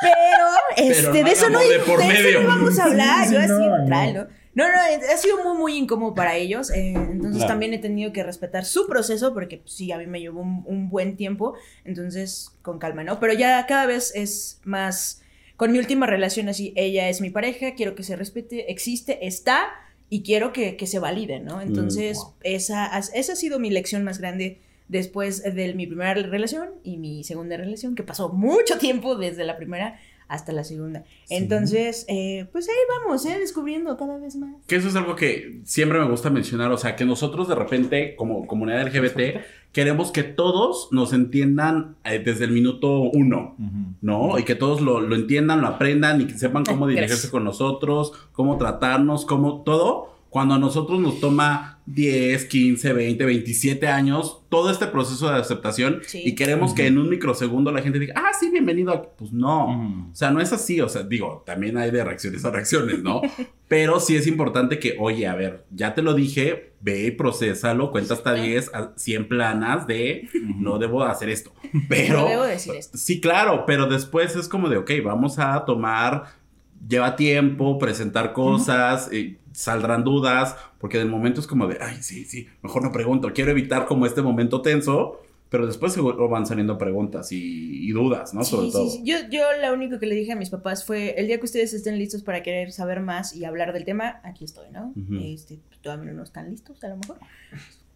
Pero, 0.01 0.89
este, 0.89 1.07
no 1.07 1.13
de 1.27 1.31
eso 1.33 1.49
no, 1.51 1.59
de 1.61 1.79
por 1.81 1.99
de 2.01 2.31
eso 2.31 2.41
no 2.41 2.49
vamos 2.49 2.79
a 2.79 2.85
hablar. 2.87 3.27
Sí, 3.29 3.35
yo 3.35 3.41
sí, 3.41 3.45
así, 3.45 3.53
no, 3.53 3.79
no. 3.79 4.13
¿no? 4.13 4.27
No, 4.55 4.67
no, 4.69 4.75
ha 4.75 5.17
sido 5.17 5.43
muy, 5.45 5.57
muy 5.57 5.77
incómodo 5.79 6.15
para 6.15 6.35
ellos. 6.37 6.71
eh, 6.71 6.93
entonces 6.93 7.37
Claro. 7.39 7.49
también 7.53 7.73
he 7.73 7.79
tenido 7.79 8.13
que 8.13 8.23
respetar 8.23 8.65
su 8.67 8.87
proceso 8.87 9.33
porque 9.33 9.59
pues, 9.59 9.73
sí, 9.73 9.93
a 9.93 9.99
mí 9.99 10.07
me 10.07 10.21
llevó 10.21 10.41
un, 10.43 10.63
un 10.67 10.91
buen 10.91 11.17
tiempo. 11.17 11.55
Entonces, 11.85 12.51
con 12.63 12.79
calma, 12.79 13.03
¿no? 13.05 13.19
Pero 13.21 13.33
ya 13.33 13.65
cada 13.67 13.87
vez 13.87 14.13
es 14.15 14.61
más... 14.65 15.22
Con 15.63 15.71
mi 15.71 15.79
última 15.79 16.09
relación 16.09 16.49
así, 16.49 16.73
ella 16.75 17.09
es 17.09 17.21
mi 17.21 17.31
pareja, 17.31 17.77
quiero 17.77 17.95
que 17.95 18.03
se 18.03 18.17
respete, 18.17 18.73
existe, 18.73 19.29
está 19.29 19.69
y 20.11 20.25
quiero 20.25 20.53
que, 20.53 20.75
que 20.75 20.89
se 20.89 20.99
valide, 20.99 21.39
¿no? 21.39 21.61
Entonces, 21.61 22.17
wow. 22.17 22.35
esa, 22.43 22.99
esa 22.99 23.33
ha 23.33 23.37
sido 23.37 23.61
mi 23.61 23.71
lección 23.71 24.03
más 24.03 24.19
grande 24.19 24.61
después 24.89 25.45
de 25.45 25.73
mi 25.75 25.87
primera 25.87 26.15
relación 26.15 26.71
y 26.83 26.97
mi 26.97 27.23
segunda 27.23 27.57
relación, 27.57 27.95
que 27.95 28.03
pasó 28.03 28.31
mucho 28.31 28.77
tiempo 28.79 29.15
desde 29.15 29.45
la 29.45 29.57
primera 29.57 30.01
hasta 30.33 30.51
la 30.53 30.65
segunda. 30.65 31.05
Entonces, 31.29 32.07
eh, 32.09 32.47
pues 32.53 32.67
ahí 32.67 32.75
vamos, 32.99 33.27
¿eh? 33.27 33.39
Descubriendo 33.39 33.99
cada 33.99 34.17
vez 34.17 34.35
más. 34.37 34.57
Que 34.67 34.77
eso 34.77 34.89
es 34.89 34.97
algo 34.97 35.15
que 35.15 35.61
siempre 35.65 35.99
me 35.99 36.09
gusta 36.09 36.31
mencionar, 36.31 36.73
o 36.73 36.79
sea, 36.79 36.97
que 36.97 37.05
nosotros 37.05 37.49
de 37.49 37.55
repente, 37.55 38.17
como 38.17 38.47
comunidad 38.47 38.87
LGBT, 38.87 39.43
queremos 39.73 40.11
que 40.11 40.23
todos 40.23 40.89
nos 40.91 41.13
entiendan 41.13 41.97
eh, 42.05 42.19
desde 42.25 42.47
el 42.47 42.53
minuto 42.53 43.03
uno. 43.03 43.57
¿no? 44.01 44.39
Y 44.39 44.45
que 44.45 44.55
todos 44.55 44.81
lo, 44.81 45.01
lo 45.03 45.15
entiendan, 45.15 45.61
lo 45.61 45.69
aprendan 45.69 46.23
y 46.23 46.27
que 46.27 46.39
sepan 46.39 46.65
cómo 46.65 46.87
dirigirse 46.87 47.31
con 47.31 47.45
nosotros, 47.45 48.13
cómo 48.33 48.57
tratarnos, 48.57 49.27
cómo 49.27 49.63
todo. 49.63 50.12
Cuando 50.33 50.55
a 50.55 50.59
nosotros 50.59 50.99
nos 50.99 51.21
toma 51.21 51.81
10, 51.85 52.47
15, 52.47 52.95
20, 52.95 53.23
27 53.27 53.87
años, 53.87 54.41
todo 54.49 54.71
este 54.71 54.87
proceso 54.87 55.29
de 55.31 55.39
aceptación 55.39 56.01
Sí. 56.07 56.23
y 56.25 56.35
queremos 56.35 56.73
que 56.73 56.87
en 56.87 56.97
un 56.97 57.11
microsegundo 57.11 57.71
la 57.71 57.83
gente 57.83 57.99
diga, 57.99 58.15
ah, 58.17 58.31
sí, 58.41 58.49
bienvenido. 58.51 58.93
aquí". 58.95 59.09
Pues 59.19 59.31
no. 59.31 60.09
O 60.11 60.15
sea, 60.15 60.31
no 60.31 60.41
es 60.41 60.51
así, 60.55 60.81
o 60.81 60.89
sea, 60.89 61.03
digo, 61.03 61.43
también 61.45 61.77
hay 61.77 61.91
de 61.91 62.03
reacciones 62.03 62.47
a 62.47 62.51
reacciones, 62.51 63.03
¿no? 63.03 63.21
Pero 63.69 64.01
sí 64.01 64.17
es 64.17 64.27
importante 64.27 64.79
que, 64.79 64.97
oye, 64.99 65.27
a 65.27 65.35
ver, 65.35 65.67
ya 65.71 65.95
te 65.95 66.01
lo 66.01 66.15
dije, 66.15 66.73
ve 66.81 67.05
y 67.09 67.11
procésalo, 67.11 67.91
cuenta 67.91 68.15
hasta 68.15 68.33
10, 68.33 68.75
a 68.75 68.93
100 68.97 69.29
planas 69.29 69.87
de 69.87 70.31
no 70.57 70.79
debo 70.79 71.05
hacer 71.05 71.29
esto. 71.29 71.53
Pero, 71.91 72.23
No 72.23 72.29
debo 72.29 72.43
decir 72.45 72.75
esto. 72.75 72.97
sí, 72.97 73.21
claro, 73.21 73.65
pero 73.67 73.87
después 73.87 74.35
es 74.35 74.49
como 74.49 74.71
de, 74.71 74.79
ok, 74.79 74.93
vamos 75.05 75.39
a 75.39 75.63
tomar, 75.67 76.25
lleva 76.89 77.17
tiempo, 77.17 77.79
presentar 77.79 78.33
cosas, 78.33 79.09
eh, 79.13 79.37
saldrán 79.53 80.05
dudas, 80.05 80.57
porque 80.79 80.99
de 80.99 81.05
momento 81.05 81.41
es 81.41 81.47
como 81.47 81.67
de, 81.67 81.79
ay, 81.81 81.99
sí, 82.03 82.25
sí, 82.25 82.47
mejor 82.63 82.83
no 82.83 82.93
pregunto, 82.93 83.33
quiero 83.33 83.51
evitar 83.51 83.87
como 83.87 84.07
este 84.07 84.23
momento 84.23 84.63
tenso. 84.63 85.21
Pero 85.49 85.67
después 85.67 85.93
seguro 85.93 86.31
van 86.31 86.47
saliendo 86.47 86.79
preguntas 86.79 87.31
y, 87.31 87.87
y 87.87 87.91
dudas, 87.93 88.33
¿no? 88.33 88.43
Sobre 88.43 88.69
Sí, 88.69 88.73
todo. 88.73 88.89
sí. 88.89 89.03
Yo, 89.05 89.17
yo 89.31 89.43
lo 89.61 89.75
único 89.75 89.99
que 89.99 90.07
le 90.07 90.15
dije 90.15 90.33
a 90.33 90.37
mis 90.37 90.49
papás 90.49 90.87
fue, 90.87 91.11
el 91.19 91.27
día 91.27 91.37
que 91.39 91.45
ustedes 91.45 91.75
estén 91.75 91.99
listos 91.99 92.23
para 92.23 92.43
querer 92.43 92.73
saber 92.73 93.01
más 93.01 93.37
y 93.37 93.45
hablar 93.45 93.75
del 93.75 93.85
tema, 93.85 94.23
aquí 94.25 94.47
estoy, 94.47 94.71
¿no? 94.71 94.95
Ujú. 94.97 95.17
este, 95.23 95.59
todavía 95.83 96.11
no 96.15 96.23
están 96.23 96.49
listos, 96.51 96.83
a 96.83 96.89
lo 96.89 96.97
mejor, 96.97 97.19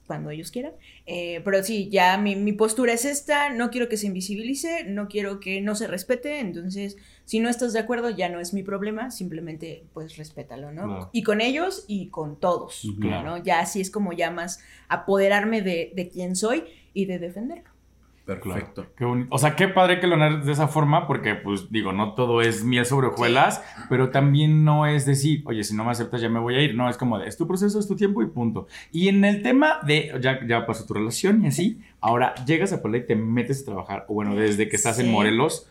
cuando 0.06 0.30
ellos 0.30 0.50
quieran. 0.50 0.72
Eh, 1.06 1.40
pero 1.44 1.62
sí, 1.62 1.88
ya 1.90 2.16
mi, 2.18 2.36
mi 2.36 2.52
postura 2.52 2.92
es 2.92 3.04
esta, 3.04 3.50
no 3.50 3.70
quiero 3.70 3.88
que 3.88 3.96
se 3.96 4.06
invisibilice, 4.06 4.84
no 4.84 5.08
quiero 5.08 5.40
que 5.40 5.60
no 5.60 5.74
se 5.74 5.86
respete, 5.86 6.40
entonces, 6.40 6.96
si 7.24 7.40
no 7.40 7.48
estás 7.48 7.72
de 7.72 7.80
acuerdo, 7.80 8.10
ya 8.10 8.28
no 8.28 8.40
es 8.40 8.54
mi 8.54 8.62
problema, 8.62 9.10
simplemente, 9.10 9.84
pues, 9.92 10.16
respétalo, 10.16 10.72
¿no? 10.72 10.84
Claro. 10.84 11.10
Y 11.12 11.22
con 11.22 11.40
ellos 11.40 11.84
y 11.88 12.08
con 12.08 12.38
todos, 12.38 12.84
Ujú. 12.84 13.00
¿no? 13.00 13.42
Ya 13.42 13.60
así 13.60 13.80
es 13.80 13.90
como 13.90 14.12
ya 14.12 14.30
más 14.30 14.60
apoderarme 14.88 15.62
de, 15.62 15.92
de 15.94 16.08
quién 16.08 16.36
soy 16.36 16.64
y 16.94 17.06
de 17.06 17.18
defenderlo. 17.18 17.75
Perfecto. 18.26 18.86
Qué 18.96 19.04
bonito. 19.04 19.28
O 19.32 19.38
sea, 19.38 19.54
qué 19.54 19.68
padre 19.68 20.00
que 20.00 20.08
lo 20.08 20.16
narres 20.16 20.44
de 20.44 20.52
esa 20.52 20.66
forma, 20.66 21.06
porque, 21.06 21.36
pues, 21.36 21.70
digo, 21.70 21.92
no 21.92 22.14
todo 22.14 22.42
es 22.42 22.64
miel 22.64 22.84
sobre 22.84 23.06
hojuelas, 23.06 23.62
pero 23.88 24.10
también 24.10 24.64
no 24.64 24.84
es 24.84 25.06
decir, 25.06 25.44
oye, 25.46 25.62
si 25.62 25.76
no 25.76 25.84
me 25.84 25.92
aceptas 25.92 26.20
ya 26.20 26.28
me 26.28 26.40
voy 26.40 26.56
a 26.56 26.60
ir. 26.60 26.74
No, 26.74 26.90
es 26.90 26.96
como 26.96 27.20
de, 27.20 27.28
es 27.28 27.36
tu 27.36 27.46
proceso, 27.46 27.78
es 27.78 27.86
tu 27.86 27.94
tiempo 27.94 28.22
y 28.22 28.26
punto. 28.26 28.66
Y 28.90 29.08
en 29.08 29.24
el 29.24 29.42
tema 29.42 29.78
de, 29.86 30.12
ya, 30.20 30.44
ya 30.44 30.66
pasó 30.66 30.84
tu 30.86 30.94
relación 30.94 31.44
y 31.44 31.48
así, 31.48 31.80
ahora 32.00 32.34
llegas 32.44 32.72
a 32.72 32.82
Puebla 32.82 32.98
y 32.98 33.06
te 33.06 33.14
metes 33.14 33.62
a 33.62 33.66
trabajar, 33.66 34.06
o 34.08 34.14
bueno, 34.14 34.34
desde 34.34 34.68
que 34.68 34.76
estás 34.76 34.98
en. 34.98 35.06
Morelos, 35.10 35.70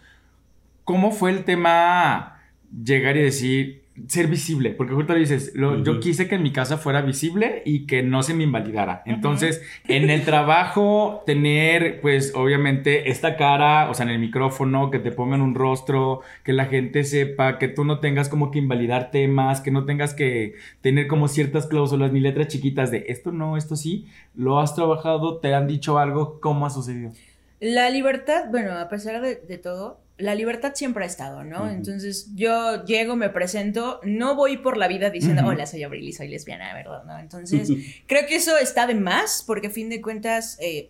¿cómo 0.86 1.12
fue 1.12 1.32
el 1.32 1.44
tema 1.44 2.40
llegar 2.84 3.18
y 3.18 3.22
decir, 3.22 3.85
ser 4.08 4.28
visible? 4.28 4.72
Porque 4.72 4.94
ahorita 4.94 5.14
le 5.14 5.22
dices, 5.22 5.54
lo- 5.56 5.82
yo 5.84 6.00
quise 6.00 6.28
que 6.28 6.36
en 6.36 6.44
mi 6.44 6.52
casa 6.52 6.78
fuera 6.78 7.02
visible 7.02 7.62
y 7.66 7.86
que 7.88 8.04
no 8.04 8.24
se 8.24 8.34
me 8.34 8.44
invalidara. 8.44 9.02
Entonces, 9.06 9.62
en 9.88 10.10
el 10.10 10.24
trabajo, 10.26 11.24
tener, 11.26 12.02
pues, 12.02 12.34
obviamente, 12.36 13.10
esta 13.10 13.38
cara, 13.38 13.90
o 13.90 13.94
sea, 13.94 14.06
en 14.06 14.12
el 14.12 14.20
micrófono, 14.20 14.92
que 14.92 15.00
te 15.00 15.12
pongan 15.12 15.42
un 15.42 15.56
rostro, 15.56 16.22
que 16.44 16.54
la 16.54 16.66
gente 16.66 17.04
sepa, 17.04 17.58
que 17.58 17.68
tú 17.70 17.86
no 17.86 18.00
tengas 18.00 18.30
como 18.30 18.52
que 18.52 18.60
invalidar 18.60 19.12
temas, 19.12 19.62
que 19.62 19.72
no 19.72 19.86
tengas 19.86 20.14
que 20.14 20.56
tener 20.82 21.08
como 21.08 21.28
ciertas 21.28 21.66
cláusulas 21.68 22.12
ni 22.12 22.20
letras 22.20 22.48
chiquitas 22.50 22.92
de 22.92 23.06
esto 23.08 23.32
no, 23.32 23.58
esto 23.58 23.76
sí, 23.76 24.06
lo 24.36 24.60
has 24.60 24.76
trabajado, 24.76 25.38
te 25.40 25.54
han 25.54 25.68
dicho 25.68 25.98
algo, 26.00 26.40
¿cómo 26.42 26.66
ha 26.66 26.70
sucedido? 26.70 27.12
La 27.60 27.90
libertad, 27.90 28.46
bueno, 28.52 28.74
a 28.74 28.90
pesar 28.90 29.22
de, 29.22 29.36
de 29.36 29.58
todo, 29.58 30.00
la 30.18 30.34
libertad 30.36 30.74
siempre 30.76 31.04
ha 31.04 31.08
estado, 31.08 31.44
¿no? 31.44 31.70
Entonces 31.70 32.30
yo 32.36 32.86
llego, 32.86 33.16
me 33.18 33.30
presento, 33.30 34.00
no 34.04 34.36
voy 34.36 34.58
por 34.58 34.78
la 34.78 34.88
vida 34.88 35.10
diciendo, 35.10 35.42
Ujú. 35.42 35.52
hola, 35.52 35.66
soy 35.66 35.84
Abril 35.84 36.08
y 36.08 36.14
soy 36.14 36.30
lesbiana, 36.30 36.74
¿verdad? 36.74 37.04
¿no? 37.06 37.20
Entonces 37.20 37.70
creo 38.08 38.26
que 38.26 38.36
eso 38.36 38.58
está 38.58 38.88
de 38.88 38.96
más, 38.96 39.44
porque 39.46 39.68
a 39.68 39.72
fin 39.72 39.90
de 39.90 40.02
cuentas 40.02 40.58
eh, 40.62 40.90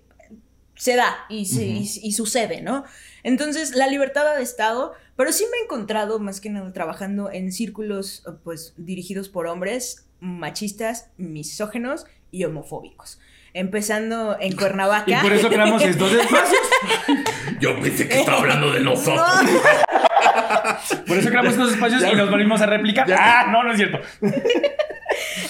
se 0.75 0.95
da 0.95 1.15
y, 1.29 1.45
se- 1.45 1.61
Ujú. 1.69 1.77
y- 1.81 1.99
y 2.03 2.11
sucede, 2.13 2.61
¿no? 2.61 2.83
Entonces 3.23 3.75
la 3.75 3.87
libertad 3.87 4.27
ha 4.27 4.39
estado, 4.41 4.93
pero 5.15 5.31
sí 5.31 5.45
me 5.51 5.57
he 5.57 5.63
encontrado 5.63 6.19
más 6.19 6.39
que 6.39 6.49
nada 6.51 6.71
trabajando 6.73 7.31
en 7.31 7.51
círculos 7.51 8.23
pues 8.43 8.73
dirigidos 8.77 9.29
por 9.29 9.47
hombres 9.47 10.05
machistas, 10.19 11.09
misógenos 11.17 12.05
y 12.29 12.43
homofóbicos. 12.43 13.19
Empezando 13.53 14.37
en 14.39 14.55
Cuernavaca. 14.55 15.19
Y 15.19 15.23
por 15.23 15.31
eso 15.33 15.47
creamos 15.49 15.81
estos 15.83 16.11
espacios. 16.11 16.59
Yo 17.59 17.79
pensé 17.79 18.07
que 18.07 18.19
estaba 18.19 18.39
hablando 18.39 18.71
de 18.71 18.79
nosotros. 18.81 19.25
Por 21.07 21.17
eso 21.17 21.29
creamos 21.29 21.53
estos 21.53 21.73
espacios 21.73 22.03
y 22.11 22.15
nos 22.15 22.29
volvimos 22.29 22.61
a 22.61 22.65
replicar. 22.65 23.11
Ah, 23.11 23.47
no, 23.51 23.63
no 23.63 23.71
es 23.71 23.77
cierto. 23.77 23.99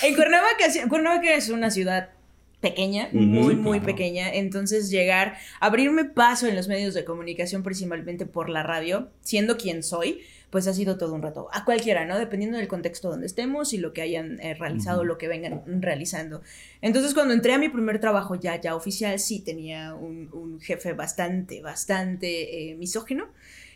En 0.02 0.16
Cuernavaca, 0.16 0.66
Cuernavaca 0.90 1.34
es 1.34 1.50
una 1.50 1.72
ciudad 1.72 2.10
pequeña, 2.62 3.10
muy, 3.12 3.56
muy 3.56 3.80
pequeña. 3.80 4.34
Entonces 4.34 4.90
llegar, 4.90 5.38
abrirme 5.60 6.06
paso 6.06 6.48
en 6.48 6.56
los 6.56 6.68
medios 6.68 6.94
de 6.94 7.06
comunicación, 7.06 7.64
principalmente 7.64 8.26
por 8.26 8.50
la 8.50 8.64
radio, 8.64 9.10
siendo 9.22 9.58
quien 9.58 9.84
soy, 9.84 10.22
pues 10.56 10.68
ha 10.68 10.74
sido 10.74 10.98
todo 10.98 11.14
un 11.14 11.22
reto. 11.22 11.50
A 11.52 11.66
cualquiera, 11.66 12.06
¿no? 12.06 12.18
Dependiendo 12.18 12.58
del 12.58 12.70
contexto 12.70 13.10
donde 13.10 13.26
estemos 13.26 13.74
y 13.74 13.78
lo 13.78 13.92
que 13.92 14.02
hayan 14.02 14.40
eh, 14.40 14.54
realizado, 14.54 15.00
Ujú. 15.00 15.08
lo 15.08 15.18
que 15.18 15.28
vengan 15.28 15.64
realizando. 15.82 16.44
Entonces 16.82 17.14
cuando 17.14 17.34
entré 17.34 17.52
a 17.52 17.58
mi 17.58 17.68
primer 17.68 18.00
trabajo 18.00 18.36
ya, 18.36 18.62
ya 18.62 18.74
oficial, 18.74 19.20
sí 19.20 19.42
tenía 19.42 19.96
un, 19.96 20.30
un 20.32 20.62
jefe 20.62 20.94
bastante, 20.94 21.62
bastante 21.62 22.72
eh, 22.72 22.76
misógino. 22.76 23.28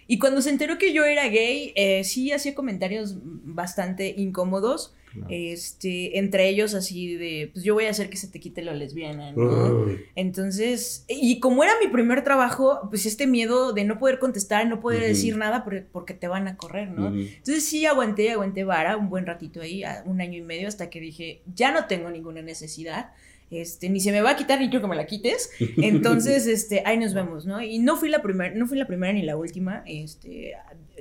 Y 0.07 0.19
cuando 0.19 0.41
se 0.41 0.51
enteró 0.51 0.77
que 0.77 0.93
yo 0.93 1.03
era 1.03 1.27
gay, 1.27 1.73
eh, 1.75 2.05
sí 2.05 2.31
hacía 2.31 2.55
comentarios 2.55 3.17
bastante 3.23 4.13
incómodos. 4.15 4.95
Este, 5.29 6.17
entre 6.19 6.49
ellos 6.49 6.73
así 6.73 7.15
de, 7.15 7.49
pues 7.53 7.63
yo 7.65 7.73
voy 7.73 7.85
a 7.85 7.89
hacer 7.89 8.09
que 8.09 8.17
se 8.17 8.27
te 8.27 8.39
quite 8.39 8.61
lo 8.61 8.73
lesbiana, 8.73 9.31
¿no? 9.31 9.85
Entonces, 10.15 11.05
y 11.07 11.39
como 11.39 11.63
era 11.63 11.73
mi 11.83 11.89
primer 11.91 12.23
trabajo, 12.23 12.81
pues 12.89 13.05
este 13.05 13.25
miedo 13.27 13.73
de 13.73 13.83
no 13.85 13.97
poder 13.99 14.19
contestar, 14.19 14.67
no 14.67 14.79
poder 14.79 15.01
decir 15.01 15.37
nada 15.37 15.63
por- 15.63 15.85
porque 15.85 16.13
te 16.13 16.27
van 16.27 16.47
a 16.47 16.57
correr, 16.57 16.91
¿no? 16.91 17.07
Ujú. 17.07 17.17
Entonces 17.19 17.65
sí 17.65 17.85
aguanté, 17.85 18.31
aguanté 18.31 18.63
vara 18.63 18.97
un 18.97 19.09
buen 19.09 19.25
ratito 19.25 19.61
ahí, 19.61 19.83
un 20.05 20.21
año 20.21 20.37
y 20.37 20.41
medio, 20.41 20.67
hasta 20.67 20.89
que 20.89 20.99
dije, 20.99 21.41
ya 21.55 21.71
no 21.71 21.85
tengo 21.85 22.09
ninguna 22.09 22.41
necesidad. 22.41 23.11
Este, 23.51 23.89
ni 23.89 23.99
se 23.99 24.11
me 24.11 24.21
va 24.21 24.31
a 24.31 24.35
quitar 24.35 24.59
ni 24.59 24.69
quiero 24.69 24.83
que 24.83 24.89
me 24.89 24.95
la 24.95 25.07
quites. 25.07 25.49
Entonces, 25.77 26.45
este, 26.45 26.83
ahí 26.85 26.97
nos 26.99 27.15
vemos, 27.15 27.45
¿no? 27.47 27.61
Y 27.63 27.79
no 27.79 27.97
fui 27.97 28.09
la 28.09 28.21
primera, 28.21 28.53
no 28.53 28.67
fui 28.67 28.77
la 28.77 28.85
primera 28.85 29.11
ni 29.13 29.23
la 29.23 29.37
última, 29.37 29.81
este, 29.87 30.53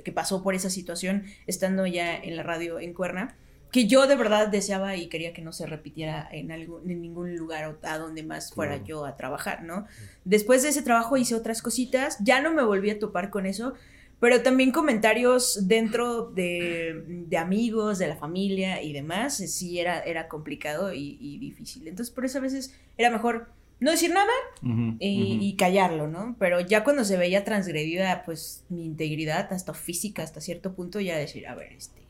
que 0.03 0.11
pasó 0.11 0.41
por 0.41 0.55
esa 0.55 0.69
situación 0.71 1.25
estando 1.45 1.85
ya 1.85 2.15
en 2.17 2.35
la 2.35 2.41
radio 2.43 2.79
en 2.79 2.93
Cuerna. 2.93 3.35
Que 3.71 3.85
yo 3.87 4.07
de 4.07 4.15
verdad 4.15 4.47
deseaba 4.47 4.95
y 4.95 5.07
quería 5.07 5.31
que 5.33 5.41
no 5.41 5.51
se 5.53 5.65
repitiera 5.67 6.27
en, 6.31 6.51
algún, 6.51 6.89
en 6.89 7.01
ningún 7.01 7.35
lugar 7.35 7.65
o 7.67 7.77
a 7.87 7.97
donde 7.97 8.23
más 8.23 8.51
fuera 8.51 8.73
Claro. 8.77 8.85
yo 8.87 9.05
a 9.05 9.15
trabajar, 9.15 9.63
¿no? 9.63 9.85
Después 10.25 10.63
de 10.63 10.69
ese 10.69 10.81
trabajo 10.81 11.17
hice 11.17 11.35
otras 11.35 11.61
cositas, 11.61 12.17
ya 12.23 12.41
no 12.41 12.51
me 12.53 12.63
volví 12.63 12.89
a 12.89 12.97
topar 12.97 13.29
con 13.29 13.45
eso, 13.45 13.73
pero 14.19 14.41
también 14.41 14.71
comentarios 14.71 15.67
dentro 15.67 16.29
de, 16.31 17.03
de 17.07 17.37
amigos, 17.37 17.99
de 17.99 18.07
la 18.07 18.15
familia 18.17 18.81
y 18.81 18.91
demás, 18.91 19.37
sí 19.37 19.79
era, 19.79 19.99
era 20.01 20.27
complicado 20.27 20.91
y, 20.93 21.17
y 21.21 21.37
difícil. 21.37 21.87
Entonces 21.87 22.13
por 22.13 22.25
eso 22.25 22.39
a 22.39 22.41
veces 22.41 22.73
era 22.97 23.09
mejor 23.11 23.49
no 23.79 23.91
decir 23.91 24.11
nada 24.11 24.33
y, 24.99 25.37
y 25.41 25.55
callarlo, 25.55 26.07
¿no? 26.07 26.35
Pero 26.37 26.59
ya 26.59 26.83
cuando 26.83 27.05
se 27.05 27.15
veía 27.17 27.45
transgredida, 27.45 28.23
pues 28.25 28.65
mi 28.67 28.83
integridad, 28.83 29.53
hasta 29.53 29.73
física, 29.73 30.21
hasta 30.23 30.41
cierto 30.41 30.73
punto, 30.73 30.99
ya 30.99 31.15
decir, 31.17 31.47
a 31.47 31.55
ver, 31.55 31.71
este, 31.71 32.01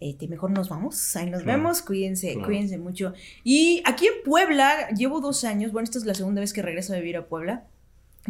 este, 0.00 0.28
mejor 0.28 0.50
nos 0.50 0.68
vamos, 0.68 1.16
ahí 1.16 1.28
nos 1.30 1.42
Claro, 1.42 1.58
vemos, 1.58 1.82
cuídense, 1.82 2.32
claro. 2.32 2.46
cuídense 2.46 2.78
mucho. 2.78 3.12
Y 3.44 3.82
aquí 3.84 4.06
en 4.06 4.22
Puebla, 4.24 4.90
llevo 4.90 5.20
dos 5.20 5.44
años, 5.44 5.72
bueno, 5.72 5.84
esta 5.84 5.98
es 5.98 6.04
la 6.04 6.14
segunda 6.14 6.40
vez 6.40 6.52
que 6.52 6.62
regreso 6.62 6.92
a 6.92 6.96
vivir 6.96 7.16
a 7.16 7.26
Puebla. 7.26 7.64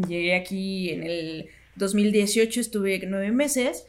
Llegué 0.06 0.34
aquí 0.34 0.90
en 0.90 1.02
el 1.02 1.46
2018, 1.76 2.60
estuve 2.60 3.00
nueve 3.06 3.32
meses 3.32 3.86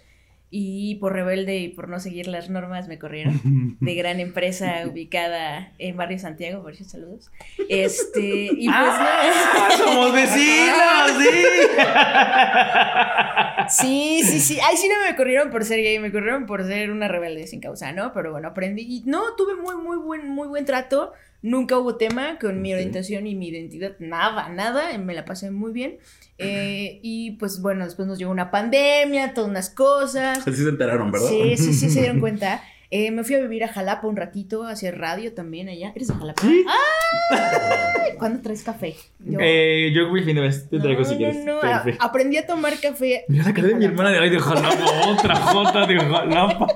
y 0.51 0.95
por 0.95 1.13
rebelde 1.13 1.57
y 1.57 1.69
por 1.69 1.89
no 1.89 1.99
seguir 1.99 2.27
las 2.27 2.49
normas 2.49 2.87
me 2.87 2.97
corrieron 2.97 3.77
de 3.79 3.95
gran 3.95 4.19
empresa 4.19 4.83
ubicada 4.87 5.73
en 5.77 5.95
Barrio 5.95 6.17
Santiago, 6.19 6.63
por 6.63 6.75
cierto, 6.75 6.93
saludos. 6.93 7.31
Este, 7.69 8.49
y 8.51 8.65
pues 8.65 8.69
¡Ah! 8.69 9.69
¡Somos 9.77 10.13
vecinos! 10.13 11.11
¡Sí! 11.19 11.45
Sí, 13.69 14.21
sí, 14.23 14.39
sí. 14.39 14.57
Ay, 14.67 14.77
sí 14.77 14.87
no 14.89 14.95
me 15.07 15.15
corrieron 15.15 15.51
por 15.51 15.63
ser 15.63 15.79
gay, 15.79 15.99
me 15.99 16.11
corrieron 16.11 16.45
por 16.45 16.65
ser 16.65 16.91
una 16.91 17.07
rebelde 17.07 17.45
sin 17.45 17.59
causa, 17.59 17.91
¿no? 17.91 18.13
Pero 18.13 18.31
bueno, 18.31 18.47
aprendí. 18.47 18.81
Y 18.81 19.03
no, 19.05 19.35
tuve 19.35 19.55
muy, 19.55 19.75
muy 19.75 19.97
buen, 19.97 20.27
muy 20.27 20.47
buen 20.47 20.65
trato. 20.65 21.13
Nunca 21.41 21.77
hubo 21.77 21.95
tema 21.95 22.37
con 22.37 22.61
mi 22.61 22.73
orientación 22.73 23.25
y 23.25 23.35
mi 23.35 23.47
identidad. 23.47 23.95
Nada, 23.99 24.49
nada. 24.49 24.97
Me 24.97 25.13
la 25.13 25.23
pasé 25.23 25.51
muy 25.51 25.71
bien. 25.71 25.97
Eh, 26.37 26.99
y 27.01 27.31
pues 27.31 27.61
bueno, 27.61 27.85
después 27.85 28.07
nos 28.07 28.17
llegó 28.17 28.31
una 28.31 28.51
pandemia, 28.51 29.33
todas 29.33 29.49
unas 29.49 29.69
cosas. 29.69 30.43
Sí 30.43 30.53
se 30.53 30.69
enteraron, 30.69 31.11
¿verdad? 31.11 31.29
Sí, 31.29 31.57
sí, 31.57 31.73
sí, 31.73 31.89
se 31.89 32.01
dieron 32.01 32.19
cuenta. 32.19 32.61
Eh, 32.91 33.11
me 33.11 33.23
fui 33.23 33.35
a 33.35 33.39
vivir 33.39 33.63
a 33.63 33.67
Jalapa 33.67 34.07
un 34.07 34.15
ratito, 34.17 34.63
a 34.63 34.71
hacer 34.71 34.97
radio 34.97 35.33
también 35.33 35.69
allá. 35.69 35.91
¿Eres 35.95 36.07
de 36.07 36.15
Jalapa? 36.15 36.41
Sí. 36.41 36.65
¡Ay! 36.67 38.13
¿Cuándo 38.17 38.41
traes 38.41 38.63
café? 38.63 38.95
Yo- 39.19 39.37
Eh, 39.41 39.91
yo 39.93 40.09
voy 40.09 40.23
fin 40.23 40.35
de 40.35 40.41
vez, 40.41 40.67
te 40.69 40.79
traigo 40.79 41.01
No, 41.01 41.05
si 41.05 41.11
no, 41.13 41.17
quieres. 41.17 41.45
no, 41.45 41.61
a- 41.61 41.81
fe. 41.81 41.95
aprendí 41.99 42.37
a 42.37 42.47
tomar 42.47 42.73
café. 42.79 43.25
Mira 43.27 43.43
la 43.45 43.53
cara 43.53 43.67
de 43.67 43.75
mi 43.75 43.85
hermana 43.85 44.09
de 44.11 44.17
ay 44.19 44.29
de 44.31 44.39
Jalapa, 44.39 44.85
otra 45.07 45.35
jota 45.35 45.85
de 45.85 45.99
Jalapa. 45.99 46.67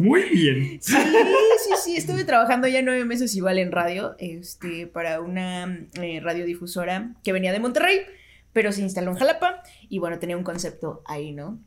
Muy 0.00 0.22
bien. 0.30 0.78
Sí, 0.80 0.94
sí, 0.94 1.70
sí, 1.84 1.96
estuve 1.96 2.24
trabajando 2.24 2.68
ya 2.68 2.82
nueve 2.82 3.04
meses 3.04 3.34
igual 3.34 3.58
en 3.58 3.72
radio, 3.72 4.14
este, 4.18 4.86
para 4.86 5.20
una 5.20 5.86
eh, 6.00 6.20
radiodifusora 6.22 7.12
que 7.24 7.32
venía 7.32 7.52
de 7.52 7.58
Monterrey, 7.60 8.00
pero 8.58 8.72
se 8.72 8.80
instaló 8.82 9.12
en 9.12 9.16
Jalapa 9.18 9.62
y 9.88 10.00
bueno, 10.00 10.18
tenía 10.18 10.36
un 10.36 10.42
concepto 10.42 11.00
ahí, 11.06 11.30
¿no? 11.30 11.60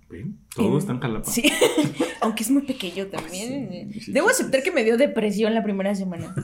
Todo 0.54 0.78
está 0.78 0.92
en 0.92 1.00
Jalapa. 1.00 1.24
Sí, 1.24 1.50
aunque 2.20 2.44
es 2.44 2.52
muy 2.52 2.64
pequeño 2.64 3.06
también. 3.06 3.92
Sí, 3.94 4.02
sí, 4.02 4.12
Debo 4.12 4.28
sí, 4.28 4.34
aceptar 4.34 4.62
que 4.62 4.72
me 4.74 4.84
dio 4.84 4.98
depresión 4.98 5.54
la 5.54 5.64
primera 5.64 5.96
semana. 5.96 6.36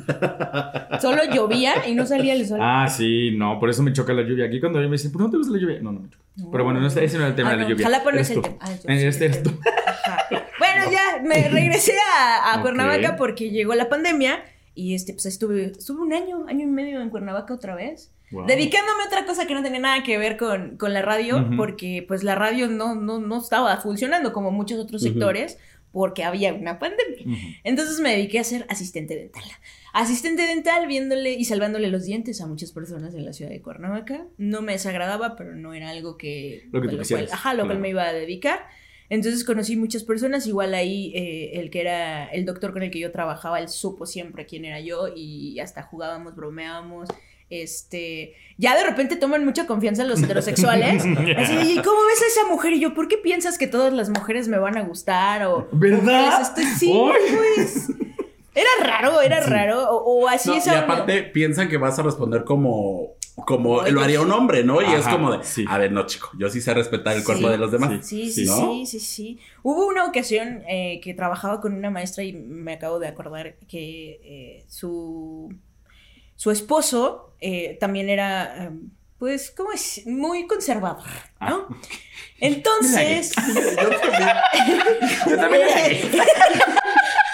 Solo 1.01 1.23
llovía 1.29 1.85
y 1.89 1.95
no 1.95 2.05
salía 2.05 2.33
el 2.33 2.47
sol. 2.47 2.59
Ah, 2.61 2.87
sí, 2.87 3.31
no, 3.35 3.59
por 3.59 3.69
eso 3.69 3.83
me 3.83 3.91
choca 3.91 4.13
la 4.13 4.21
lluvia. 4.21 4.45
Aquí 4.45 4.61
cuando 4.61 4.79
me 4.79 4.87
dicen, 4.87 5.11
¿por 5.11 5.19
qué 5.19 5.25
no 5.25 5.31
te 5.31 5.37
gusta 5.37 5.51
la 5.53 5.59
lluvia? 5.59 5.79
No, 5.81 5.91
no 5.91 5.99
me 5.99 6.09
choca. 6.11 6.23
Pero 6.49 6.63
bueno, 6.63 6.79
no, 6.79 6.87
ese 6.87 7.05
no 7.17 7.23
era 7.23 7.27
el 7.27 7.35
tema 7.35 7.49
Ah, 7.49 7.51
de 7.51 7.57
la 7.57 7.63
no, 7.63 7.69
lluvia. 7.71 7.85
Jalapa 7.87 8.11
no 8.13 8.19
es 8.21 8.29
el 8.29 8.35
tú. 8.37 8.41
tema. 8.43 8.55
Ah, 8.61 8.71
este 8.87 9.25
eres 9.25 9.43
tú. 9.43 9.51
Ajá. 9.85 10.17
Bueno, 10.59 10.89
ya 10.89 11.21
me 11.23 11.49
regresé 11.49 11.91
a, 12.17 12.53
a 12.53 12.55
Ok. 12.55 12.61
Cuernavaca 12.61 13.17
porque 13.17 13.49
llegó 13.49 13.75
la 13.75 13.89
pandemia 13.89 14.45
y 14.77 14.93
este, 14.95 15.13
pues 15.13 15.25
estuve, 15.25 15.71
estuve 15.77 16.01
un 16.01 16.13
año, 16.13 16.45
año 16.47 16.63
y 16.63 16.67
medio 16.67 17.01
en 17.01 17.09
Cuernavaca 17.09 17.53
otra 17.53 17.75
vez. 17.75 18.13
Wow. 18.31 18.45
Dedicándome 18.45 19.03
a 19.03 19.07
otra 19.07 19.25
cosa 19.25 19.47
que 19.47 19.53
no 19.53 19.63
tenía 19.63 19.79
nada 19.79 20.03
que 20.03 20.17
ver 20.17 20.37
con, 20.37 20.77
con 20.77 20.93
la 20.93 21.01
radio, 21.01 21.37
Ujú. 21.37 21.55
porque 21.57 22.03
pues 22.07 22.23
la 22.23 22.35
radio 22.35 22.67
no, 22.67 22.93
no, 22.95 23.19
no 23.19 23.39
estaba 23.39 23.75
funcionando 23.77 24.33
como 24.33 24.51
muchos 24.51 24.79
otros 24.79 25.01
sectores, 25.01 25.57
porque 25.93 26.23
había 26.25 26.53
una 26.53 26.77
pandemia. 26.77 27.21
Ujú. 27.25 27.35
Entonces 27.63 27.99
me 28.01 28.11
dediqué 28.11 28.39
a 28.39 28.43
ser 28.43 28.65
asistente 28.69 29.15
dental. 29.15 29.43
Asistente 29.93 30.43
dental 30.43 30.85
viéndole 30.87 31.31
y 31.33 31.45
salvándole 31.45 31.87
los 31.87 32.03
dientes 32.03 32.41
a 32.41 32.47
muchas 32.47 32.71
personas 32.73 33.15
en 33.15 33.25
la 33.25 33.33
ciudad 33.33 33.49
de 33.49 33.61
Cuernavaca. 33.61 34.25
No 34.37 34.61
me 34.61 34.73
desagradaba, 34.73 35.35
pero 35.37 35.55
no 35.55 35.73
era 35.73 35.89
algo 35.89 36.17
que... 36.17 36.67
Lo 36.71 36.81
que 36.81 36.89
tú 36.89 36.97
cual- 37.09 37.29
ajá, 37.31 37.53
lo 37.53 37.59
cual 37.61 37.67
claro. 37.69 37.79
me 37.81 37.89
iba 37.89 38.03
a 38.03 38.13
dedicar. 38.13 38.59
Entonces 39.09 39.43
conocí 39.43 39.75
muchas 39.77 40.03
personas, 40.03 40.47
igual 40.47 40.73
ahí 40.73 41.11
eh, 41.15 41.59
el 41.59 41.69
que 41.69 41.81
era 41.81 42.25
el 42.25 42.45
doctor 42.45 42.73
con 42.73 42.83
el 42.83 42.91
que 42.91 42.99
yo 42.99 43.11
trabajaba, 43.11 43.59
él 43.59 43.69
supo 43.69 44.05
siempre 44.05 44.45
quién 44.45 44.65
era 44.65 44.79
yo 44.81 45.07
y 45.15 45.59
hasta 45.59 45.81
jugábamos, 45.83 46.35
bromeábamos. 46.35 47.07
Este, 47.49 48.33
ya 48.57 48.75
de 48.75 48.83
repente 48.83 49.15
toman 49.15 49.45
mucha 49.45 49.65
confianza 49.67 50.03
los 50.03 50.21
heterosexuales. 50.21 51.03
Así, 51.37 51.53
¿y 51.55 51.75
cómo 51.81 51.97
ves 52.07 52.21
a 52.21 52.27
esa 52.41 52.45
mujer? 52.49 52.73
Y 52.73 52.81
yo, 52.81 52.93
¿por 52.93 53.07
qué 53.07 53.17
piensas 53.17 53.57
que 53.57 53.67
todas 53.67 53.93
las 53.93 54.09
mujeres 54.09 54.49
me 54.49 54.57
van 54.57 54.77
a 54.77 54.81
gustar? 54.81 55.45
O, 55.45 55.69
¿Verdad? 55.71 56.41
o 56.41 56.55
que 56.55 56.61
les 56.61 56.69
estoy- 56.69 56.77
Sí, 56.77 56.93
pues. 57.55 57.87
Era 58.57 58.69
raro, 58.89 59.21
era 59.21 59.39
raro. 59.41 59.89
O, 59.91 60.23
o 60.23 60.27
así 60.27 60.49
No, 60.49 60.55
y 60.55 60.57
esa. 60.57 60.79
aparte 60.79 61.23
piensan 61.23 61.69
que 61.69 61.77
vas 61.77 61.97
a 61.99 62.01
responder 62.03 62.43
como, 62.43 63.13
como 63.45 63.73
Oye, 63.75 63.91
lo 63.91 64.01
haría 64.01 64.19
un 64.21 64.31
hombre, 64.31 64.63
¿no? 64.63 64.81
Y 64.81 64.93
es 64.93 65.07
como 65.07 65.31
de, 65.31 65.43
sí. 65.43 65.63
a 65.67 65.77
ver, 65.77 65.91
no, 65.91 66.05
chico, 66.07 66.31
yo 66.39 66.49
sí 66.49 66.59
sé 66.59 66.73
respetar 66.73 67.13
el 67.13 67.19
Sí. 67.19 67.25
cuerpo 67.25 67.49
de 67.49 67.57
los 67.59 67.71
demás. 67.71 67.91
Sí, 68.05 68.31
sí, 68.31 68.45
sí, 68.45 68.45
¿No? 68.47 68.85
sí, 68.85 68.99
sí, 68.99 69.39
Hubo 69.63 69.85
una 69.85 70.05
ocasión 70.05 70.63
eh, 70.67 70.99
que 71.03 71.13
trabajaba 71.13 71.61
con 71.61 71.73
una 71.73 71.89
maestra 71.91 72.23
y 72.23 72.33
me 72.33 72.73
acabo 72.73 72.97
de 72.99 73.07
acordar 73.07 73.55
que 73.67 74.19
eh, 74.23 74.65
su, 74.67 75.53
su 76.35 76.49
esposo 76.51 77.35
eh, 77.39 77.77
también 77.79 78.09
era, 78.09 78.71
pues, 79.19 79.51
¿cómo 79.55 79.71
es? 79.71 80.01
Muy 80.07 80.47
conservador, 80.47 81.03
¿no? 81.39 81.67
Entonces... 82.39 83.33
Yo 85.27 85.37
también 85.37 85.61
era 85.67 85.75
gay. 85.87 86.01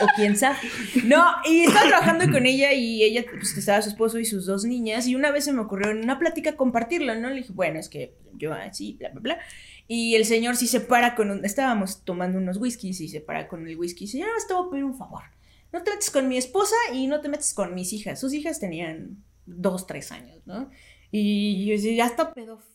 O 0.03 0.07
quién 0.15 0.35
sabe. 0.35 0.57
No, 1.05 1.23
y 1.45 1.61
estaba 1.61 1.87
trabajando 1.87 2.31
con 2.31 2.45
ella 2.45 2.73
y 2.73 3.03
ella, 3.03 3.23
pues 3.29 3.57
estaba 3.57 3.81
su 3.81 3.89
esposo 3.89 4.19
y 4.19 4.25
sus 4.25 4.45
dos 4.45 4.65
niñas. 4.65 5.07
Y 5.07 5.15
una 5.15 5.31
vez 5.31 5.45
se 5.45 5.53
me 5.53 5.61
ocurrió 5.61 5.91
en 5.91 6.03
una 6.03 6.19
plática 6.19 6.55
compartirlo, 6.55 7.15
¿no? 7.15 7.29
Le 7.29 7.37
dije, 7.37 7.53
bueno, 7.53 7.79
es 7.79 7.89
que 7.89 8.15
yo 8.33 8.53
así, 8.53 8.95
bla, 8.99 9.09
bla, 9.09 9.21
bla. 9.21 9.39
Y 9.87 10.15
el 10.15 10.25
señor 10.25 10.55
sí 10.55 10.67
se 10.67 10.79
para 10.79 11.15
con 11.15 11.31
un. 11.31 11.45
Estábamos 11.45 12.03
tomando 12.03 12.37
unos 12.37 12.57
whiskies 12.57 13.01
y 13.01 13.07
se 13.07 13.21
para 13.21 13.47
con 13.47 13.67
el 13.67 13.77
whisky. 13.77 14.05
Y 14.05 14.07
dice, 14.07 14.19
no 14.19 14.25
te 14.47 14.53
voy 14.53 14.67
a 14.67 14.69
pedir 14.71 14.83
un 14.85 14.97
favor. 14.97 15.23
No 15.71 15.81
te 15.83 15.91
metes 15.91 16.11
con 16.11 16.27
mi 16.27 16.37
esposa 16.37 16.75
y 16.93 17.07
no 17.07 17.21
te 17.21 17.29
metes 17.29 17.53
con 17.53 17.73
mis 17.73 17.93
hijas. 17.93 18.19
Sus 18.19 18.33
hijas 18.33 18.59
tenían 18.59 19.23
dos, 19.45 19.87
tres 19.87 20.11
años, 20.11 20.37
¿no? 20.45 20.69
Y 21.11 21.65
yo 21.65 21.73
decía, 21.73 21.93
ya 21.93 22.05
está 22.07 22.33
pedófila 22.33 22.72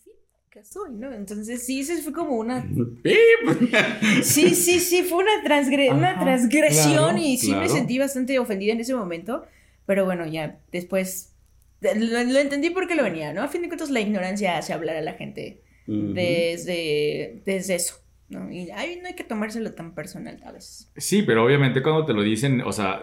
que 0.59 0.65
soy, 0.65 0.91
¿no? 0.95 1.13
Entonces 1.13 1.65
sí, 1.65 1.81
eso 1.81 1.93
fue 2.03 2.13
como 2.13 2.37
una 2.37 2.67
Sí, 4.23 4.55
sí, 4.55 4.81
sí, 4.81 5.03
fue 5.03 5.19
una, 5.19 5.43
transgre- 5.45 5.93
una 5.93 6.19
transgresión 6.19 6.93
claro, 7.15 7.19
y 7.19 7.37
sí 7.39 7.55
me 7.55 7.69
sentí 7.69 7.99
bastante 7.99 8.39
ofendida 8.39 8.73
en 8.73 8.81
ese 8.81 8.95
momento, 8.95 9.45
pero 9.87 10.05
bueno, 10.05 10.27
ya 10.27 10.59
después 10.73 11.35
lo, 11.81 12.25
lo 12.25 12.39
entendí 12.39 12.71
porque 12.71 12.95
lo 12.97 13.05
venía, 13.05 13.33
¿no? 13.33 13.43
A 13.43 13.49
fin 13.49 13.63
de 13.63 13.69
cuentas 13.69 13.91
la 13.91 14.01
ignorancia 14.01 14.59
hace 14.59 14.73
hablar 14.73 14.97
a 14.97 15.01
la 15.03 15.15
gente 15.15 15.63
desde, 15.87 17.43
desde 17.47 17.75
eso, 17.77 17.95
¿no? 18.29 18.51
Y 18.51 18.71
ay, 18.71 18.99
no 19.01 19.09
hay 19.09 19.15
que 19.15 19.25
tomárselo 19.25 19.73
tan 19.73 19.95
personal 19.95 20.41
a 20.45 20.53
veces. 20.53 20.91
Sí, 20.97 21.23
pero 21.23 21.45
obviamente 21.45 21.83
cuando 21.83 22.05
te 22.05 22.13
lo 22.13 22.23
dicen, 22.23 22.61
o 22.63 22.73
sea, 22.73 23.03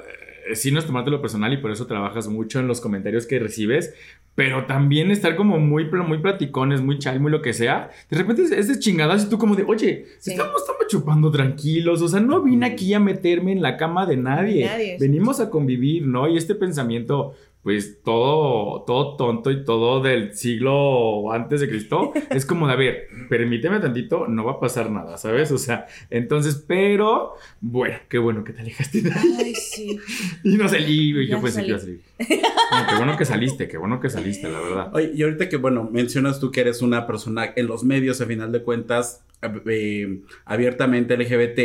sí 0.54 0.72
no 0.72 0.80
es 0.80 0.86
tomártelo 0.86 1.22
personal 1.22 1.52
y 1.54 1.58
por 1.58 1.72
eso 1.72 1.88
trabajas 1.88 2.28
mucho 2.28 2.60
en 2.60 2.68
los 2.68 2.82
comentarios 2.82 3.26
que 3.26 3.40
recibes, 3.40 3.94
pero 4.36 4.66
también 4.66 5.12
estar 5.12 5.36
como 5.36 5.60
muy, 5.60 5.86
muy 5.86 6.18
platicones, 6.20 6.82
muy 6.82 7.00
chai, 7.00 7.20
muy 7.20 7.32
lo 7.32 7.42
que 7.42 7.54
sea. 7.54 7.90
De 8.10 8.18
repente 8.18 8.44
es, 8.44 8.52
es 8.52 8.68
de 8.68 8.78
chingadas 8.80 9.26
y 9.26 9.30
tú 9.30 9.38
como 9.38 9.56
de, 9.56 9.64
oye, 9.64 10.06
Sí. 10.20 10.32
estamos, 10.32 10.62
estamos 10.62 10.84
chupando 10.88 11.32
tranquilos, 11.32 12.02
o 12.02 12.08
sea, 12.08 12.20
no 12.20 12.42
vine 12.42 12.66
aquí 12.68 12.94
a 12.94 13.00
meterme 13.00 13.52
en 13.54 13.62
la 13.62 13.78
cama 13.78 14.06
de 14.06 14.18
nadie. 14.18 14.66
Nadie, 14.66 14.98
Venimos 15.00 15.40
a 15.40 15.50
convivir, 15.50 16.06
¿no? 16.06 16.28
Y 16.28 16.38
este 16.38 16.54
pensamiento, 16.54 17.34
pues 17.66 18.04
todo, 18.04 18.84
todo 18.84 19.16
tonto 19.18 19.50
y 19.50 19.66
todo 19.66 20.00
del 20.00 20.36
siglo 20.36 21.32
antes 21.32 21.62
de 21.62 21.68
Cristo, 21.68 22.14
es 22.30 22.46
como 22.46 22.68
de, 22.68 22.74
a 22.74 22.76
ver, 22.76 23.08
permíteme 23.28 23.80
tantito, 23.80 24.28
no 24.28 24.46
va 24.46 24.52
a 24.52 24.60
pasar 24.60 24.92
nada, 24.92 25.18
¿sabes? 25.18 25.52
O 25.52 25.58
sea, 25.58 25.88
entonces, 26.12 26.64
pero, 26.68 27.34
bueno, 27.62 27.98
qué 28.08 28.20
bueno 28.20 28.44
que 28.44 28.54
te 28.54 28.62
alejaste 28.62 29.02
de 29.02 29.12
ahí. 29.12 29.36
Ay, 29.40 29.56
sí. 29.56 30.00
Y 30.44 30.58
no 30.58 30.70
salí, 30.70 31.20
y 31.20 31.28
yo 31.28 31.42
pensé 31.42 31.64
que 31.64 31.70
iba 31.70 31.78
a 31.78 31.80
salir. 31.80 32.02
No, 32.20 32.88
qué 32.88 32.96
bueno 32.98 33.18
que 33.18 33.26
saliste, 33.26 33.68
qué 33.68 33.78
bueno 33.80 34.00
que 34.00 34.12
saliste, 34.12 34.48
la 34.48 34.60
verdad. 34.60 34.92
Oye, 34.94 35.14
y 35.16 35.24
ahorita 35.24 35.50
que, 35.50 35.58
bueno, 35.58 35.90
mencionas 35.92 36.40
tú 36.40 36.52
que 36.52 36.62
eres 36.62 36.84
una 36.84 37.08
persona 37.08 37.52
en 37.56 37.66
los 37.66 37.84
medios, 37.84 38.22
a 38.22 38.28
final 38.28 38.52
de 38.52 38.62
cuentas, 38.62 39.26
eh, 39.42 40.20
abiertamente 40.46 41.18
LGBT, 41.18 41.60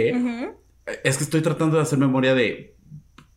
es 1.05 1.19
que 1.19 1.25
estoy 1.25 1.43
tratando 1.43 1.77
de 1.77 1.83
hacer 1.83 1.99
memoria 1.99 2.35
de 2.35 2.73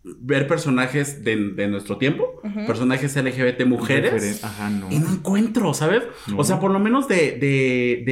ver 0.03 0.47
personajes 0.47 1.23
de, 1.23 1.35
de 1.53 1.67
nuestro 1.67 1.97
tiempo, 1.97 2.41
personajes 2.67 3.15
LGBT 3.15 3.65
mujeres. 3.65 4.43
Ajá, 4.43 4.69
no. 4.69 4.91
Y 4.91 4.99
no 4.99 5.09
encuentro, 5.11 5.73
¿sabes? 5.73 6.03
No. 6.27 6.37
O 6.39 6.43
sea, 6.43 6.59
por 6.59 6.71
lo 6.71 6.79
menos 6.79 7.07
de, 7.07 7.31
de, 7.31 8.03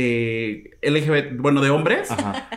de 0.81 0.89
LGBT, 0.89 1.37
bueno, 1.41 1.61
de 1.61 1.69
hombres, 1.69 2.09
Ajá. 2.09 2.47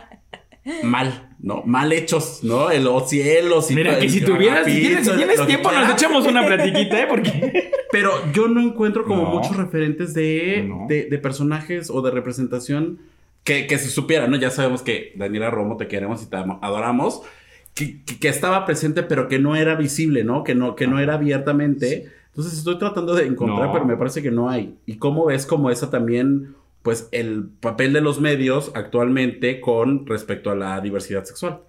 mal. 0.83 1.29
¿no? 1.39 1.61
Mal 1.65 1.91
hechos, 1.91 2.39
¿no? 2.43 2.71
En 2.71 2.83
los 2.85 3.09
cielos 3.09 3.69
y 3.69 3.75
Mira, 3.75 3.99
que 3.99 4.09
si 4.09 4.21
tuvieras, 4.21 4.65
si 4.65 4.79
tienes, 4.79 5.05
si 5.05 5.15
tienes 5.15 5.45
tiempo, 5.45 5.71
nos 5.71 5.91
echamos 5.91 6.25
una 6.25 6.43
platiquita, 6.45 7.01
¿eh? 7.01 7.05
Porque. 7.07 7.71
Pero 7.91 8.11
yo 8.33 8.47
no 8.47 8.59
encuentro 8.61 9.05
como 9.05 9.23
No. 9.23 9.29
muchos 9.29 9.55
referentes 9.55 10.13
de, 10.15 10.65
No. 10.67 10.85
de, 10.89 11.05
de 11.05 11.17
personajes 11.19 11.89
o 11.91 12.01
de 12.01 12.09
representación 12.09 12.99
que, 13.43 13.67
que 13.67 13.77
se 13.77 13.89
supiera, 13.89 14.27
¿no? 14.27 14.37
Ya 14.37 14.49
sabemos 14.49 14.81
que 14.81 15.13
Daniela 15.17 15.51
Romo 15.51 15.77
te 15.77 15.87
queremos 15.87 16.23
y 16.23 16.29
te 16.29 16.35
am- 16.37 16.57
adoramos. 16.63 17.21
Que, 17.75 18.29
estaba 18.29 18.65
presente, 18.65 19.03
pero 19.03 19.27
que 19.27 19.37
no 19.37 19.55
era 19.55 19.75
visible, 19.75 20.23
¿no? 20.23 20.43
Que 20.43 20.55
no, 20.55 20.75
que 20.75 20.87
no 20.87 20.97
era 20.99 21.15
abiertamente. 21.15 22.09
Entonces 22.27 22.57
estoy 22.57 22.79
tratando 22.79 23.13
de 23.13 23.27
encontrar, 23.27 23.67
No. 23.67 23.73
pero 23.73 23.85
me 23.85 23.97
parece 23.97 24.23
que 24.23 24.31
no 24.31 24.49
hay. 24.49 24.77
¿Y 24.85 24.95
cómo 24.95 25.25
ves 25.25 25.45
como 25.45 25.69
esa 25.69 25.89
también, 25.89 26.55
pues, 26.81 27.09
el 27.11 27.49
papel 27.59 27.91
de 27.93 27.99
los 28.01 28.21
medios 28.21 28.71
actualmente 28.75 29.59
con 29.59 30.05
respecto 30.07 30.51
a 30.51 30.55
la 30.55 30.79
diversidad 30.79 31.25
sexual? 31.25 31.59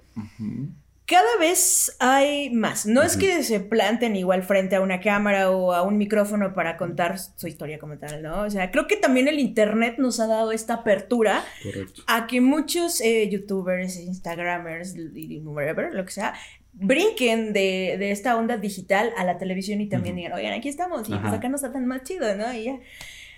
Cada 1.07 1.37
vez 1.39 1.97
hay 2.01 2.51
más. 2.51 2.85
No 2.85 3.03
es 3.03 3.17
que 3.17 3.45
se 3.45 3.61
planten 3.61 4.17
igual 4.17 4.43
frente 4.43 4.75
a 4.75 4.81
una 4.81 5.01
cámara 5.01 5.53
o 5.53 5.73
a 5.73 5.83
un 5.83 5.99
micrófono 5.99 6.53
para 6.53 6.77
contar 6.77 7.19
su 7.19 7.47
historia 7.47 7.79
como 7.79 7.97
tal, 7.97 8.23
¿no? 8.23 8.43
O 8.43 8.51
sea, 8.51 8.73
creo 8.73 8.89
que 8.89 8.97
también 8.97 9.29
el 9.29 9.39
Internet 9.39 9.99
nos 9.99 10.19
ha 10.19 10.27
dado 10.27 10.51
esta 10.51 10.75
apertura 10.75 11.45
Correcto. 11.63 12.03
a 12.09 12.27
que 12.27 12.41
muchos 12.41 13.01
eh, 13.01 13.29
youtubers, 13.31 13.97
instagramers, 14.01 14.97
y 14.97 15.39
whatever, 15.45 15.95
lo 15.95 16.05
que 16.05 16.11
sea, 16.11 16.35
brinquen 16.73 17.53
de, 17.53 17.97
de 17.99 18.11
esta 18.11 18.37
onda 18.37 18.57
digital 18.57 19.13
a 19.17 19.25
la 19.25 19.39
televisión 19.39 19.81
y 19.81 19.89
también 19.89 20.17
digan, 20.17 20.33
oigan, 20.33 20.55
aquí 20.55 20.69
estamos 20.69 21.09
y 21.09 21.15
pues 21.15 21.33
acá 21.33 21.49
no 21.49 21.55
está 21.55 21.73
tan 21.73 21.87
más 21.87 22.03
chido, 22.03 22.35
¿no? 22.37 22.53
Y 22.53 22.65
ya. 22.65 22.81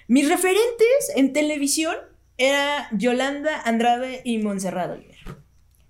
Mis 0.06 0.26
referentes 0.26 1.12
en 1.16 1.34
televisión 1.34 1.94
era 2.38 2.88
Yolanda 2.92 3.60
Andrade 3.60 4.22
y 4.24 4.38
Montserrat 4.38 4.90
Oliver. 4.90 5.16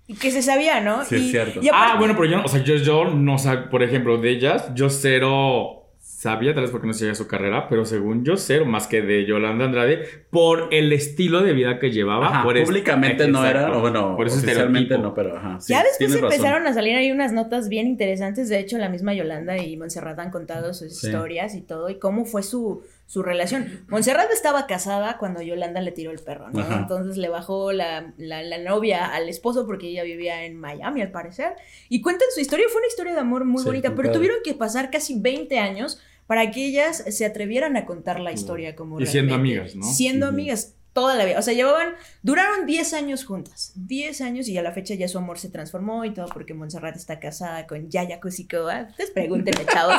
Y 0.09 0.15
que 0.15 0.31
se 0.31 0.41
sabía, 0.41 0.81
¿no? 0.81 1.05
Sí, 1.05 1.15
es 1.15 1.29
cierto. 1.31 1.59
y 1.63 1.69
aparte- 1.69 1.91
Ah, 1.93 1.95
bueno, 1.99 2.15
pero 2.17 2.25
yo 2.25 2.37
no, 2.37 2.43
o 2.45 2.47
sea, 2.47 2.63
yo, 2.63 2.75
yo 2.75 3.05
no 3.05 3.37
sé, 3.37 3.55
por 3.71 3.83
ejemplo, 3.83 4.17
de 4.17 4.31
ellas, 4.31 4.71
yo 4.75 4.89
cero 4.89 5.75
sabía, 6.01 6.53
tal 6.53 6.63
vez 6.63 6.71
porque 6.71 6.87
no 6.87 6.93
seguía 6.93 7.15
su 7.15 7.27
carrera, 7.27 7.69
pero 7.69 7.85
según 7.85 8.25
yo 8.25 8.35
cero, 8.35 8.65
más 8.65 8.87
que 8.87 9.01
de 9.01 9.25
Yolanda 9.25 9.63
Andrade, 9.65 10.03
por 10.31 10.67
el 10.71 10.91
estilo 10.91 11.41
de 11.41 11.53
vida 11.53 11.79
que 11.79 11.91
llevaba. 11.91 12.27
Ajá, 12.27 12.43
por 12.43 12.61
públicamente 12.61 13.27
no 13.29 13.45
era, 13.45 13.71
o 13.77 13.79
bueno, 13.79 14.17
por 14.17 14.27
ese 14.27 14.39
oficialmente 14.39 14.97
no, 14.97 15.13
pero 15.13 15.37
ajá. 15.37 15.61
sí, 15.61 15.71
ya 15.71 15.81
después 15.83 16.11
razón. 16.13 16.25
empezaron 16.33 16.67
a 16.67 16.73
salir 16.73 16.95
ahí 16.97 17.11
unas 17.11 17.31
notas 17.31 17.69
bien 17.69 17.87
interesantes. 17.87 18.49
De 18.49 18.59
hecho, 18.59 18.77
la 18.79 18.89
misma 18.89 19.13
Yolanda 19.13 19.57
y 19.59 19.77
Montserrat 19.77 20.19
han 20.19 20.29
contado 20.31 20.73
sus 20.73 20.97
Sí. 20.99 21.07
historias 21.07 21.55
y 21.55 21.61
todo, 21.61 21.89
y 21.89 21.99
cómo 21.99 22.25
fue 22.25 22.43
su, 22.43 22.81
su 23.09 23.23
relación. 23.23 23.85
Montserrat 23.87 24.29
estaba 24.31 24.67
casada 24.67 25.17
cuando 25.17 25.41
Yolanda 25.41 25.81
le 25.81 25.91
tiró 25.91 26.11
el 26.11 26.19
perro, 26.19 26.51
¿no? 26.51 26.59
Ajá. 26.59 26.75
Entonces 26.81 27.17
le 27.17 27.27
bajó 27.27 27.71
la, 27.71 28.13
la- 28.17 28.43
la 28.43 28.59
novia 28.59 29.07
al 29.07 29.27
esposo 29.29 29.65
porque 29.65 29.87
ella 29.87 30.03
vivía 30.03 30.45
en 30.45 30.57
Miami, 30.59 31.01
al 31.01 31.09
parecer. 31.09 31.53
Y 31.89 32.01
cuentan 32.01 32.27
su 32.35 32.39
historia. 32.39 32.67
Fue 32.71 32.79
una 32.81 32.87
historia 32.87 33.13
de 33.13 33.19
amor 33.19 33.45
muy 33.45 33.63
Sí, 33.63 33.65
bonita, 33.67 33.95
pero 33.95 34.11
tuvieron 34.11 34.37
que 34.43 34.53
pasar 34.53 34.91
casi 34.91 35.19
20 35.19 35.57
años 35.57 35.99
para 36.27 36.51
que 36.51 36.63
ellas 36.67 37.03
se 37.09 37.25
atrevieran 37.25 37.75
a 37.77 37.87
contar 37.87 38.19
la 38.19 38.31
historia 38.31 38.75
como 38.75 39.01
Y 39.01 39.07
siendo 39.07 39.33
amigas, 39.33 39.75
¿no? 39.75 39.81
Siendo 39.83 40.27
amigas 40.27 40.75
toda 40.99 41.15
la 41.15 41.23
vida. 41.25 41.39
O 41.39 41.41
sea, 41.41 41.53
llevaban, 41.53 41.89
duraron 42.23 42.65
10 42.65 42.93
años 42.93 43.23
juntas. 43.23 43.71
10 43.75 44.19
años 44.21 44.47
y 44.49 44.57
a 44.57 44.61
la 44.61 44.71
fecha 44.73 44.93
ya 44.95 45.07
su 45.07 45.17
amor 45.17 45.39
se 45.39 45.49
transformó 45.49 46.03
y 46.03 46.13
todo 46.13 46.25
porque 46.33 46.53
Montserrat 46.53 46.95
está 46.97 47.19
casada 47.19 47.65
con 47.67 47.89
Yaya 47.89 48.19
Kusikoa. 48.19 48.87
Ustedes 48.89 49.11
pregúntenme, 49.11 49.65
chavos. 49.65 49.95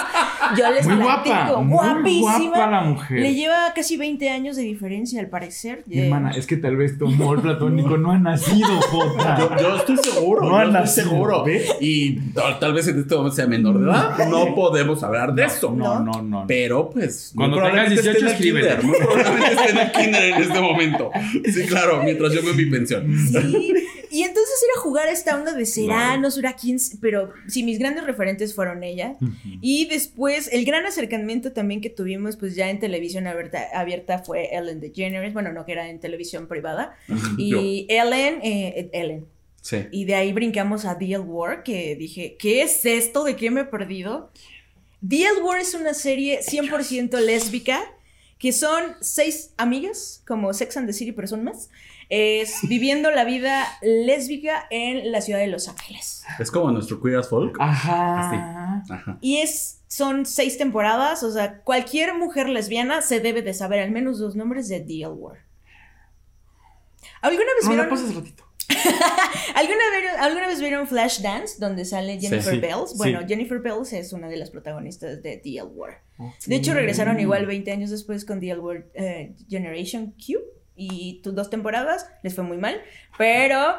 Yo 0.58 0.70
les 0.70 0.86
Muy 0.86 0.96
guapa, 1.02 1.22
platico. 1.22 1.62
muy 1.62 1.76
Guapísima. 1.78 2.48
guapa 2.50 2.66
la 2.70 2.80
mujer. 2.82 3.20
Le 3.20 3.34
lleva 3.34 3.72
casi 3.74 3.96
20 3.96 4.28
años 4.28 4.56
de 4.56 4.62
diferencia, 4.62 5.20
al 5.20 5.28
parecer. 5.28 5.84
Mi 5.86 5.98
Eh, 5.98 6.04
hermana, 6.04 6.32
es 6.32 6.46
que 6.46 6.56
tal 6.58 6.76
vez 6.76 6.98
tu 6.98 7.06
amor 7.06 7.40
platónico 7.40 7.96
no 7.96 8.10
ha 8.12 8.18
nacido, 8.18 8.68
Jota. 8.90 9.38
Yo, 9.38 9.56
yo 9.58 9.76
estoy 9.76 9.96
seguro, 9.96 10.42
No 10.42 10.56
ha 10.58 10.64
estoy 10.64 10.80
nacido, 10.80 11.04
seguro. 11.08 11.44
Y 11.80 12.20
tal, 12.32 12.58
tal 12.58 12.74
vez 12.74 12.86
en 12.88 12.98
este 13.00 13.14
momento 13.14 13.36
sea 13.36 13.46
menor 13.46 13.78
de 13.78 13.86
edad. 13.90 14.18
No 14.28 14.54
podemos 14.54 15.02
hablar 15.02 15.34
de 15.34 15.44
esto. 15.44 15.70
No, 15.70 16.00
no, 16.00 16.20
no. 16.22 16.44
Pero 16.46 16.90
pues. 16.90 17.32
Cuando 17.34 17.56
tengas 17.56 17.90
esté 17.92 18.10
en 18.10 18.16
el 18.16 18.22
18, 18.22 18.42
kinder, 18.42 18.82
Muy 18.84 18.96
probablemente 18.98 19.52
esté 19.54 19.70
en 19.70 19.78
el 19.78 19.92
kinder 19.92 20.22
en 20.24 20.42
este 20.42 20.60
momento. 20.60 20.89
Sí, 21.52 21.66
claro, 21.66 22.02
mientras 22.02 22.32
yo 22.32 22.42
veo 22.42 22.54
mi 22.54 22.66
pensión. 22.66 23.06
Sí. 23.28 23.74
Y 24.12 24.22
entonces 24.24 24.54
era 24.72 24.82
jugar 24.82 25.06
a 25.06 25.12
esta 25.12 25.36
onda 25.36 25.52
de 25.52 25.64
Seranos, 25.64 26.36
Huracans, 26.36 26.98
pero 27.00 27.32
sí, 27.46 27.62
mis 27.62 27.78
grandes 27.78 28.04
referentes 28.04 28.54
fueron 28.54 28.82
ellas. 28.82 29.16
Y 29.60 29.86
después, 29.86 30.48
el 30.52 30.64
gran 30.64 30.84
acercamiento 30.84 31.52
también 31.52 31.80
que 31.80 31.90
tuvimos, 31.90 32.36
pues 32.36 32.56
ya 32.56 32.70
en 32.70 32.80
televisión 32.80 33.28
abierta, 33.28 33.68
abierta 33.72 34.18
fue 34.18 34.48
Ellen 34.52 34.80
DeGeneres, 34.80 35.32
bueno, 35.32 35.52
no 35.52 35.64
que 35.64 35.72
era 35.72 35.88
en 35.88 36.00
televisión 36.00 36.48
privada. 36.48 36.96
Y 37.38 37.86
Ellen, 37.88 38.40
eh, 38.42 38.90
Ellen. 38.92 39.26
Sí. 39.62 39.86
Y 39.92 40.06
de 40.06 40.14
ahí 40.16 40.32
brincamos 40.32 40.86
a 40.86 40.96
DL 40.96 41.20
War, 41.20 41.62
que 41.62 41.94
dije, 41.94 42.36
¿qué 42.38 42.62
es 42.62 42.84
esto? 42.84 43.22
¿De 43.22 43.36
qué 43.36 43.50
me 43.50 43.60
he 43.60 43.64
perdido? 43.64 44.32
DL 45.02 45.40
War 45.42 45.60
es 45.60 45.74
una 45.74 45.94
serie 45.94 46.40
100% 46.40 47.20
lésbica, 47.20 47.80
que 48.40 48.52
son 48.52 48.96
seis 49.00 49.52
amigas, 49.58 50.24
como 50.26 50.52
Sex 50.54 50.78
and 50.78 50.86
the 50.86 50.94
City, 50.94 51.12
pero 51.12 51.28
son 51.28 51.44
más, 51.44 51.68
es 52.08 52.60
viviendo 52.68 53.10
la 53.10 53.24
vida 53.24 53.66
lésbica 53.82 54.66
en 54.70 55.12
la 55.12 55.20
ciudad 55.20 55.38
de 55.38 55.46
Los 55.46 55.68
Ángeles. 55.68 56.24
Es 56.38 56.50
como 56.50 56.72
nuestro 56.72 57.00
Queer 57.00 57.18
as 57.18 57.28
Folk. 57.28 57.56
Ajá. 57.60 58.82
Ajá. 58.88 59.18
Y 59.20 59.36
es, 59.36 59.82
son 59.88 60.24
seis 60.24 60.56
temporadas, 60.56 61.22
o 61.22 61.30
sea, 61.30 61.60
cualquier 61.60 62.14
mujer 62.14 62.48
lesbiana 62.48 63.02
se 63.02 63.20
debe 63.20 63.42
de 63.42 63.52
saber 63.52 63.80
al 63.80 63.90
menos 63.90 64.18
dos 64.18 64.34
nombres 64.34 64.68
de 64.68 64.80
DL 64.80 65.12
War. 65.12 65.38
¿Alguna 67.20 67.44
vez 67.44 67.64
No 67.64 67.70
la 67.70 67.82
vieron... 67.82 67.90
pasas 67.90 68.14
ratito. 68.14 68.49
¿Alguna 69.54 69.78
vez, 69.90 70.12
¿Alguna 70.20 70.46
vez 70.48 70.60
vieron 70.60 70.86
Flashdance, 70.86 71.56
donde 71.58 71.84
sale 71.84 72.18
Jennifer 72.20 72.54
sí. 72.54 72.60
Bells? 72.60 72.96
Bueno, 72.96 73.20
Sí. 73.20 73.26
Jennifer 73.28 73.58
Bells 73.58 73.92
es 73.92 74.12
una 74.12 74.28
de 74.28 74.36
las 74.36 74.50
protagonistas 74.50 75.22
de 75.22 75.36
DL 75.44 75.68
War. 75.74 76.02
De 76.46 76.56
hecho, 76.56 76.74
regresaron 76.74 77.18
igual 77.18 77.46
20 77.46 77.70
años 77.72 77.90
después 77.90 78.24
con 78.24 78.40
DL 78.40 78.58
War 78.60 78.86
eh, 78.94 79.34
Generation 79.48 80.12
Q. 80.12 80.38
Y 80.82 81.20
tu- 81.22 81.32
dos 81.32 81.50
temporadas 81.50 82.06
les 82.22 82.34
fue 82.34 82.42
muy 82.44 82.56
mal. 82.56 82.80
Pero 83.18 83.74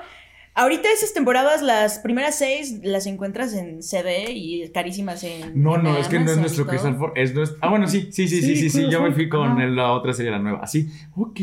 ahorita 0.53 0.91
esas 0.91 1.13
temporadas, 1.13 1.61
las 1.61 1.99
primeras 1.99 2.37
seis, 2.37 2.79
las 2.83 3.05
encuentras 3.05 3.53
en 3.53 3.81
CD 3.83 4.31
y 4.31 4.69
carísimas 4.69 5.23
en. 5.23 5.61
No, 5.61 5.77
no, 5.77 5.97
es 5.97 6.07
que 6.07 6.19
no 6.19 6.31
es 6.31 6.37
nuestro. 6.37 6.67
Crystal 6.67 6.97
Ford, 6.97 7.13
es 7.15 7.33
nuestro... 7.33 7.57
Ah, 7.61 7.69
bueno, 7.69 7.87
sí, 7.87 8.09
sí, 8.11 8.27
sí, 8.27 8.41
sí, 8.41 8.55
Sí, 8.55 8.69
sí, 8.69 8.89
yo 8.89 9.01
me 9.01 9.11
fui 9.11 9.29
con 9.29 9.75
la 9.75 9.91
otra 9.91 10.13
serie, 10.13 10.31
la 10.31 10.39
nueva. 10.39 10.59
Así, 10.61 10.89
ok. 11.15 11.39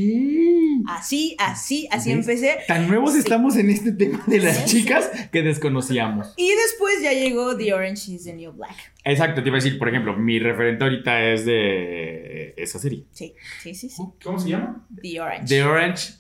Así, 0.87 1.37
así, 1.39 1.89
así 1.91 2.13
empecé. 2.13 2.59
Tan 2.67 2.89
nuevos 2.89 3.15
estamos 3.15 3.57
en 3.57 3.71
este 3.71 3.93
tema 3.93 4.23
de 4.27 4.41
las 4.41 4.67
chicas 4.67 5.11
que 5.31 5.43
desconocíamos. 5.43 6.35
Y 6.37 6.51
después 6.51 7.03
ya 7.03 7.13
llegó 7.13 7.57
The 7.57 7.75
Orange 7.75 8.13
is 8.13 8.25
the 8.25 8.35
New 8.35 8.53
Black. 8.53 8.77
Exacto, 9.05 9.43
te 9.43 9.49
iba 9.49 9.59
a 9.59 9.61
decir, 9.61 9.79
por 9.79 9.89
ejemplo, 9.89 10.17
mi 10.17 10.39
referente 10.39 10.85
ahorita 10.85 11.33
es 11.33 11.45
de 11.45 12.55
esa 12.57 12.79
serie. 12.79 13.05
Sí, 13.13 13.35
sí, 13.63 13.75
sí, 13.75 13.89
sí. 13.89 14.03
¿Cómo 14.23 14.39
se 14.39 14.51
llama? 14.51 14.87
The 15.01 15.21
Orange. 15.21 15.47
The 15.47 15.65
Orange 15.65 16.13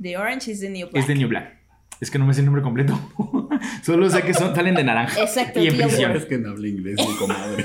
The 0.00 0.16
Orange 0.16 0.52
is 0.52 0.60
the 0.60 0.70
New 0.70 0.88
Black. 0.88 1.00
is 1.00 1.06
the 1.08 1.14
New 1.14 1.28
Black. 1.28 1.57
Es 2.00 2.10
que 2.12 2.18
no 2.18 2.26
me 2.26 2.32
sé 2.34 2.40
el 2.40 2.46
nombre 2.46 2.62
completo. 2.62 2.98
Solo 3.82 4.08
sé 4.08 4.22
que 4.22 4.32
son, 4.32 4.54
salen 4.54 4.74
de 4.76 4.84
naranja. 4.84 5.20
Exacto, 5.20 5.60
Y 5.60 5.66
en 5.66 5.76
prisión. 5.76 6.16
Es 6.16 6.26
que 6.26 6.38
no 6.38 6.50
habla 6.50 6.68
inglés, 6.68 6.96
mi 6.96 7.16
comadre. 7.16 7.64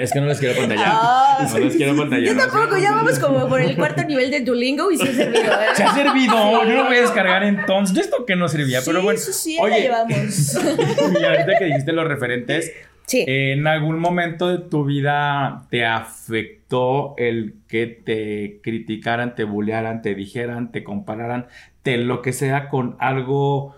Es 0.00 0.12
que 0.12 0.20
no 0.20 0.26
les 0.26 0.38
quiero 0.38 0.54
pantallar. 0.60 0.86
Ah, 0.88 1.48
No 1.52 1.58
les 1.58 1.74
quiero 1.74 1.96
pantallar. 1.96 2.34
Yo 2.34 2.40
tampoco, 2.40 2.78
ya 2.78 2.92
vamos 2.92 3.18
como 3.18 3.48
por 3.48 3.60
el 3.60 3.74
cuarto 3.74 4.04
nivel 4.04 4.30
de 4.30 4.40
Duolingo 4.42 4.92
y 4.92 4.96
se 4.98 5.08
ha 5.08 5.12
servido, 5.12 5.52
¿eh? 5.60 5.66
Se 5.74 5.82
ha 5.82 5.92
servido. 5.94 6.64
Yo 6.64 6.74
no 6.76 6.84
voy 6.86 6.96
a 6.98 7.00
descargar 7.00 7.42
entonces. 7.42 7.96
Yo 7.96 8.02
esto 8.02 8.24
que 8.26 8.36
no 8.36 8.46
servía, 8.48 8.80
pero 8.86 9.02
bueno. 9.02 9.18
sí, 9.18 9.32
sí, 9.32 9.56
Oye, 9.60 9.88
la 9.88 10.04
llevamos. 10.06 10.58
y 11.20 11.24
ahorita 11.24 11.58
que 11.58 11.64
dijiste 11.64 11.92
los 11.92 12.06
referentes, 12.06 12.72
Sí. 13.06 13.24
¿en 13.26 13.66
algún 13.66 13.98
momento 13.98 14.48
de 14.48 14.58
tu 14.58 14.84
vida 14.84 15.66
te 15.70 15.86
afectó 15.86 17.14
el 17.16 17.54
que 17.66 17.86
te 17.86 18.60
criticaran, 18.62 19.34
te 19.34 19.44
bullearan, 19.44 20.02
te 20.02 20.14
dijeran, 20.14 20.70
te 20.72 20.84
compararan, 20.84 21.46
te 21.82 21.96
lo 21.96 22.22
que 22.22 22.32
sea 22.32 22.68
con 22.68 22.96
algo, 22.98 23.74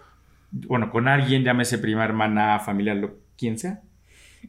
bueno, 0.52 0.90
con 0.90 1.08
alguien, 1.08 1.44
llámese 1.44 1.78
prima, 1.78 2.04
hermana, 2.04 2.58
familiar, 2.60 2.96
lo, 2.96 3.18
quien 3.36 3.58
sea? 3.58 3.82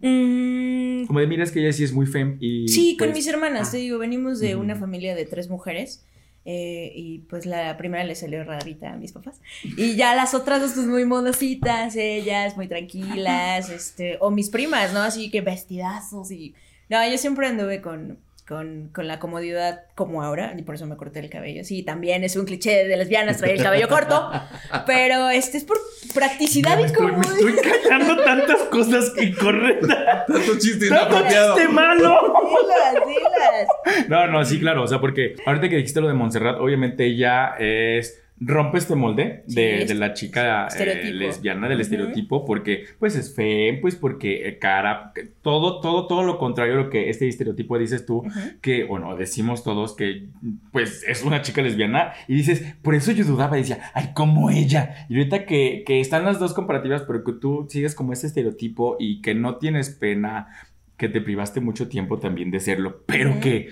Mm, 0.02 1.06
Como 1.06 1.20
de, 1.20 1.28
mira, 1.28 1.44
es 1.44 1.52
que 1.52 1.60
ella 1.60 1.74
sí 1.74 1.84
es 1.84 1.94
muy 1.94 2.06
fem 2.06 2.38
y... 2.40 2.68
sí, 2.70 2.96
con 2.98 3.10
pues, 3.10 3.18
mis 3.18 3.28
hermanas, 3.28 3.68
ah. 3.68 3.72
te 3.72 3.78
digo, 3.78 3.98
venimos 4.00 4.40
de 4.40 4.56
una 4.56 4.76
familia 4.76 5.16
de 5.16 5.26
tres 5.26 5.50
mujeres. 5.50 6.06
eh, 6.44 6.92
y 6.96 7.20
pues 7.30 7.46
la 7.46 7.78
primera 7.78 8.04
le 8.04 8.16
salió 8.16 8.44
rarita 8.44 8.94
a 8.94 8.98
mis 8.98 9.12
papás. 9.12 9.40
Y 9.64 9.96
ya 9.96 10.16
las 10.16 10.34
otras 10.34 10.60
dos, 10.62 10.72
pues 10.74 10.88
muy 10.88 11.06
modositas, 11.06 11.96
ellas, 11.96 12.58
muy 12.58 12.68
tranquilas, 12.68 13.70
este, 13.70 14.18
o 14.20 14.32
mis 14.32 14.50
primas, 14.50 14.92
¿no? 14.94 15.02
Así 15.02 15.30
que 15.30 15.42
vestidazos 15.42 16.32
y. 16.32 16.56
No, 16.90 16.98
yo 17.08 17.18
siempre 17.18 17.48
anduve 17.48 17.80
con, 17.82 18.18
con, 18.48 18.90
con 18.94 19.08
la 19.08 19.20
comodidad 19.20 19.82
como 19.96 20.24
ahora, 20.24 20.54
y 20.58 20.64
por 20.64 20.76
eso 20.76 20.86
me 20.86 20.98
corté 20.98 21.20
el 21.20 21.30
cabello. 21.30 21.64
Sí, 21.64 21.84
también 21.84 22.24
es 22.24 22.36
un 22.36 22.46
cliché 22.46 22.86
de 22.88 22.98
lesbianas 22.98 23.38
traer 23.38 23.58
el 23.58 23.64
cabello 23.64 23.88
corto, 23.88 24.30
pero 24.86 25.30
este 25.30 25.58
es 25.58 25.64
por 25.64 25.78
practicidad 26.14 26.76
me 26.76 26.84
y 26.84 26.86
estoy, 26.86 27.06
me 27.08 27.12
comodidad. 27.14 27.50
estoy 27.56 27.82
callando 27.82 28.24
tantas 28.24 28.60
cosas 28.64 29.14
incorrectas. 29.22 30.26
Tanto 30.28 30.58
chiste 30.60 30.90
¡Tanto 30.90 31.06
inapropiado. 31.16 31.56
chiste 31.56 31.72
malo! 31.72 32.34
Dilas, 32.50 33.08
dilas. 33.08 34.08
No, 34.10 34.28
no, 34.28 34.44
sí, 34.46 34.60
claro. 34.60 34.84
O 34.84 34.88
sea, 34.88 35.00
porque 35.00 35.36
ahorita 35.46 35.70
que 35.70 35.78
dijiste 35.78 36.02
lo 36.02 36.08
de 36.08 36.14
Montserrat, 36.14 36.60
obviamente 36.60 37.06
ella 37.06 37.56
es 37.60 38.22
rompe 38.44 38.80
este 38.80 38.96
molde 38.96 39.44
de, 39.46 39.94
la 39.94 40.14
chica 40.14 40.68
eh, 40.68 41.12
lesbiana, 41.14 41.70
del 41.70 41.80
estereotipo, 41.80 42.44
porque 42.44 42.86
pues 42.98 43.16
es 43.16 43.36
fe, 43.36 43.78
pues 43.80 43.96
porque 43.96 44.48
eh, 44.48 44.58
cara, 44.58 45.14
todo, 45.44 45.80
todo, 45.80 46.08
todo 46.08 46.24
lo 46.24 46.40
contrario 46.40 46.74
a 46.74 46.78
lo 46.78 46.90
que 46.90 47.12
este 47.12 47.28
estereotipo 47.28 47.78
dices 47.78 48.06
tú, 48.06 48.24
que, 48.62 48.84
bueno, 48.84 49.16
decimos 49.16 49.64
todos 49.64 49.96
que 49.96 50.28
pues 50.72 51.04
es 51.08 51.24
una 51.24 51.44
chica 51.44 51.62
lesbiana 51.62 52.14
y 52.28 52.36
dices, 52.36 52.76
por 52.82 52.96
eso 52.96 53.12
yo 53.12 53.24
dudaba 53.26 53.58
y 53.58 53.62
decía, 53.62 53.92
ay, 53.94 54.10
como 54.16 54.50
ella. 54.50 55.06
Y 55.08 55.18
ahorita 55.18 55.46
que, 55.46 55.84
que 55.86 56.02
están 56.02 56.26
las 56.26 56.40
dos 56.40 56.54
comparativas, 56.54 57.04
pero 57.04 57.24
que 57.24 57.34
tú 57.34 57.68
sigues 57.70 57.94
como 57.94 58.12
ese 58.12 58.26
estereotipo 58.26 58.98
y 59.00 59.22
que 59.22 59.36
no 59.36 59.58
tienes 59.58 59.92
pena, 59.92 60.48
que 60.98 61.10
te 61.10 61.22
privaste 61.22 61.62
mucho 61.62 61.88
tiempo 61.90 62.18
también 62.18 62.50
de 62.50 62.60
serlo, 62.60 63.04
pero 63.06 63.40
que 63.40 63.70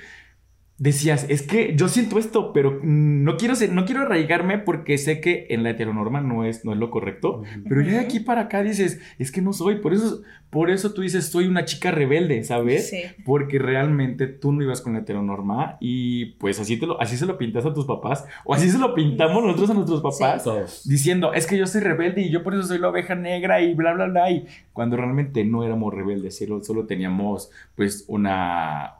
decías, 0.79 1.25
es 1.29 1.41
que 1.43 1.75
yo 1.75 1.87
siento 1.89 2.17
esto, 2.17 2.53
pero 2.53 2.79
no 2.81 3.37
quiero, 3.37 3.53
ser- 3.55 3.71
no 3.73 3.85
quiero 3.85 4.01
arraigarme 4.01 4.57
porque 4.57 4.97
sé 4.97 5.19
que 5.21 5.45
en 5.49 5.63
la 5.63 5.71
heteronorma 5.71 6.21
no 6.21 6.45
es, 6.45 6.63
no 6.65 6.71
es 6.73 6.79
lo 6.79 6.89
correcto, 6.89 7.43
pero 7.67 7.81
ya 7.81 7.91
de 7.91 7.99
aquí 7.99 8.19
para 8.21 8.41
acá 8.43 8.63
dices, 8.63 8.99
es 9.19 9.31
que 9.31 9.41
no 9.41 9.51
soy, 9.53 9.75
por 9.75 9.93
eso, 9.93 10.21
por 10.49 10.69
eso 10.71 10.93
tú 10.93 11.01
dices, 11.01 11.25
soy 11.27 11.45
una 11.47 11.65
chica 11.65 11.91
rebelde, 11.91 12.43
¿sabes? 12.43 12.89
Sí. 12.89 13.01
Porque 13.25 13.59
realmente 13.59 14.27
tú 14.27 14.51
no 14.53 14.63
ibas 14.63 14.79
con 14.81 14.93
la 14.93 14.99
heteronorma 14.99 15.77
y 15.81 16.27
pues 16.39 16.59
así, 16.59 16.77
te 16.79 16.87
lo, 16.87 16.99
así 17.01 17.17
se 17.17 17.25
lo 17.25 17.37
pintas 17.37 17.65
a 17.65 17.73
tus 17.73 17.85
papás 17.85 18.25
o 18.45 18.53
así 18.53 18.69
se 18.69 18.77
lo 18.79 18.95
pintamos 18.95 19.43
nosotros 19.43 19.69
a 19.71 19.73
nuestros 19.73 20.01
papás. 20.01 20.43
Todos. 20.45 20.87
Diciendo, 20.87 21.33
es 21.33 21.45
que 21.45 21.57
yo 21.57 21.67
soy 21.67 21.81
rebelde 21.81 22.21
y 22.21 22.31
yo 22.31 22.41
por 22.41 22.53
eso 22.53 22.63
soy 22.63 22.79
la 22.79 22.87
oveja 22.89 23.15
negra 23.15 23.61
y 23.61 23.73
bla, 23.75 23.93
bla, 23.93 24.05
bla. 24.07 24.31
Y 24.31 24.45
cuando 24.73 24.95
realmente 24.95 25.43
no 25.43 25.63
éramos 25.65 25.93
rebeldes, 25.93 26.37
solo, 26.37 26.63
solo 26.63 26.85
teníamos 26.85 27.51
pues 27.75 28.05
una... 28.07 28.93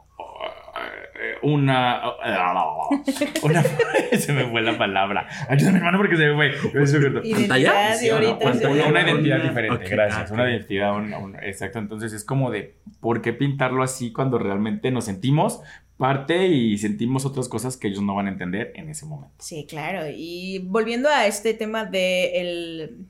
Una... 1.42 2.02
Una... 3.42 3.62
se 4.18 4.32
me 4.32 4.44
fue 4.50 4.62
la 4.62 4.76
palabra. 4.78 5.26
Ayúdame 5.48 5.78
hermano 5.78 5.98
porque 5.98 6.16
se 6.16 6.26
me 6.28 6.34
fue. 6.34 6.48
Identidad 7.24 7.96
¿Pantalla? 8.38 8.68
Una, 8.70 8.86
una 8.86 9.02
identidad 9.02 9.42
diferente, 9.42 9.88
gracias. 9.88 10.30
ah, 10.30 10.34
Una 10.34 10.50
identidad, 10.50 10.94
un- 10.96 11.14
un- 11.14 11.36
exacto. 11.42 11.78
Entonces 11.78 12.12
es 12.12 12.24
como 12.24 12.50
de, 12.50 12.76
¿por 13.00 13.22
qué 13.22 13.32
pintarlo 13.32 13.82
así 13.82 14.12
cuando 14.12 14.38
realmente 14.38 14.90
nos 14.90 15.04
sentimos 15.04 15.60
parte 15.96 16.46
y 16.46 16.78
sentimos 16.78 17.26
otras 17.26 17.48
cosas 17.48 17.76
que 17.76 17.88
ellos 17.88 18.00
no 18.02 18.14
van 18.14 18.26
a 18.26 18.30
entender 18.30 18.72
en 18.74 18.88
ese 18.88 19.04
momento? 19.06 19.34
Sí, 19.38 19.66
claro. 19.68 20.02
Y 20.14 20.58
volviendo 20.60 21.08
a 21.08 21.26
este 21.26 21.52
tema 21.54 21.84
de 21.84 22.40
el, 22.40 23.06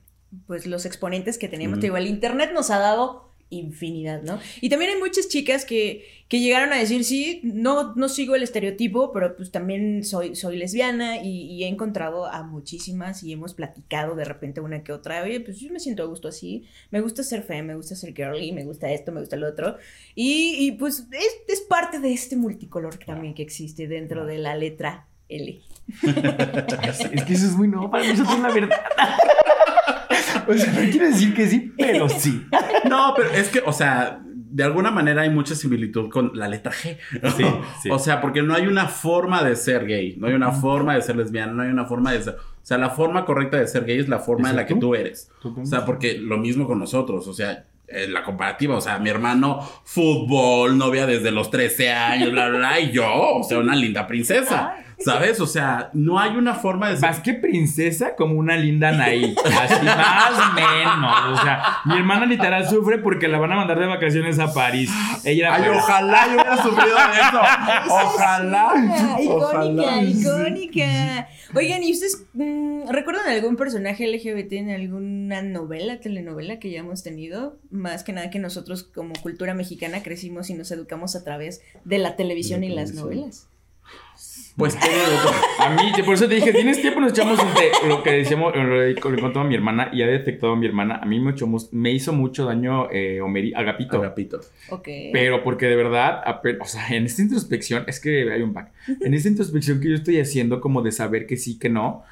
pues 0.46 0.66
los 0.66 0.84
exponentes 0.86 1.38
que 1.38 1.48
teníamos, 1.48 1.74
Ujú. 1.76 1.80
te 1.82 1.86
digo, 1.86 1.96
el 1.96 2.06
internet 2.08 2.50
nos 2.52 2.70
ha 2.70 2.78
dado 2.78 3.29
infinidad, 3.50 4.22
¿no? 4.22 4.38
Y 4.60 4.68
también 4.68 4.92
hay 4.92 4.98
muchas 4.98 5.28
chicas 5.28 5.64
que, 5.64 6.06
que 6.28 6.40
llegaron 6.40 6.72
a 6.72 6.78
decir, 6.78 7.04
sí, 7.04 7.40
no, 7.42 7.94
no 7.96 8.08
sigo 8.08 8.34
el 8.34 8.42
estereotipo, 8.42 9.12
pero 9.12 9.36
pues 9.36 9.50
también 9.50 10.04
soy, 10.04 10.36
soy 10.36 10.56
lesbiana 10.56 11.22
y, 11.22 11.42
y 11.42 11.64
he 11.64 11.68
encontrado 11.68 12.26
a 12.26 12.42
muchísimas 12.44 13.22
y 13.22 13.32
hemos 13.32 13.54
platicado 13.54 14.14
de 14.14 14.24
repente 14.24 14.60
una 14.60 14.82
que 14.82 14.92
otra, 14.92 15.22
oye, 15.22 15.40
pues 15.40 15.58
yo 15.58 15.72
me 15.72 15.80
siento 15.80 16.02
a 16.02 16.06
gusto 16.06 16.28
así, 16.28 16.66
me 16.90 17.00
gusta 17.00 17.22
ser 17.22 17.42
fe, 17.42 17.62
me 17.62 17.74
gusta 17.74 17.94
ser 17.96 18.14
girly, 18.14 18.52
me 18.52 18.64
gusta 18.64 18.90
esto, 18.92 19.12
me 19.12 19.20
gusta 19.20 19.36
lo 19.36 19.48
otro. 19.48 19.76
Y, 20.14 20.56
y, 20.58 20.72
pues 20.72 21.06
es, 21.12 21.36
es 21.48 21.60
parte 21.62 21.98
de 21.98 22.12
este 22.12 22.36
multicolor 22.36 22.98
que 22.98 23.06
también 23.06 23.34
que 23.34 23.42
existe 23.42 23.88
dentro 23.88 24.24
de 24.24 24.38
la 24.38 24.54
letra 24.54 25.08
L. 25.28 25.60
Sí, 26.00 26.06
es 27.12 27.24
que 27.24 27.32
eso 27.32 27.46
es 27.46 27.56
muy 27.56 27.68
nuevo 27.68 27.90
para 27.90 28.06
nosotros, 28.06 28.38
la 28.40 28.52
verdad. 28.52 28.76
O 30.50 30.58
sea, 30.58 30.72
no 30.72 30.90
quiere 30.90 31.08
decir 31.08 31.34
que 31.34 31.46
sí, 31.46 31.72
pero 31.76 32.08
sí. 32.08 32.46
No, 32.88 33.14
pero 33.16 33.30
es 33.30 33.48
que, 33.48 33.60
o 33.64 33.72
sea, 33.72 34.20
de 34.24 34.64
alguna 34.64 34.90
manera 34.90 35.22
hay 35.22 35.30
mucha 35.30 35.54
similitud 35.54 36.10
con 36.10 36.32
la 36.34 36.48
letra 36.48 36.72
G. 36.72 36.96
Sí, 37.36 37.44
sí. 37.82 37.90
O 37.90 37.98
sea, 37.98 38.20
porque 38.20 38.42
no 38.42 38.54
hay 38.54 38.66
una 38.66 38.88
forma 38.88 39.44
de 39.44 39.54
ser 39.56 39.86
gay, 39.86 40.16
no 40.18 40.26
hay 40.26 40.34
una 40.34 40.50
forma 40.50 40.94
de 40.94 41.02
ser 41.02 41.16
lesbiana, 41.16 41.52
no 41.52 41.62
hay 41.62 41.70
una 41.70 41.84
forma 41.84 42.12
de 42.12 42.22
ser... 42.22 42.34
O 42.34 42.66
sea, 42.70 42.76
la 42.76 42.90
forma 42.90 43.24
correcta 43.24 43.58
de 43.58 43.66
ser 43.66 43.84
gay 43.84 43.98
es 43.98 44.08
la 44.08 44.18
forma 44.18 44.50
en 44.50 44.56
la 44.56 44.66
que 44.66 44.74
tú 44.74 44.94
eres. 44.94 45.30
O 45.42 45.64
sea, 45.64 45.84
porque 45.84 46.18
lo 46.18 46.36
mismo 46.36 46.66
con 46.66 46.78
nosotros, 46.78 47.26
o 47.26 47.32
sea, 47.32 47.64
eh, 47.92 48.06
la 48.06 48.22
comparativa, 48.22 48.76
o 48.76 48.80
sea, 48.80 48.98
mi 48.98 49.10
hermano, 49.10 49.60
fútbol, 49.84 50.78
novia 50.78 51.06
desde 51.06 51.30
los 51.32 51.50
13 51.50 51.90
años, 51.90 52.30
bla, 52.30 52.48
bla, 52.48 52.58
bla, 52.58 52.80
y 52.80 52.92
yo, 52.92 53.08
o 53.08 53.42
sea, 53.42 53.58
una 53.58 53.74
linda 53.74 54.06
princesa, 54.06 54.76
¿sabes? 55.04 55.40
O 55.40 55.46
sea, 55.46 55.90
no 55.92 56.18
hay 56.18 56.36
una 56.36 56.54
forma 56.54 56.88
de 56.88 56.96
ser... 56.96 57.08
Más 57.08 57.20
que 57.20 57.34
princesa, 57.34 58.14
como 58.16 58.34
una 58.34 58.56
linda 58.56 58.88
Anaí. 58.88 59.34
Así 59.44 59.84
más 59.84 60.32
o 60.32 60.54
menos. 60.54 61.40
O 61.40 61.42
sea, 61.42 61.78
mi 61.84 61.96
hermana 61.96 62.26
literal 62.26 62.68
sufre 62.68 62.98
porque 62.98 63.28
la 63.28 63.38
van 63.38 63.52
a 63.52 63.56
mandar 63.56 63.78
de 63.78 63.86
vacaciones 63.86 64.38
a 64.38 64.52
París. 64.52 64.90
Ella 65.24 65.54
Ay, 65.54 65.68
ojalá 65.68 66.26
yo 66.26 66.32
hubiera 66.34 66.62
sufrido 66.62 66.96
de 66.96 67.20
eso. 67.20 67.40
Ojalá. 67.90 68.72
Esa 68.94 69.20
Icónica, 69.20 69.46
Ojalá. 69.46 70.02
icónica. 70.02 71.28
Oigan, 71.54 71.82
¿y 71.82 71.92
ustedes 71.92 72.24
mm, 72.34 72.88
recuerdan 72.90 73.28
algún 73.28 73.56
personaje 73.56 74.06
LGBT 74.06 74.52
en 74.52 74.70
alguna 74.70 75.42
novela, 75.42 76.00
telenovela 76.00 76.58
que 76.58 76.70
ya 76.70 76.80
hemos 76.80 77.02
tenido? 77.02 77.58
Más 77.70 78.04
que 78.04 78.12
nada 78.12 78.30
que 78.30 78.38
nosotros 78.38 78.84
como 78.84 79.14
cultura 79.22 79.54
mexicana 79.54 80.02
crecimos 80.02 80.50
y 80.50 80.54
nos 80.54 80.70
educamos 80.70 81.16
a 81.16 81.24
través 81.24 81.62
de 81.84 81.98
la 81.98 82.16
televisión 82.16 82.64
y 82.64 82.68
la 82.68 82.80
las 82.80 82.94
novelas. 82.94 83.49
Pues. 84.60 84.76
A 85.58 85.70
mí, 85.70 85.90
por 86.04 86.14
eso 86.14 86.28
te 86.28 86.34
dije, 86.36 86.52
tienes 86.52 86.80
tiempo, 86.80 87.00
nos 87.00 87.12
echamos 87.12 87.38
un 87.38 87.52
té. 87.54 87.70
Lo 87.88 88.02
que 88.02 88.12
decíamos, 88.12 88.54
lo 88.54 88.80
le 88.80 88.94
contó 89.20 89.40
a 89.40 89.44
mi 89.44 89.54
hermana 89.54 89.90
y 89.92 90.02
ha 90.02 90.06
detectado 90.06 90.52
a 90.52 90.56
mi 90.56 90.66
hermana. 90.66 91.00
A 91.02 91.06
mí 91.06 91.18
me, 91.20 91.32
echó 91.32 91.46
mus- 91.46 91.72
me 91.72 91.90
hizo 91.90 92.12
mucho 92.12 92.44
daño 92.44 92.88
eh, 92.90 93.20
Homeri, 93.20 93.52
Agapito. 93.54 93.96
Agapito. 93.98 94.40
Ok. 94.70 94.88
Pero 95.12 95.42
porque 95.42 95.66
de 95.66 95.76
verdad, 95.76 96.22
o 96.60 96.64
sea, 96.66 96.88
en 96.88 97.04
esta 97.06 97.22
introspección, 97.22 97.84
es 97.88 98.00
que 98.00 98.32
hay 98.32 98.42
un 98.42 98.52
back. 98.52 98.72
En 99.00 99.14
esta 99.14 99.28
introspección 99.28 99.80
que 99.80 99.88
yo 99.90 99.94
estoy 99.96 100.20
haciendo, 100.20 100.60
como 100.60 100.82
de 100.82 100.92
saber 100.92 101.26
que 101.26 101.36
sí, 101.36 101.58
que 101.58 101.68
no, 101.68 102.02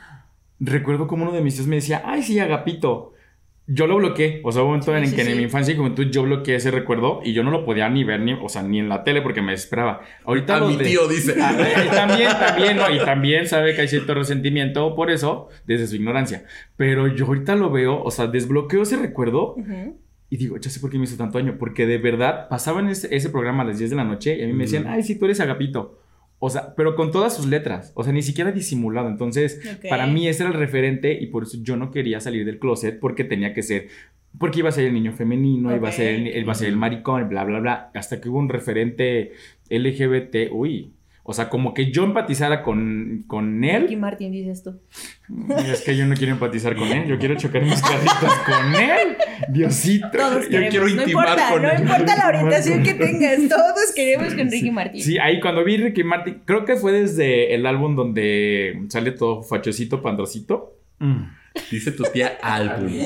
recuerdo 0.60 1.06
como 1.06 1.22
uno 1.24 1.32
de 1.32 1.40
mis 1.40 1.54
hijos 1.54 1.66
me 1.68 1.76
decía, 1.76 2.02
ay, 2.04 2.22
sí, 2.22 2.38
Agapito. 2.40 3.14
Yo 3.70 3.86
lo 3.86 3.96
bloqueé, 3.96 4.40
o 4.44 4.50
sea, 4.50 4.62
hubo 4.62 4.70
un 4.70 4.78
momento 4.80 4.92
Sí, 4.92 4.98
en 4.98 5.06
sí, 5.10 5.14
que 5.16 5.24
sí. 5.24 5.30
en 5.30 5.36
mi 5.36 5.42
infancia 5.42 5.74
y 5.74 5.76
juventud 5.76 6.06
yo 6.10 6.22
bloqueé 6.22 6.54
ese 6.56 6.70
recuerdo 6.70 7.20
y 7.22 7.34
yo 7.34 7.42
no 7.44 7.50
lo 7.50 7.66
podía 7.66 7.86
ni 7.90 8.02
ver, 8.02 8.20
ni, 8.20 8.32
o 8.32 8.48
sea, 8.48 8.62
ni 8.62 8.78
en 8.78 8.88
la 8.88 9.04
tele 9.04 9.20
porque 9.20 9.42
me 9.42 9.52
desesperaba. 9.52 10.00
Ahorita 10.24 10.56
A 10.56 10.60
los 10.60 10.70
mi 10.70 10.76
de- 10.78 10.84
tío 10.84 11.06
dice. 11.06 11.34
Ah, 11.40 11.54
y 11.86 11.88
también, 11.90 12.30
también, 12.30 12.76
¿no? 12.78 12.90
Y 12.90 12.98
también 12.98 13.46
sabe 13.46 13.74
que 13.74 13.82
hay 13.82 13.88
cierto 13.88 14.14
resentimiento 14.14 14.94
por 14.96 15.10
eso, 15.10 15.48
desde 15.66 15.86
su 15.86 15.96
ignorancia. 15.96 16.44
Pero 16.78 17.08
yo 17.08 17.26
ahorita 17.26 17.56
lo 17.56 17.70
veo, 17.70 18.02
o 18.02 18.10
sea, 18.10 18.26
desbloqueo 18.26 18.82
ese 18.84 18.96
recuerdo 18.96 19.54
Ujú. 19.56 19.98
y 20.30 20.36
digo, 20.38 20.56
ya 20.56 20.70
sé 20.70 20.80
por 20.80 20.90
qué 20.90 20.96
me 20.96 21.04
hizo 21.04 21.18
tanto 21.18 21.36
daño. 21.38 21.56
Porque 21.58 21.84
de 21.86 21.98
verdad 21.98 22.48
pasaban 22.48 22.88
ese, 22.88 23.14
ese 23.14 23.28
programa 23.28 23.64
a 23.64 23.66
las 23.66 23.76
10 23.78 23.90
de 23.90 23.96
la 23.96 24.04
noche 24.04 24.34
y 24.38 24.44
a 24.44 24.46
mí 24.46 24.54
me 24.54 24.64
decían, 24.64 24.86
ay, 24.88 25.02
sí, 25.02 25.18
tú 25.18 25.26
eres 25.26 25.40
Agapito. 25.40 25.98
O 26.40 26.50
sea, 26.50 26.74
pero 26.76 26.94
con 26.94 27.10
todas 27.10 27.34
sus 27.36 27.46
letras, 27.46 27.92
o 27.94 28.04
sea, 28.04 28.12
ni 28.12 28.22
siquiera 28.22 28.52
disimulado. 28.52 29.08
Entonces, 29.08 29.60
para 29.88 30.06
mí 30.06 30.28
ese 30.28 30.44
era 30.44 30.52
el 30.52 30.58
referente 30.58 31.18
y 31.20 31.26
por 31.26 31.42
eso 31.42 31.58
yo 31.62 31.76
no 31.76 31.90
quería 31.90 32.20
salir 32.20 32.44
del 32.46 32.58
closet 32.58 33.00
porque 33.00 33.24
tenía 33.24 33.54
que 33.54 33.62
ser, 33.62 33.88
porque 34.38 34.60
iba 34.60 34.68
a 34.68 34.72
ser 34.72 34.84
el 34.84 34.94
niño 34.94 35.12
femenino, 35.12 35.74
iba 35.74 35.88
a 35.88 35.92
ser 35.92 36.14
el, 36.14 36.36
iba 36.36 36.52
a 36.52 36.54
ser 36.54 36.68
el 36.68 36.76
maricón, 36.76 37.28
bla, 37.28 37.44
bla, 37.44 37.58
bla. 37.58 37.90
Hasta 37.94 38.20
que 38.20 38.28
hubo 38.28 38.38
un 38.38 38.48
referente 38.48 39.32
LGBT, 39.68 40.52
uy. 40.52 40.92
O 41.30 41.34
sea, 41.34 41.50
como 41.50 41.74
que 41.74 41.92
yo 41.92 42.04
empatizara 42.04 42.62
con, 42.62 43.24
con 43.26 43.60
Ricky 43.60 43.92
él. 43.92 43.96
Martin, 43.98 44.32
dices 44.32 44.62
tú. 44.62 44.80
Es 45.58 45.82
que 45.82 45.94
yo 45.94 46.06
no 46.06 46.14
quiero 46.14 46.32
empatizar 46.32 46.74
con 46.74 46.88
él, 46.88 47.06
yo 47.06 47.18
quiero 47.18 47.34
chocar 47.36 47.62
mis 47.62 47.82
carritos 47.82 48.32
con 48.46 48.74
él. 48.74 49.16
Diosito. 49.50 50.08
Todos 50.10 50.44
Yo 50.44 50.48
queremos. 50.48 50.70
quiero 50.70 50.84
no 50.86 50.90
intimar 51.02 51.28
importa, 51.28 51.50
con 51.52 51.62
no 51.62 51.70
él. 51.70 51.80
importa 51.82 52.16
la 52.16 52.28
orientación 52.28 52.82
que 52.82 52.94
tengas. 53.04 53.46
Todos 53.46 53.92
queremos 53.94 54.32
con 54.32 54.50
Ricky 54.50 54.70
Martin. 54.70 55.02
Sí, 55.02 55.18
ahí 55.18 55.38
cuando 55.38 55.62
vi 55.64 55.76
Ricky 55.76 56.02
Martin, 56.02 56.40
creo 56.46 56.64
que 56.64 56.76
fue 56.76 56.92
desde 56.92 57.54
el 57.54 57.66
álbum 57.66 57.94
donde 57.94 58.86
sale 58.88 59.10
todo 59.12 59.42
fachosito, 59.42 60.00
pandrosito. 60.00 60.78
Mm. 60.98 61.24
Dice 61.70 61.92
tu 61.92 62.04
tía 62.04 62.38
álbum. 62.40 62.88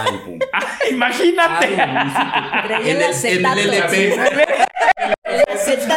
Álbum. 0.00 0.38
¡Ah, 0.52 0.78
imagínate! 0.90 1.66
Álbum, 1.80 2.86
El- 2.86 2.96
el. 2.98 3.44
LP. 3.44 4.14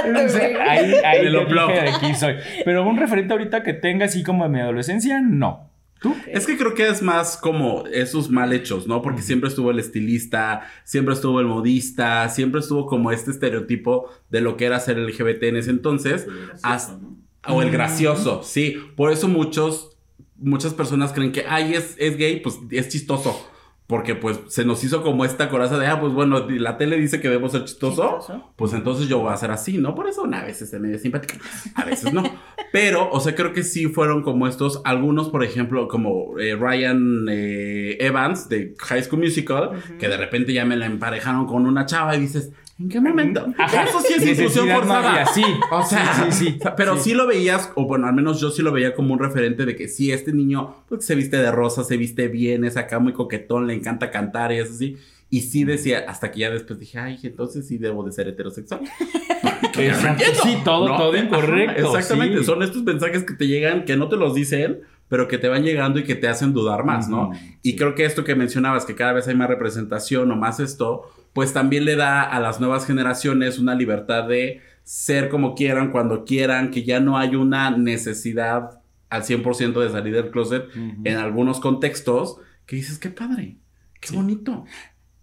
El 0.05 0.59
ahí, 0.59 0.93
ahí 1.05 1.17
El 1.25 1.33
de 1.33 1.89
aquí 1.89 2.13
soy. 2.15 2.35
Pero 2.65 2.87
un 2.87 2.97
referente 2.97 3.33
ahorita 3.33 3.63
que 3.63 3.73
tenga 3.73 4.05
así 4.05 4.23
como 4.23 4.43
de 4.43 4.49
mi 4.49 4.59
adolescencia, 4.59 5.21
no. 5.21 5.69
¿Tú? 6.01 6.13
Es 6.27 6.45
que 6.45 6.57
creo 6.57 6.73
que 6.73 6.87
es 6.89 7.01
más 7.01 7.37
como 7.37 7.85
esos 7.87 8.29
mal 8.29 8.51
hechos, 8.51 8.87
¿no? 8.87 9.01
Porque 9.01 9.21
siempre 9.21 9.47
estuvo 9.47 9.71
el 9.71 9.79
estilista, 9.79 10.63
siempre 10.83 11.13
estuvo 11.13 11.39
el 11.39 11.45
modista, 11.45 12.27
siempre 12.27 12.59
estuvo 12.59 12.85
como 12.87 13.11
este 13.11 13.31
estereotipo 13.31 14.09
de 14.29 14.41
lo 14.41 14.57
que 14.57 14.65
era 14.65 14.81
ser 14.81 14.97
LGBT 14.97 15.43
en 15.43 15.55
ese 15.57 15.69
entonces. 15.71 16.27
Hasta- 16.61 16.99
o 17.47 17.61
el 17.61 17.71
gracioso, 17.71 18.41
sí. 18.43 18.77
Por 18.97 19.11
eso 19.11 19.27
muchos, 19.29 19.97
muchas 20.37 20.73
personas 20.73 21.13
creen 21.13 21.31
que, 21.31 21.45
ay, 21.47 21.73
es, 21.73 21.95
es 21.97 22.17
gay, 22.17 22.39
pues 22.41 22.59
es 22.71 22.89
chistoso. 22.89 23.49
Porque 23.87 24.15
pues 24.15 24.39
se 24.47 24.63
nos 24.63 24.83
hizo 24.83 25.03
como 25.03 25.25
esta 25.25 25.49
coraza 25.49 25.77
de, 25.77 25.87
ah, 25.87 25.99
pues 25.99 26.13
bueno, 26.13 26.47
la 26.47 26.77
tele 26.77 26.97
dice 26.97 27.19
que 27.19 27.27
debemos 27.27 27.51
ser 27.51 27.65
chistoso, 27.65 28.17
Chistoso. 28.19 28.53
pues 28.55 28.73
entonces 28.73 29.07
yo 29.07 29.19
voy 29.19 29.33
a 29.33 29.37
ser 29.37 29.51
así, 29.51 29.77
¿no? 29.77 29.93
Por 29.93 30.07
eso 30.07 30.25
a 30.25 30.43
veces 30.43 30.69
se 30.69 30.79
me 30.79 30.97
simpática, 30.97 31.35
a 31.75 31.83
veces 31.83 32.13
no. 32.13 32.23
Pero, 32.71 33.09
o 33.11 33.19
sea, 33.19 33.35
creo 33.35 33.51
que 33.53 33.63
sí 33.63 33.87
fueron 33.87 34.23
como 34.23 34.47
estos, 34.47 34.81
algunos, 34.85 35.29
por 35.29 35.43
ejemplo, 35.43 35.87
como 35.87 36.39
eh, 36.39 36.55
Ryan 36.55 37.27
eh, 37.29 37.97
Evans 37.99 38.49
de 38.49 38.73
High 38.79 39.03
School 39.03 39.21
Musical, 39.21 39.71
que 39.99 40.07
de 40.07 40.17
repente 40.17 40.53
ya 40.53 40.65
me 40.65 40.75
la 40.77 40.85
emparejaron 40.85 41.45
con 41.45 41.67
una 41.67 41.85
chava 41.85 42.15
y 42.15 42.21
dices, 42.21 42.51
¿En 42.83 42.89
qué 42.89 42.99
momento? 42.99 43.45
Ajá. 43.57 43.85
Eso 43.85 44.01
sí 44.01 44.13
es 44.17 44.27
inclusión 44.27 44.67
forzada. 44.69 45.25
sí. 45.27 45.43
O 45.71 45.83
sea, 45.85 46.27
Sí, 46.31 46.45
sí, 46.51 46.59
pero 46.75 46.97
sí. 46.97 47.03
Sí. 47.11 47.13
lo 47.13 47.25
veías, 47.25 47.71
o 47.75 47.85
bueno, 47.87 48.07
al 48.07 48.13
menos 48.13 48.39
yo 48.41 48.51
sí 48.51 48.61
lo 48.61 48.71
veía 48.73 48.93
como 48.93 49.13
un 49.13 49.19
referente 49.19 49.65
de 49.65 49.75
que 49.75 49.87
sí, 49.87 50.11
este 50.11 50.33
niño 50.33 50.75
pues, 50.89 51.05
se 51.05 51.15
viste 51.15 51.37
de 51.37 51.49
rosa, 51.51 51.83
se 51.85 51.95
viste 51.97 52.27
bien, 52.27 52.65
es 52.65 52.75
acá 52.77 52.99
muy 52.99 53.13
coquetón, 53.13 53.67
le 53.67 53.73
encanta 53.73 54.11
cantar 54.11 54.51
y 54.51 54.57
eso 54.59 54.73
sí. 54.73 54.97
Y 55.29 55.41
sí 55.41 55.63
decía, 55.63 56.03
hasta 56.07 56.29
que 56.31 56.41
ya 56.41 56.51
después 56.51 56.77
dije, 56.77 56.99
ay, 56.99 57.17
entonces 57.23 57.65
sí 57.67 57.77
debo 57.79 58.03
de 58.03 58.11
ser 58.11 58.27
heterosexual. 58.27 58.81
Exacto. 59.77 60.23
Sí, 60.43 60.57
todo- 60.63 60.89
No, 60.89 60.97
todo 60.97 61.17
incorrecto, 61.17 61.87
Exactamente, 61.95 62.39
sí. 62.39 62.43
son 62.45 62.61
estos 62.63 62.83
mensajes 62.83 63.23
que 63.23 63.33
te 63.33 63.47
llegan, 63.47 63.85
que 63.85 63.95
no 63.97 64.09
te 64.09 64.17
los 64.17 64.35
dicen, 64.35 64.81
pero 65.13 65.27
que 65.27 65.37
te 65.37 65.47
van 65.47 65.61
llegando 65.61 65.99
y 65.99 66.03
que 66.05 66.15
te 66.15 66.27
hacen 66.27 66.53
dudar 66.53 66.83
más, 66.85 67.07
¿no? 67.07 67.27
Ujú, 67.27 67.37
Y 67.61 67.75
creo 67.75 67.93
que 67.93 68.03
esto 68.03 68.23
que 68.23 68.33
mencionabas, 68.33 68.83
que 68.83 68.95
cada 68.95 69.13
vez 69.13 69.27
hay 69.27 69.35
más 69.35 69.47
representación 69.47 70.31
o 70.31 70.35
más 70.35 70.59
esto, 70.59 71.03
pues 71.33 71.53
también 71.53 71.85
le 71.85 71.95
da 71.95 72.23
a 72.23 72.39
las 72.39 72.59
nuevas 72.59 72.87
generaciones 72.87 73.59
una 73.59 73.75
libertad 73.75 74.27
de 74.27 74.61
ser 74.81 75.29
como 75.29 75.53
quieran, 75.53 75.91
cuando 75.91 76.25
quieran, 76.25 76.71
que 76.71 76.81
ya 76.83 76.99
no 76.99 77.19
hay 77.19 77.35
una 77.35 77.69
necesidad 77.77 78.81
al 79.11 79.21
100% 79.21 79.79
de 79.81 79.91
salir 79.91 80.15
del 80.15 80.31
closet 80.31 80.65
Ujú. 80.75 81.01
en 81.03 81.17
algunos 81.17 81.59
contextos, 81.59 82.37
que 82.65 82.77
dices, 82.77 82.97
qué 82.97 83.11
padre, 83.11 83.57
qué 84.01 84.07
Sí. 84.07 84.15
bonito. 84.15 84.65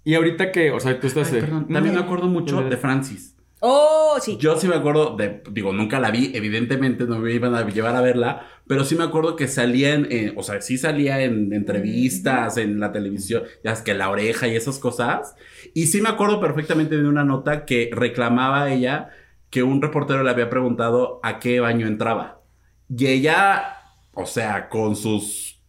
Y 0.04 0.14
ahorita 0.14 0.52
que, 0.52 0.70
o 0.70 0.78
sea, 0.78 1.00
tú 1.00 1.08
estás... 1.08 1.32
Ay, 1.32 1.38
eh, 1.38 1.40
perdón, 1.40 1.66
también 1.66 1.96
me 1.96 2.00
acuerdo 2.00 2.28
mucho 2.28 2.62
de. 2.62 2.76
Francis. 2.76 3.34
Oh, 3.60 4.18
sí. 4.20 4.38
Yo 4.38 4.56
sí 4.58 4.66
me 4.68 4.74
acuerdo 4.76 5.16
de, 5.16 5.42
digo, 5.50 5.72
nunca 5.72 6.00
la 6.00 6.10
vi, 6.10 6.30
evidentemente 6.34 7.04
no 7.04 7.18
me 7.18 7.32
iban 7.32 7.54
a 7.54 7.68
llevar 7.68 7.94
a 7.94 8.00
verla, 8.00 8.46
pero 8.66 8.84
sí 8.84 8.94
me 8.96 9.04
acuerdo 9.04 9.36
que 9.36 9.48
salía 9.48 9.92
en, 9.94 10.06
eh, 10.10 10.32
o 10.36 10.42
sea, 10.42 10.60
sí 10.62 10.78
salía 10.78 11.20
en 11.20 11.52
entrevistas, 11.52 12.56
en 12.56 12.80
la 12.80 12.90
televisión, 12.92 13.42
ya 13.62 13.72
es 13.72 13.82
que 13.82 13.92
la 13.94 14.08
oreja 14.08 14.48
y 14.48 14.56
esas 14.56 14.78
cosas. 14.78 15.34
Y 15.74 15.86
sí 15.88 16.00
me 16.00 16.08
acuerdo 16.08 16.40
perfectamente 16.40 16.96
de 16.96 17.06
una 17.08 17.24
nota 17.24 17.66
que 17.66 17.90
reclamaba 17.92 18.72
ella 18.72 19.10
que 19.50 19.62
un 19.62 19.82
reportero 19.82 20.22
le 20.22 20.30
había 20.30 20.48
preguntado 20.48 21.20
a 21.22 21.38
qué 21.38 21.60
baño 21.60 21.86
entraba. 21.86 22.40
Y 22.88 23.06
ella, 23.08 23.76
o 24.14 24.24
sea, 24.26 24.68
con 24.70 24.96
sus 24.96 25.60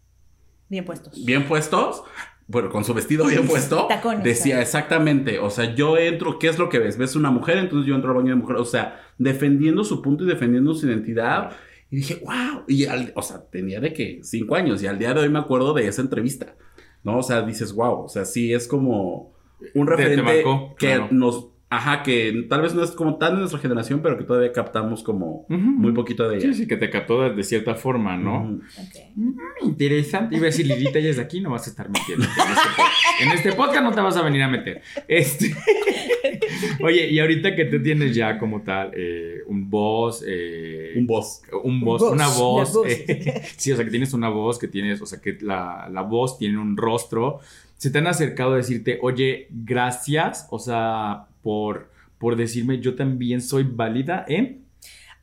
Bien 0.70 0.86
puestos. 0.86 1.14
bien 1.26 1.48
puestos, 1.48 2.04
bueno, 2.52 2.70
con 2.70 2.84
su 2.84 2.93
vestido 2.93 3.26
bien 3.26 3.47
puesto, 3.47 3.88
Tacones, 3.88 4.24
decía 4.24 4.56
¿sabes? 4.56 4.68
exactamente, 4.68 5.39
o 5.39 5.49
sea, 5.49 5.74
yo 5.74 5.97
entro, 5.97 6.38
¿qué 6.38 6.47
es 6.49 6.60
lo 6.60 6.70
que 6.70 6.80
ves? 6.80 6.97
¿Ves 6.97 7.16
una 7.16 7.32
mujer? 7.32 7.58
Entonces 7.58 7.88
yo 7.88 7.95
entro 7.95 8.12
al 8.12 8.18
baño 8.18 8.30
de 8.30 8.36
mujer, 8.36 8.58
o 8.58 8.66
sea, 8.66 8.99
defendiendo 9.18 9.84
su 9.84 10.02
punto 10.02 10.24
y 10.24 10.28
defendiendo 10.28 10.74
su 10.74 10.88
identidad. 10.88 11.52
Y 11.89 11.97
dije, 11.97 12.22
wow, 12.24 12.64
y 12.68 12.86
al- 12.86 13.12
o 13.16 13.22
sea, 13.22 13.43
tenía 13.52 13.80
de 13.80 13.91
que 13.93 14.20
cinco 14.24 14.56
años 14.56 14.82
y 14.84 14.88
al 14.88 14.97
día 14.99 15.14
de 15.14 15.22
hoy 15.22 15.30
me 15.30 15.39
acuerdo 15.39 15.74
de 15.74 15.88
esa 15.88 16.02
entrevista, 16.02 16.56
¿no? 17.04 17.18
O 17.18 17.24
sea, 17.24 17.41
dices, 17.41 17.74
wow, 17.74 18.04
o 18.06 18.08
sea, 18.10 18.24
sí 18.26 18.54
es 18.54 18.68
como 18.68 19.34
un 19.76 19.86
Te- 19.88 19.91
te 19.91 19.97
referente 19.97 20.24
marcó, 20.43 20.76
que 20.78 20.88
claro. 20.88 21.08
nos, 21.12 21.47
ajá, 21.72 22.04
que 22.04 22.46
tal 22.50 22.62
vez 22.62 22.76
no 22.76 22.84
es 22.84 22.92
como 22.92 23.18
tan 23.18 23.34
de 23.34 23.40
nuestra 23.40 23.60
generación, 23.60 24.02
pero 24.04 24.18
que 24.18 24.26
todavía 24.26 24.52
captamos 24.52 25.02
como 25.04 25.46
muy 25.50 25.94
poquito 25.94 26.28
de 26.30 26.36
ella. 26.38 26.48
Sí, 26.50 26.54
sí, 26.54 26.68
que 26.68 26.76
te 26.78 26.90
captó 26.90 27.22
de, 27.24 27.34
de 27.34 27.44
cierta 27.44 27.74
forma, 27.76 28.18
¿no? 28.18 28.44
Ujú. 28.44 28.62
Ok. 28.78 28.96
Mm, 29.16 29.32
Interesante. 29.64 30.36
Iba 30.36 30.44
a 30.44 30.46
decir, 30.48 30.68
Lilita, 30.68 31.00
ella 31.00 31.10
es 31.10 31.16
de 31.16 31.24
aquí, 31.24 31.40
no 31.42 31.50
vas 31.50 31.66
a 31.68 31.70
estar 31.72 31.90
metiendo. 31.90 32.26
En 32.26 32.30
este, 32.52 33.24
en 33.24 33.32
este 33.32 33.54
podcast 33.54 33.84
no 33.84 33.92
te 33.94 34.02
vas 34.02 34.18
a 34.18 34.22
venir 34.22 34.44
a 34.44 34.48
meter. 34.50 34.82
Este. 35.08 35.56
Oye, 36.84 37.08
y 37.10 37.20
ahorita 37.20 37.56
que 37.56 37.66
tú 37.66 37.82
tienes 37.82 38.14
ya 38.16 38.38
como 38.38 38.62
tal 38.62 38.92
eh, 38.96 39.38
un 39.48 39.70
voz, 39.70 40.24
eh, 40.28 40.94
Un 40.98 41.08
boss. 41.08 41.42
un 41.64 41.80
voz, 41.82 42.02
Voz, 42.02 42.12
una 42.14 42.28
voz. 42.28 42.74
voz. 42.74 42.88
eh, 42.88 43.42
sí, 43.58 43.72
o 43.72 43.76
sea, 43.76 43.86
que 43.86 43.92
tienes 43.92 44.14
una 44.14 44.30
voz, 44.30 44.60
que 44.60 44.68
tienes, 44.68 45.02
o 45.02 45.06
sea, 45.06 45.20
que 45.22 45.38
la, 45.42 45.90
la 45.92 46.02
voz 46.02 46.38
tiene 46.38 46.58
un 46.60 46.76
rostro. 46.78 47.40
Se 47.78 47.90
te 47.90 47.98
han 47.98 48.08
acercado 48.08 48.54
a 48.54 48.58
decirte, 48.58 49.00
oye, 49.02 49.48
gracias, 49.50 50.48
o 50.52 50.60
sea, 50.60 51.26
por, 51.42 51.92
por 52.18 52.36
decirme, 52.36 52.80
yo 52.80 52.96
también 52.96 53.42
soy 53.42 53.64
válida 53.64 54.26
en 54.28 54.62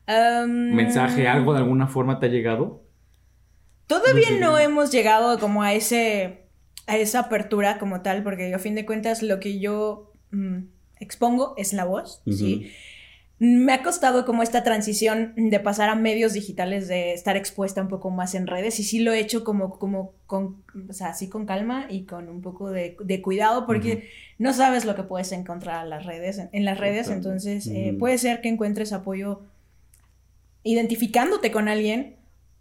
Um, 0.09 0.73
mensaje, 0.73 1.27
algo 1.27 1.53
de 1.53 1.59
alguna 1.59 1.85
forma 1.85 2.19
te 2.19 2.25
ha 2.25 2.29
llegado. 2.29 2.81
Todavía 3.85 4.31
No 4.39 4.57
hemos 4.57 4.91
llegado 4.91 5.37
como 5.37 5.61
a 5.61 5.73
ese 5.73 6.47
a 6.87 6.97
esa 6.97 7.19
apertura 7.19 7.77
como 7.77 8.01
tal, 8.01 8.23
porque 8.23 8.51
a 8.51 8.57
fin 8.57 8.73
de 8.73 8.87
cuentas 8.87 9.21
lo 9.21 9.39
que 9.39 9.59
yo 9.59 10.11
mm, 10.31 10.61
expongo 10.99 11.53
es 11.57 11.73
la 11.73 11.85
voz, 11.85 12.23
¿sí? 12.25 12.71
Me 13.39 13.71
ha 13.71 13.81
costado 13.81 14.25
como 14.25 14.43
esta 14.43 14.63
transición 14.63 15.33
de 15.35 15.59
pasar 15.61 15.89
a 15.89 15.95
medios 15.95 16.33
digitales, 16.33 16.89
de 16.89 17.13
estar 17.13 17.37
expuesta 17.37 17.81
un 17.81 17.87
poco 17.87 18.09
más 18.09 18.35
en 18.35 18.47
redes, 18.47 18.79
y 18.79 18.83
sí 18.83 18.99
lo 18.99 19.13
he 19.13 19.19
hecho 19.19 19.45
como, 19.45 19.79
como 19.79 20.13
con, 20.27 20.61
o 20.89 20.93
sea, 20.93 21.07
así 21.07 21.29
con 21.29 21.45
calma 21.45 21.87
y 21.89 22.03
con 22.03 22.27
un 22.27 22.41
poco 22.41 22.69
de, 22.69 22.97
de 23.01 23.21
cuidado, 23.21 23.65
porque 23.65 24.09
no 24.37 24.53
sabes 24.53 24.83
lo 24.83 24.93
que 24.95 25.03
puedes 25.03 25.31
encontrar 25.31 25.85
en 25.85 25.89
las 25.89 26.05
redes, 26.05 26.41
en 26.51 26.65
las 26.65 26.77
redes, 26.77 27.09
entonces 27.09 27.65
eh, 27.67 27.95
puede 27.97 28.17
ser 28.17 28.41
que 28.41 28.49
encuentres 28.49 28.91
apoyo 28.91 29.41
identificándote 30.63 31.51
con 31.51 31.69
alguien, 31.69 32.17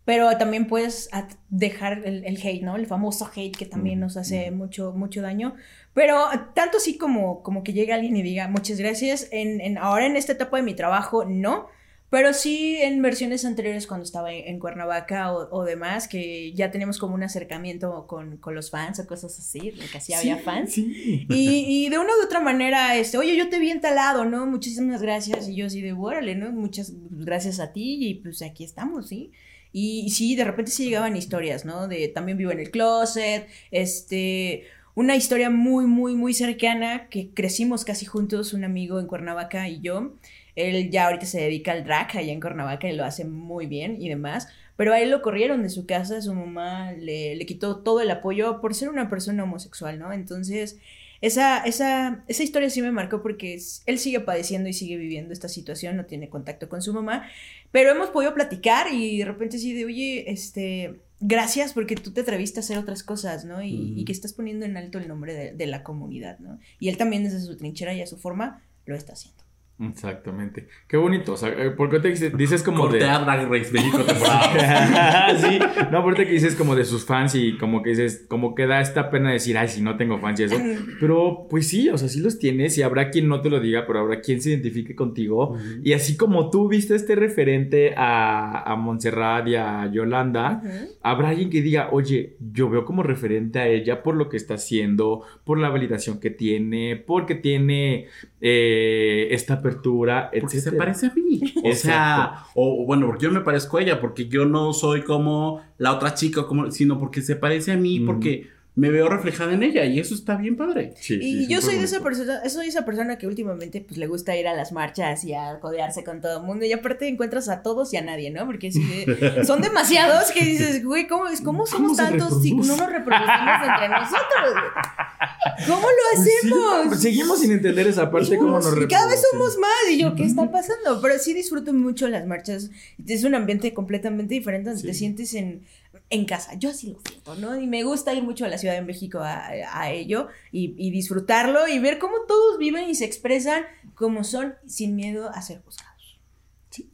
pero 0.08 0.38
también 0.38 0.66
puedes 0.66 1.10
dejar 1.50 2.00
el, 2.06 2.24
el 2.24 2.38
hate, 2.38 2.62
¿no? 2.62 2.76
El 2.76 2.86
famoso 2.86 3.28
hate 3.36 3.54
que 3.54 3.66
también 3.66 4.00
nos 4.00 4.16
hace 4.16 4.50
mucho, 4.50 4.92
mucho 4.92 5.20
daño. 5.20 5.54
Pero 5.92 6.16
tanto 6.54 6.78
así 6.78 6.96
como, 6.96 7.42
como 7.42 7.62
que 7.62 7.74
llegue 7.74 7.92
alguien 7.92 8.16
y 8.16 8.22
diga 8.22 8.48
muchas 8.48 8.78
gracias, 8.78 9.28
en, 9.32 9.60
en- 9.60 9.76
ahora 9.76 10.06
en 10.06 10.16
esta 10.16 10.32
etapa 10.32 10.56
de 10.56 10.62
mi 10.62 10.72
trabajo 10.74 11.26
no, 11.26 11.66
pero 12.08 12.32
sí 12.32 12.78
en 12.80 13.02
versiones 13.02 13.44
anteriores 13.44 13.86
cuando 13.86 14.04
estaba 14.04 14.32
en, 14.32 14.46
en 14.48 14.58
Cuernavaca 14.58 15.30
o, 15.30 15.46
o 15.54 15.64
demás, 15.64 16.08
que 16.08 16.54
ya 16.54 16.70
tenemos 16.70 16.96
como 16.98 17.14
un 17.14 17.22
acercamiento 17.22 18.06
con, 18.06 18.38
con 18.38 18.54
los 18.54 18.70
fans 18.70 18.98
o 19.00 19.06
cosas 19.06 19.38
así, 19.38 19.72
que 19.92 19.98
así 19.98 20.14
había 20.14 20.38
fans. 20.38 20.72
Sí. 20.72 21.26
Y, 21.28 21.64
y 21.86 21.88
de 21.90 21.98
una 21.98 22.12
u 22.18 22.24
otra 22.24 22.40
manera, 22.40 22.96
este, 22.96 23.18
oye, 23.18 23.36
yo 23.36 23.50
te 23.50 23.58
vi 23.58 23.70
en 23.72 23.82
tal 23.82 23.96
lado, 23.96 24.24
¿no? 24.24 24.46
Muchísimas 24.46 25.02
gracias. 25.02 25.50
Y 25.50 25.54
yo 25.56 25.66
así 25.66 25.82
de, 25.82 25.92
órale, 25.92 26.34
¿no? 26.34 26.50
Muchas 26.50 26.94
gracias 27.10 27.60
a 27.60 27.74
ti 27.74 27.98
y 28.08 28.14
pues 28.14 28.40
aquí 28.40 28.64
estamos, 28.64 29.08
¿sí? 29.08 29.32
Y, 29.80 30.10
sí, 30.10 30.34
de 30.34 30.44
repente 30.44 30.72
sí 30.72 30.84
llegaban 30.86 31.16
historias, 31.16 31.64
¿no? 31.64 31.86
De 31.86 32.08
también 32.08 32.36
vivo 32.36 32.50
en 32.50 32.58
el 32.58 32.70
closet, 32.72 33.46
este, 33.70 34.64
una 34.94 35.14
historia 35.14 35.50
muy, 35.50 35.86
muy, 35.86 36.16
muy 36.16 36.34
cercana 36.34 37.08
que 37.08 37.30
crecimos 37.30 37.84
casi 37.84 38.04
juntos, 38.04 38.54
un 38.54 38.64
amigo 38.64 38.98
en 38.98 39.06
Cuernavaca 39.06 39.68
y 39.68 39.80
yo. 39.80 40.14
Él 40.56 40.90
ya 40.90 41.06
ahorita 41.06 41.26
se 41.26 41.40
dedica 41.40 41.70
al 41.72 41.84
drag 41.84 42.16
allá 42.16 42.32
en 42.32 42.40
Cuernavaca 42.40 42.88
y 42.88 42.96
lo 42.96 43.04
hace 43.04 43.24
muy 43.24 43.66
bien 43.66 44.02
y 44.02 44.08
demás. 44.08 44.48
Pero 44.76 44.92
a 44.92 45.00
él 45.00 45.10
lo 45.10 45.22
corrieron 45.22 45.62
de 45.62 45.68
su 45.68 45.86
casa, 45.86 46.20
su 46.22 46.34
mamá 46.34 46.92
le, 46.92 47.36
le 47.36 47.46
quitó 47.46 47.76
todo 47.78 48.00
el 48.00 48.10
apoyo 48.10 48.60
por 48.60 48.74
ser 48.74 48.88
una 48.88 49.08
persona 49.08 49.44
homosexual, 49.44 49.98
¿no? 50.00 50.12
Entonces, 50.12 50.78
esa, 51.20 51.58
esa, 51.64 52.24
esa 52.28 52.42
historia 52.42 52.70
sí 52.70 52.80
me 52.82 52.92
marcó 52.92 53.22
porque 53.22 53.54
es- 53.54 53.82
él 53.86 53.98
sigue 53.98 54.20
padeciendo 54.20 54.68
y 54.68 54.72
sigue 54.72 54.96
viviendo 54.96 55.32
esta 55.32 55.48
situación, 55.48 55.96
no 55.96 56.04
tiene 56.06 56.28
contacto 56.28 56.68
con 56.68 56.80
su 56.82 56.92
mamá, 56.92 57.26
pero 57.72 57.90
hemos 57.90 58.10
podido 58.10 58.34
platicar 58.34 58.92
y 58.92 59.18
de 59.18 59.24
repente 59.24 59.58
sí 59.58 59.72
de, 59.74 59.84
oye, 59.84 60.30
este, 60.30 61.00
gracias 61.20 61.72
porque 61.72 61.96
tú 61.96 62.12
te 62.12 62.20
atreviste 62.22 62.60
a 62.60 62.62
hacer 62.62 62.78
otras 62.78 63.02
cosas, 63.02 63.44
¿no? 63.44 63.62
Y 63.62 64.04
que 64.04 64.12
estás 64.12 64.32
poniendo 64.32 64.64
en 64.64 64.76
alto 64.76 64.98
el 64.98 65.08
nombre 65.08 65.34
de, 65.34 65.52
de 65.52 65.66
la 65.66 65.82
comunidad, 65.82 66.38
¿no? 66.38 66.58
Y 66.78 66.88
él 66.88 66.96
también 66.96 67.24
desde 67.24 67.40
su 67.40 67.56
trinchera 67.56 67.92
y 67.94 68.00
a 68.02 68.06
su 68.06 68.16
forma 68.16 68.62
lo 68.86 68.94
está 68.96 69.12
haciendo. 69.14 69.42
Exactamente. 69.80 70.66
Qué 70.88 70.96
bonito. 70.96 71.34
O 71.34 71.36
sea, 71.36 71.50
eh, 71.50 71.70
¿por 71.70 71.88
qué 71.88 72.00
te 72.00 72.08
dices, 72.08 72.36
dices 72.36 72.62
como 72.64 72.88
de. 72.88 72.98
Cortea 72.98 73.20
Drag 73.20 73.48
Race 73.48 73.72
México 73.72 73.98
temporada. 73.98 75.38
sí, 75.38 75.58
no, 75.92 75.98
ahorita 75.98 76.24
que 76.24 76.32
dices 76.32 76.56
como 76.56 76.74
de 76.74 76.84
sus 76.84 77.04
fans 77.04 77.36
y 77.36 77.56
como 77.58 77.82
que 77.82 77.90
dices, 77.90 78.26
como 78.28 78.56
que 78.56 78.66
da 78.66 78.80
esta 78.80 79.08
pena 79.10 79.30
decir, 79.30 79.56
ay, 79.56 79.68
si 79.68 79.80
no 79.80 79.96
tengo 79.96 80.18
fans 80.18 80.40
y 80.40 80.44
eso. 80.44 80.56
Pero 80.98 81.46
pues 81.48 81.68
sí, 81.68 81.88
o 81.90 81.96
sea, 81.96 82.08
sí 82.08 82.20
los 82.20 82.40
tienes 82.40 82.76
y 82.76 82.82
habrá 82.82 83.10
quien 83.10 83.28
no 83.28 83.40
te 83.40 83.50
lo 83.50 83.60
diga, 83.60 83.86
pero 83.86 84.00
habrá 84.00 84.20
quien 84.20 84.40
se 84.40 84.50
identifique 84.50 84.96
contigo. 84.96 85.56
Y 85.84 85.92
así 85.92 86.16
como 86.16 86.50
tú 86.50 86.68
viste 86.68 86.96
este 86.96 87.14
referente 87.14 87.94
a, 87.96 88.72
a 88.72 88.74
Montserrat 88.74 89.46
y 89.46 89.54
a 89.54 89.88
Yolanda, 89.92 90.60
habrá 91.02 91.28
alguien 91.28 91.50
que 91.50 91.62
diga, 91.62 91.90
oye, 91.92 92.36
yo 92.40 92.68
veo 92.68 92.84
como 92.84 93.04
referente 93.04 93.60
a 93.60 93.68
ella 93.68 94.02
por 94.02 94.16
lo 94.16 94.28
que 94.28 94.36
está 94.36 94.54
haciendo, 94.54 95.22
por 95.44 95.58
la 95.58 95.68
validación 95.68 96.18
que 96.18 96.30
tiene, 96.30 96.96
porque 96.96 97.36
tiene 97.36 98.06
eh, 98.40 99.28
esta 99.30 99.62
apertura, 99.68 100.30
Porque 100.40 100.60
se 100.60 100.72
parece 100.72 101.06
a 101.06 101.12
mí. 101.14 101.40
O 101.64 101.72
sea, 101.72 102.44
o 102.54 102.84
bueno, 102.84 103.06
porque 103.06 103.24
yo 103.24 103.30
me 103.30 103.40
parezco 103.40 103.78
a 103.78 103.82
ella, 103.82 104.00
porque 104.00 104.28
yo 104.28 104.44
no 104.44 104.72
soy 104.72 105.02
como 105.02 105.60
la 105.78 105.92
otra 105.92 106.14
chica, 106.14 106.46
como, 106.46 106.70
sino 106.70 106.98
porque 106.98 107.20
se 107.22 107.36
parece 107.36 107.72
a 107.72 107.76
mí, 107.76 107.98
Ujú. 107.98 108.06
porque 108.06 108.48
me 108.78 108.90
veo 108.90 109.08
reflejada 109.08 109.52
en 109.54 109.64
ella 109.64 109.84
y 109.86 109.98
eso 109.98 110.14
está 110.14 110.36
bien 110.36 110.56
padre. 110.56 110.94
Sí, 111.00 111.14
Y 111.14 111.38
sí, 111.40 111.46
yo 111.48 111.60
soy 111.60 111.76
de 111.78 111.84
esa 111.84 112.00
persona, 112.00 112.48
soy 112.48 112.68
esa 112.68 112.84
persona 112.84 113.18
que 113.18 113.26
últimamente 113.26 113.80
pues 113.80 113.98
le 113.98 114.06
gusta 114.06 114.36
ir 114.36 114.46
a 114.46 114.54
las 114.54 114.70
marchas 114.70 115.24
y 115.24 115.34
a 115.34 115.58
codearse 115.58 116.04
con 116.04 116.20
todo 116.20 116.38
el 116.38 116.44
mundo 116.44 116.64
y 116.64 116.72
aparte 116.72 117.08
encuentras 117.08 117.48
a 117.48 117.62
todos 117.62 117.92
y 117.92 117.96
a 117.96 118.02
nadie, 118.02 118.30
¿no? 118.30 118.46
Porque 118.46 118.70
sí, 118.70 118.82
eh, 119.06 119.42
son 119.44 119.60
demasiados 119.62 120.30
que 120.30 120.44
dices, 120.44 120.84
güey, 120.84 121.08
¿cómo, 121.08 121.26
es- 121.26 121.40
cómo 121.40 121.66
somos 121.66 121.96
¿Cómo 121.98 122.08
se 122.08 122.16
tantos 122.18 122.40
si 122.42 122.54
no 122.54 122.76
nos 122.76 122.78
reproducimos 122.92 123.68
entre 123.68 123.88
nosotros? 123.98 124.52
güey? 124.52 125.66
¿Cómo 125.66 125.80
lo 125.88 125.94
Pues 126.14 126.24
sí, 126.24 126.30
hacemos? 126.46 126.86
pues 126.88 127.00
seguimos 127.00 127.40
sin 127.40 127.52
entender 127.52 127.86
esa 127.88 128.10
parte 128.10 128.38
cómo 128.38 128.60
nos 128.60 128.66
Y 128.66 128.86
cada 128.86 129.06
vez 129.08 129.16
reproducimos. 129.22 129.54
somos 129.54 129.58
más. 129.58 129.90
Y 129.90 129.98
yo, 129.98 130.14
¿qué 130.14 130.24
está 130.24 130.50
pasando? 130.52 131.00
Pero 131.02 131.18
sí 131.18 131.34
disfruto 131.34 131.72
mucho 131.74 132.08
las 132.08 132.26
marchas. 132.26 132.70
Es 133.06 133.24
un 133.24 133.34
ambiente 133.34 133.74
completamente 133.74 134.34
diferente 134.34 134.70
donde 134.70 134.82
Sí. 134.82 134.86
te 134.88 134.94
sientes 134.94 135.34
en. 135.34 135.62
En 136.10 136.24
casa. 136.24 136.54
Yo 136.54 136.70
así 136.70 136.92
lo 136.92 137.00
siento, 137.00 137.34
¿no? 137.36 137.60
Y 137.60 137.66
me 137.66 137.82
gusta 137.84 138.14
ir 138.14 138.22
mucho 138.22 138.44
a 138.44 138.48
la 138.48 138.58
Ciudad 138.58 138.74
de 138.74 138.82
México 138.82 139.18
a, 139.20 139.46
a 139.48 139.90
ello 139.90 140.28
y, 140.52 140.74
y 140.76 140.90
disfrutarlo 140.90 141.68
y 141.68 141.78
ver 141.78 141.98
cómo 141.98 142.14
todos 142.26 142.58
viven 142.58 142.88
y 142.88 142.94
se 142.94 143.04
expresan 143.04 143.64
como 143.94 144.24
son 144.24 144.54
sin 144.66 144.96
miedo 144.96 145.30
a 145.30 145.42
ser 145.42 145.60
juzgados. 145.62 146.18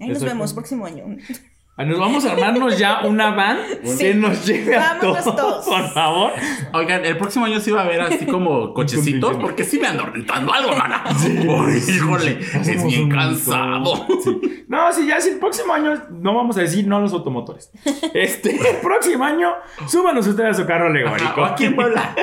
Ahí 0.01 0.09
nos 0.09 0.19
eso 0.19 0.27
vemos 0.27 0.51
fue. 0.51 0.63
próximo 0.63 0.87
año. 0.87 1.17
Ah, 1.77 1.85
Nos 1.85 1.99
vamos 1.99 2.25
a 2.25 2.33
armarnos 2.33 2.79
ya 2.79 3.01
una 3.05 3.33
van 3.33 3.59
Sí. 3.83 3.99
que 3.99 4.15
nos 4.15 4.47
lleve 4.47 4.77
a 4.77 4.97
todos, 5.01 5.25
todos. 5.25 5.67
por 5.67 5.89
favor. 5.91 6.31
Oigan, 6.73 7.05
el 7.05 7.17
próximo 7.17 7.47
año 7.47 7.59
sí 7.59 7.73
va 7.73 7.81
a 7.81 7.85
haber 7.85 8.01
así 8.01 8.27
como 8.27 8.73
cochecitos, 8.75 9.37
porque 9.39 9.65
sí 9.65 9.81
me 9.81 9.89
ando 9.89 10.07
rentando 10.07 10.53
algo, 10.55 10.71
mana. 10.77 11.03
Híjole, 11.89 12.39
es 12.41 12.55
Hacemos 12.55 12.85
bien 12.87 13.11
cansado. 13.11 14.07
Sí. 14.23 14.65
No, 14.69 14.93
sí, 14.93 15.07
ya 15.09 15.21
si 15.21 15.31
el 15.31 15.39
próximo 15.41 15.73
año 15.75 16.01
no 16.11 16.35
vamos 16.37 16.57
a 16.59 16.61
decir 16.61 16.87
no 16.87 16.99
a 16.99 17.01
los 17.01 17.13
automotores. 17.13 17.71
Este, 18.15 18.51
el 18.55 18.77
próximo 18.77 19.25
año, 19.25 19.51
súbanos 19.89 20.27
ustedes 20.29 20.51
a 20.51 20.63
su 20.63 20.67
carro 20.67 20.87
alegórico. 20.87 21.45
Aquí 21.45 21.65
en 21.65 21.75
Puebla. 21.75 22.15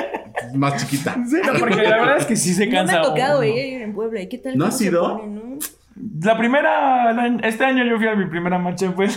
Más 0.54 0.76
chiquita. 0.82 1.14
Sí, 1.28 1.36
no, 1.44 1.52
porque 1.58 1.76
la 1.82 1.98
verdad 1.98 2.16
es 2.16 2.24
que 2.26 2.36
sí 2.36 2.54
se 2.54 2.64
No 2.66 2.70
me 2.72 2.76
cansa. 2.78 3.00
ha 3.00 3.02
tocado 3.02 3.38
uno. 3.40 3.46
ir 3.48 3.82
en 3.82 3.92
Puebla. 3.94 4.22
¿Y 4.22 4.28
qué 4.30 4.38
tal? 4.38 4.52
¿No 4.56 4.64
cómo 4.64 4.68
has 4.70 4.78
se 4.78 4.84
ido? 4.86 5.18
pone, 5.18 5.34
no? 5.34 5.58
La 6.22 6.38
primera, 6.38 7.14
este 7.42 7.64
año 7.64 7.84
yo 7.84 7.96
fui 7.98 8.08
a 8.08 8.16
mi 8.16 8.24
primera 8.26 8.58
marcha 8.58 8.86
en 8.86 8.94
Puebla. 8.94 9.14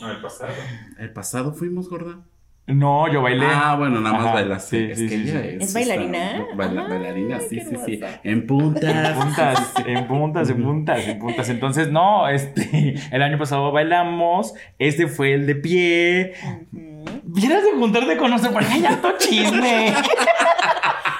No, 0.00 0.10
el 0.10 0.20
pasado. 0.20 0.52
El 0.98 1.12
pasado 1.12 1.52
fuimos, 1.52 1.88
gorda. 1.88 2.18
No, 2.66 3.10
yo 3.10 3.22
bailé. 3.22 3.46
Ah, 3.50 3.76
bueno, 3.78 3.98
nada 4.00 4.14
más 4.16 4.26
Ajá, 4.26 4.34
bailaste. 4.34 4.76
sí, 4.86 4.92
es 4.92 4.98
sí, 4.98 5.08
que 5.08 5.16
sí, 5.24 5.30
ella 5.30 5.44
es. 5.44 5.62
¿Es 5.62 5.72
bailarina? 5.74 6.36
esta- 6.38 6.54
baila- 6.54 6.82
Ay, 6.82 6.88
bailarina, 6.90 7.40
sí, 7.40 7.60
sí, 7.60 7.76
sí. 7.86 8.00
En 8.24 8.46
puntas. 8.46 8.84
En 8.84 9.14
puntas, 9.14 9.72
en 9.86 10.06
puntas, 10.06 10.50
en 10.50 10.62
puntas, 10.62 11.08
en 11.08 11.18
puntas. 11.18 11.48
Entonces, 11.48 11.90
no, 11.90 12.28
este, 12.28 12.94
el 13.10 13.22
año 13.22 13.38
pasado 13.38 13.72
bailamos, 13.72 14.52
este 14.78 15.06
fue 15.08 15.32
el 15.32 15.46
de 15.46 15.54
pie. 15.54 16.34
Ujú. 16.72 17.04
Vieras 17.24 17.64
de 17.64 17.72
juntarte 17.72 18.16
con 18.18 18.30
nosotros, 18.30 18.52
porque 18.54 18.72
hay 18.74 18.84
harto 18.84 19.12
chisme. 19.18 19.94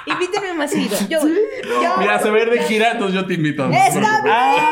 Invítame 0.05 0.53
más 0.53 0.71
seguido. 0.71 0.97
Yo, 1.09 1.19
yo. 1.21 1.97
Mira, 1.99 2.19
se 2.19 2.29
a 2.29 2.37
ir 2.39 2.49
de 2.49 2.59
gira, 2.63 2.91
entonces 2.93 3.15
yo 3.15 3.25
te 3.25 3.33
invito. 3.35 3.69
Está 3.69 4.21
bien. 4.21 4.33
Ah, 4.33 4.71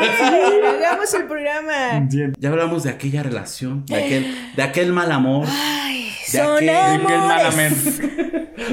Hagamos 0.76 1.14
el 1.14 1.24
programa. 1.26 2.08
Ya 2.38 2.48
hablamos 2.48 2.84
de 2.84 2.90
aquella 2.90 3.22
relación, 3.22 3.84
de 3.86 3.96
aquel, 3.96 4.36
de 4.56 4.62
aquel 4.62 4.92
mal 4.92 5.10
amor, 5.12 5.46
Ay, 5.50 6.10
De 6.32 6.38
son 6.38 6.56
aquel- 6.56 6.68
Aquel 6.70 7.06
amores. 7.06 7.18
malamente. 7.20 8.08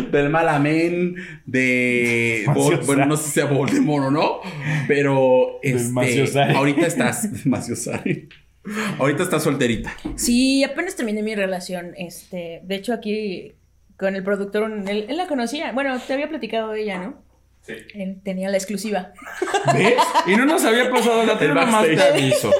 del 0.11 0.29
mal 0.29 0.49
amén, 0.49 1.15
de. 1.45 2.43
Vol- 2.47 2.85
bueno, 2.85 3.05
no 3.05 3.17
sé 3.17 3.23
si 3.25 3.31
sea 3.31 3.45
Voldemort 3.45 4.05
o 4.07 4.11
no, 4.11 4.39
pero. 4.87 5.59
Este, 5.61 6.41
ahorita 6.55 6.87
estás. 6.87 7.29
Maciosari. 7.45 8.29
Ahorita 8.97 9.21
estás 9.23 9.43
solterita. 9.43 9.95
Sí, 10.15 10.63
apenas 10.63 10.95
terminé 10.95 11.21
mi 11.21 11.35
relación. 11.35 11.93
Este, 11.97 12.61
de 12.63 12.75
hecho, 12.75 12.93
aquí 12.93 13.53
con 13.97 14.15
el 14.15 14.23
productor, 14.23 14.71
él, 14.87 15.05
él 15.09 15.17
la 15.17 15.27
conocía. 15.27 15.71
Bueno, 15.71 15.99
te 15.99 16.13
había 16.13 16.27
platicado 16.29 16.71
de 16.71 16.81
ella, 16.83 16.97
¿no? 16.99 17.23
Sí. 17.61 17.73
Él 17.95 18.17
tenía 18.23 18.49
la 18.49 18.57
exclusiva. 18.57 19.11
¿Ves? 19.73 19.95
Y 20.27 20.35
no 20.35 20.45
nos 20.45 20.63
había 20.65 20.91
pasado 20.91 21.23
la 21.25 21.33
El 21.33 21.39
te 21.95 22.03
aviso. 22.03 22.51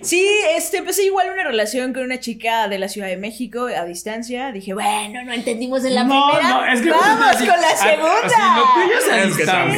Sí, 0.00 0.26
este, 0.56 0.78
empecé 0.78 1.04
igual 1.04 1.28
una 1.30 1.44
relación 1.44 1.92
con 1.92 2.04
una 2.04 2.20
chica 2.20 2.66
de 2.68 2.78
la 2.78 2.88
Ciudad 2.88 3.08
de 3.08 3.18
México 3.18 3.66
a 3.66 3.84
distancia. 3.84 4.52
Dije, 4.52 4.72
bueno, 4.72 5.22
no 5.24 5.32
entendimos 5.34 5.84
en 5.84 5.94
la 5.94 6.04
no, 6.04 6.30
primera. 6.32 6.48
no, 6.54 6.66
es 6.72 6.80
que 6.80 6.90
Vamos 6.90 7.26
así- 7.28 7.46
con 7.46 7.60
la 7.60 7.68
a- 7.68 7.76
segunda. 7.76 8.22
Así, 8.24 9.44
a. 9.44 9.74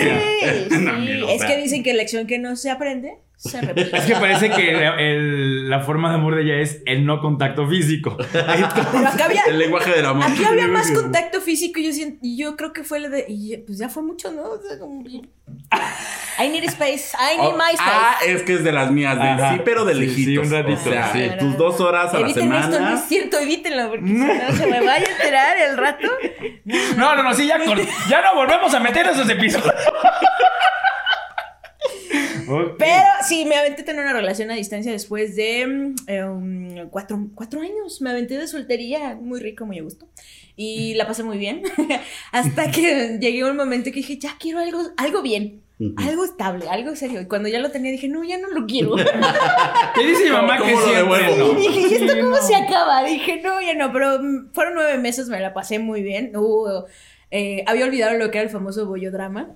Sí, 0.71 0.77
No, 0.79 1.05
sí. 1.05 1.23
Es 1.33 1.45
que 1.45 1.57
dicen 1.63 1.83
que 1.83 1.95
lección 1.95 2.29
que 2.29 2.39
no 2.39 2.55
se 2.55 2.71
aprende, 2.71 3.19
se 3.39 3.61
repite. 3.63 3.97
Es 3.97 4.05
que 4.05 4.15
parece 4.17 4.51
que 4.51 4.71
el- 4.73 5.01
el- 5.01 5.71
la 5.71 5.81
forma 5.81 6.09
de 6.11 6.17
amor 6.17 6.35
de 6.35 6.43
ella 6.43 6.57
es 6.57 6.83
el 6.87 7.07
no 7.07 7.21
contacto 7.21 7.67
físico. 7.69 8.17
Pero 8.33 8.47
acá 9.09 9.25
había, 9.27 9.43
El 9.47 9.59
lenguaje 9.59 9.91
del 9.93 10.07
amor. 10.07 10.27
aquí 10.31 10.45
había 10.45 10.67
más 10.67 10.91
contacto 10.91 11.41
físico 11.41 11.79
y 11.81 11.87
yo, 11.87 11.93
siento- 11.93 12.19
y 12.23 12.37
yo 12.37 12.57
creo 12.57 12.73
que 12.73 12.83
fue 12.85 12.99
el 12.99 13.11
de... 13.11 13.25
Y 13.29 13.57
pues 13.59 13.79
ya 13.79 13.89
fue 13.89 14.03
mucho, 14.03 14.31
¿no? 14.33 14.43
O 14.43 14.61
sea, 14.61 14.79
como 14.79 15.03
I 16.41 16.49
need 16.51 16.65
space, 16.65 17.17
I 17.17 17.37
need 17.41 17.49
Oh, 17.49 17.57
my 17.57 17.73
space. 17.75 17.79
ah, 17.81 18.17
es 18.27 18.43
que 18.43 18.55
es 18.55 18.65
de 18.65 18.71
las 18.73 18.91
mías, 18.91 19.17
de 19.17 19.23
Ajá. 19.29 19.55
sí, 19.55 19.61
pero 19.65 19.85
de 19.85 19.95
Sí, 19.95 20.01
lejitos. 20.01 20.25
sí, 20.25 20.39
un 20.39 20.51
ratito, 20.51 20.81
O 20.91 20.93
sea, 20.93 21.13
sí. 21.13 21.31
tus 21.39 21.57
dos 21.57 21.81
horas 21.81 22.13
a 22.15 22.21
la 22.21 22.27
Eviten 22.27 22.53
esto, 22.53 22.67
no 22.69 22.73
semana. 22.77 22.95
es 22.95 23.05
cierto, 23.09 23.39
evítenlo, 23.39 23.89
porque 23.89 24.07
si 24.07 24.13
no 24.15 24.53
se 24.57 24.67
me 24.67 24.81
vaya 24.85 25.07
a 25.07 25.11
enterar 25.11 25.57
el 25.59 25.77
rato. 25.77 26.07
No, 26.97 27.17
no, 27.17 27.23
no, 27.23 27.35
sí, 27.35 27.47
ya, 27.47 27.59
ya 28.09 28.23
no 28.23 28.35
volvemos 28.37 28.73
a 28.75 28.81
meter 28.81 29.07
esos 29.07 29.29
episodios. 29.29 29.75
Ok. 32.49 32.75
Pero 32.79 33.03
sí, 33.27 33.45
me 33.45 33.57
aventé 33.57 33.83
tener 33.83 34.03
una 34.03 34.13
relación 34.13 34.51
a 34.51 34.55
distancia 34.55 34.91
después 34.93 35.37
de 35.37 35.67
mm, 35.67 35.95
eh, 36.07 36.25
um, 36.25 36.89
cuatro, 36.91 37.29
cuatro 37.35 37.61
años. 37.61 38.01
Me 38.01 38.11
aventé 38.11 38.37
de 38.39 38.47
soltería, 38.49 39.15
muy 39.15 39.41
rico, 39.41 39.67
muy 39.67 39.79
a 39.79 39.83
gusto. 39.83 40.09
Y 40.57 40.95
la 40.95 41.07
pasé 41.07 41.23
muy 41.23 41.39
bien. 41.39 41.63
Hasta 42.33 42.71
que 42.71 43.19
llegué 43.21 43.43
a 43.43 43.47
un 43.51 43.57
momento 43.57 43.91
que 43.91 43.97
dije, 43.97 44.19
ya 44.19 44.37
quiero 44.39 44.59
algo, 44.59 44.81
algo 44.97 45.23
bien. 45.23 45.63
Algo 45.97 46.25
estable, 46.25 46.69
algo 46.69 46.97
serio. 46.97 47.21
Y 47.21 47.27
cuando 47.27 47.49
ya 47.49 47.61
lo 47.61 47.71
tenía 47.71 47.93
dije, 47.93 48.09
no, 48.09 48.25
ya 48.25 48.37
no 48.37 48.49
lo 48.49 48.67
quiero. 48.67 48.97
¿Qué 49.95 50.07
dice 50.07 50.25
mi 50.25 50.31
mamá 50.31 50.59
¿Cómo 50.59 50.71
que 50.71 50.75
lo 50.75 50.83
siempre 50.83 51.03
devuelvo? 51.03 51.53
no? 51.53 51.61
Y 51.61 51.63
dije, 51.69 51.81
¿y 51.81 51.95
esto 51.95 52.13
Sí, 52.15 52.21
cómo 52.21 52.31
no. 52.31 52.43
se 52.43 52.57
acaba? 52.57 53.05
Dije, 53.05 53.41
no, 53.45 53.61
ya 53.61 53.75
no, 53.75 53.93
pero 53.93 54.19
mm, 54.21 54.53
fueron 54.53 54.75
nueve 54.75 54.99
meses, 54.99 55.29
me 55.29 55.39
la 55.39 55.55
pasé 55.55 55.79
muy 55.79 56.03
bien. 56.03 56.33
Hubo, 56.35 56.87
eh, 57.31 57.63
había 57.69 57.85
olvidado 57.85 58.19
lo 58.19 58.29
que 58.33 58.39
era 58.39 58.47
el 58.47 58.53
famoso 58.53 58.87
bollodrama. 58.87 59.55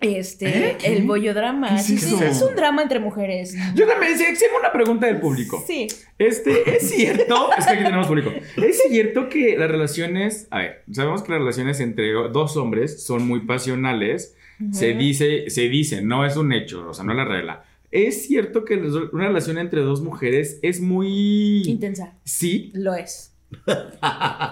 Este, 0.00 0.46
¿Eh? 0.46 0.76
El 0.84 1.06
bollodrama. 1.06 1.68
¿Qué 1.68 1.76
es 1.76 1.86
Sí, 1.86 1.98
sí, 1.98 2.16
es 2.22 2.42
un 2.42 2.54
drama 2.54 2.82
entre 2.82 2.98
mujeres. 2.98 3.56
Yo 3.74 3.86
también, 3.86 4.16
sí, 4.18 4.24
tengo 4.24 4.58
una 4.58 4.70
pregunta 4.70 5.06
del 5.06 5.20
público. 5.20 5.62
Sí. 5.66 5.86
Este, 6.18 6.76
¿es 6.76 6.90
cierto? 6.90 7.48
Es 7.58 7.66
que 7.66 7.72
aquí 7.72 7.84
tenemos 7.84 8.06
público. 8.06 8.30
¿Es 8.56 8.82
cierto 8.88 9.28
que 9.28 9.56
las 9.56 9.70
relaciones, 9.70 10.48
a 10.50 10.58
ver, 10.58 10.82
sabemos 10.92 11.22
que 11.22 11.32
las 11.32 11.40
relaciones 11.40 11.80
entre 11.80 12.12
dos 12.12 12.56
hombres 12.56 13.02
son 13.02 13.26
muy 13.26 13.40
pasionales? 13.40 14.34
Se 14.72 14.94
dice, 14.94 15.50
se 15.50 15.68
dice, 15.68 16.00
no 16.00 16.24
es 16.24 16.36
un 16.36 16.50
hecho, 16.52 16.88
o 16.88 16.94
sea, 16.94 17.04
no 17.04 17.12
es 17.12 17.18
la 17.18 17.26
regla. 17.26 17.64
¿Es 17.90 18.26
cierto 18.26 18.64
que 18.64 18.76
una 19.12 19.28
relación 19.28 19.58
entre 19.58 19.82
dos 19.82 20.00
mujeres 20.00 20.58
es 20.62 20.80
muy... 20.80 21.62
Intensa. 21.66 22.14
Sí. 22.24 22.70
Lo 22.74 22.94
es. 22.94 23.35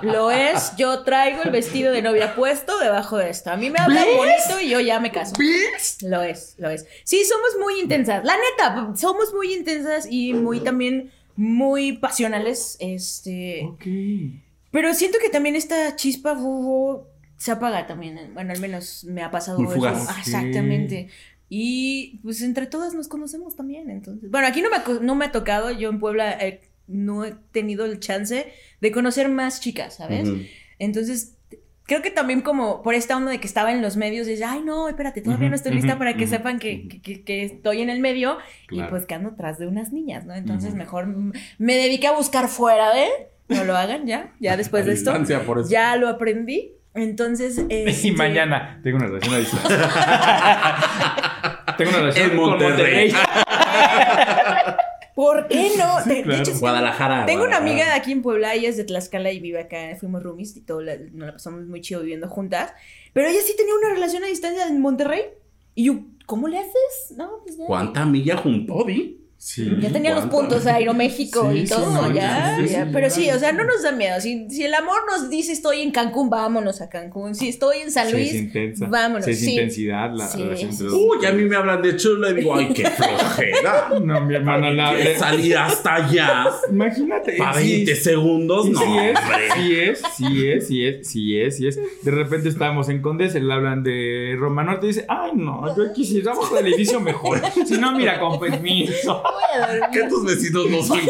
Lo 0.03 0.31
es. 0.31 0.77
Yo 0.77 1.03
traigo 1.03 1.43
el 1.43 1.51
vestido 1.51 1.93
de 1.93 2.03
novia 2.03 2.35
puesto 2.35 2.79
debajo 2.79 3.19
de 3.19 3.31
esto. 3.31 3.51
A 3.51 3.57
mí 3.57 3.71
me 3.71 3.79
hablan 3.79 4.05
¿Ves? 4.05 4.17
bonito 4.17 4.61
y 4.61 4.69
yo 4.71 4.81
ya 4.81 5.01
me 5.01 5.11
caso. 5.11 5.35
¿Ves? 5.39 6.03
Lo 6.03 6.23
es, 6.23 6.55
lo 6.59 6.71
es. 6.71 6.87
Sí, 7.05 7.25
somos 7.25 7.49
muy 7.61 7.81
intensas. 7.81 8.25
La 8.25 8.35
neta, 8.37 8.95
somos 8.97 9.33
muy 9.35 9.53
intensas 9.55 10.07
y 10.09 10.35
muy 10.35 10.61
también 10.61 11.11
muy 11.37 11.95
pasionales. 11.95 12.77
Este. 12.81 13.63
Ok. 13.65 13.85
Pero 14.71 14.95
siento 14.95 15.19
que 15.23 15.29
también 15.29 15.57
esta 15.57 15.97
chispa 15.97 16.37
se 17.37 17.53
apaga 17.53 17.87
también. 17.87 18.33
Bueno, 18.35 18.53
al 18.53 18.61
menos 18.61 19.05
me 19.05 19.23
ha 19.23 19.31
pasado 19.31 19.59
Muy 19.59 19.77
eso. 19.77 20.07
Ah, 20.09 20.17
Exactamente. 20.19 21.09
Y 21.49 22.19
pues 22.23 22.43
entre 22.43 22.67
todas 22.67 22.95
nos 22.95 23.07
conocemos 23.07 23.55
también, 23.55 23.91
entonces. 23.91 24.31
Bueno, 24.31 24.47
aquí 24.47 24.63
no 24.63 24.71
me, 24.71 24.79
no 25.01 25.15
me 25.15 25.27
ha 25.27 25.33
tocado, 25.33 25.71
yo 25.71 25.91
en 25.91 26.01
Puebla 26.01 26.33
eh, 26.33 26.63
no 26.87 27.25
he 27.25 27.35
tenido 27.53 27.85
el 27.85 28.01
chance 28.01 28.53
de 28.81 28.93
conocer 28.93 29.29
más 29.29 29.61
chicas, 29.61 29.97
¿sabes? 29.97 30.29
Entonces, 30.79 31.37
creo 31.87 32.03
que 32.03 32.11
también 32.11 32.41
como 32.41 32.83
por 32.83 32.95
esta 32.95 33.17
onda 33.17 33.31
de 33.31 33.39
que 33.41 33.47
estaba 33.47 33.73
en 33.73 33.83
los 33.83 33.97
medios, 33.97 34.27
dice, 34.27 34.45
ay, 34.45 34.63
no, 34.65 34.89
espérate, 34.89 35.21
todavía 35.23 35.49
no 35.49 35.55
estoy 35.55 35.73
lista 35.73 35.99
para 35.99 36.15
que 36.17 36.27
sepan 36.27 36.59
que, 36.59 36.89
que- 36.89 37.45
estoy 37.45 37.83
en 37.83 37.91
el 37.91 38.01
medio 38.01 38.39
Claro. 38.69 38.89
y 38.89 38.91
pues 38.91 39.07
que 39.07 39.15
ando 39.15 39.35
tras 39.37 39.59
de 39.59 39.67
unas 39.67 39.93
niñas, 39.93 40.25
¿no? 40.27 40.35
Entonces, 40.35 40.75
mejor 40.75 41.07
me 41.59 41.75
dediqué 41.77 42.07
a 42.09 42.13
buscar 42.13 42.49
fuera 42.49 42.93
de, 42.95 43.07
no 43.49 43.65
lo 43.65 43.77
hagan 43.77 44.07
ya, 44.07 44.33
ya 44.41 44.57
después 44.59 44.85
A 44.85 44.87
de 44.87 44.93
esto, 44.95 45.13
por 45.47 45.59
eso. 45.61 45.69
ya 45.71 45.97
lo 45.97 46.09
aprendí. 46.09 46.73
Entonces, 46.95 47.59
Y 47.69 47.75
este, 47.89 48.13
mañana 48.13 48.81
tengo 48.83 48.99
una 48.99 49.07
relación 49.09 49.35
a 49.35 49.39
distancia. 49.39 49.91
tengo 51.77 51.91
una 51.91 51.99
relación 52.01 52.31
En 52.31 52.37
con 52.37 52.51
Monterrey. 52.51 53.13
¿Por 55.15 55.47
qué 55.49 55.71
no? 55.79 56.05
De, 56.05 56.15
de 56.17 56.23
claro. 56.23 56.43
hecho, 56.43 56.59
Guadalajara. 56.59 57.27
Tengo 57.27 57.45
una 57.45 57.59
amiga 57.59 57.85
de 57.85 57.93
aquí 57.93 58.13
en 58.13 58.23
Puebla, 58.23 58.55
ella 58.55 58.69
es 58.69 58.77
de 58.77 58.85
Tlaxcala 58.85 59.31
y 59.33 59.41
vive 59.41 59.61
acá, 59.61 59.97
fuimos 59.99 60.23
roomies 60.23 60.57
y 60.57 60.61
todo, 60.63 60.81
la- 60.83 60.97
nos 60.97 61.27
la 61.27 61.33
pasamos 61.33 61.67
muy 61.67 61.81
chido 61.81 62.01
viviendo 62.01 62.29
juntas. 62.29 62.73
Pero 63.13 63.29
ella 63.29 63.41
sí 63.45 63.55
tenía 63.57 63.75
una 63.75 63.91
relación 63.91 64.25
a 64.25 64.27
distancia 64.27 64.67
en 64.67 64.81
Monterrey. 64.81 65.23
Y 65.77 65.85
yo, 65.87 66.01
¿cómo 66.27 66.49
le 66.49 66.59
haces? 66.59 67.17
No, 67.17 67.41
pues. 67.45 67.57
¿Cuánta 67.67 68.05
milla 68.05 68.37
juntó, 68.37 68.85
vi? 68.85 69.24
Sí. 69.47 69.71
Ya 69.79 69.93
tenía 69.93 70.15
los 70.15 70.25
puntos 70.25 70.65
Aeroméxico 70.67 71.53
Sí, 71.53 71.59
y 71.59 71.67
sí, 71.67 71.75
todo, 71.75 71.91
no, 72.09 72.11
ya, 72.15 72.57
sí, 72.57 72.67
sí, 72.67 72.73
ya. 72.73 72.85
sí, 72.87 72.91
Pero 72.95 73.09
ya. 73.09 73.15
sí, 73.15 73.31
o 73.31 73.39
sea, 73.39 73.53
no 73.53 73.63
nos 73.65 73.83
da 73.83 73.93
miedo. 73.93 74.19
Si, 74.19 74.49
si 74.49 74.65
el 74.65 74.73
amor 74.73 74.97
nos 75.07 75.29
dice 75.29 75.53
estoy 75.53 75.83
en 75.83 75.91
Cancún, 75.91 76.31
vámonos 76.31 76.81
a 76.81 76.89
Cancún. 76.89 77.35
Si 77.35 77.51
estoy 77.51 77.81
en 77.83 77.91
San 77.93 78.07
Sí, 78.09 78.13
Luis, 78.15 78.29
es 78.31 78.35
intensa. 78.37 78.87
vámonos. 78.87 79.27
Sí, 79.27 79.33
es 79.33 79.41
sí. 79.41 79.51
intensidad 79.51 80.11
la 80.15 80.33
relación 80.35 80.71
entre. 80.71 80.87
Uy, 80.89 81.27
a 81.27 81.33
mí 81.33 81.45
me 81.45 81.57
hablan 81.57 81.83
de 81.83 81.95
chulo 81.95 82.31
y 82.31 82.35
digo, 82.37 82.55
ay, 82.57 82.73
qué 82.73 82.87
flojera. 82.89 83.91
No, 84.03 84.21
mi 84.23 84.35
hermana, 84.35 84.71
la. 84.71 84.95
Salir 85.19 85.59
hasta 85.59 85.95
allá 85.97 86.47
Imagínate. 86.71 87.37
para 87.37 87.61
sí, 87.61 87.71
20 87.85 87.97
segundos. 87.97 88.65
Sí, 88.65 88.73
no, 88.73 88.81
sí 88.81 88.97
es, 88.99 89.19
sí 89.55 89.77
es, 89.79 90.03
sí 90.17 90.47
es, 90.49 90.67
sí 90.69 90.87
es, 90.87 91.07
sí 91.09 91.39
es, 91.39 91.57
sí 91.59 91.67
es. 91.69 91.79
De 92.03 92.11
repente 92.11 92.49
estábamos 92.49 92.89
en 92.89 93.03
Condesa, 93.03 93.39
le 93.39 93.53
hablan 93.53 93.83
de 93.83 94.37
Roma 94.39 94.65
Norte 94.65 94.87
y 94.87 94.89
dice, 94.89 95.05
ay 95.07 95.33
no, 95.35 95.77
yo 95.77 95.93
quisiera 95.93 96.33
abajo 96.33 96.57
del 96.57 96.69
edificio 96.69 96.99
mejor. 96.99 97.43
Si 97.67 97.77
no, 97.77 97.93
mira, 97.93 98.19
con 98.19 98.41
permiso. 98.41 99.23
Voy 99.35 99.45
a 99.63 99.67
dormir. 99.67 99.91
Que 100.03 100.09
tus 100.09 100.25
vecinos 100.25 100.71
no 100.71 100.83
son. 100.83 101.01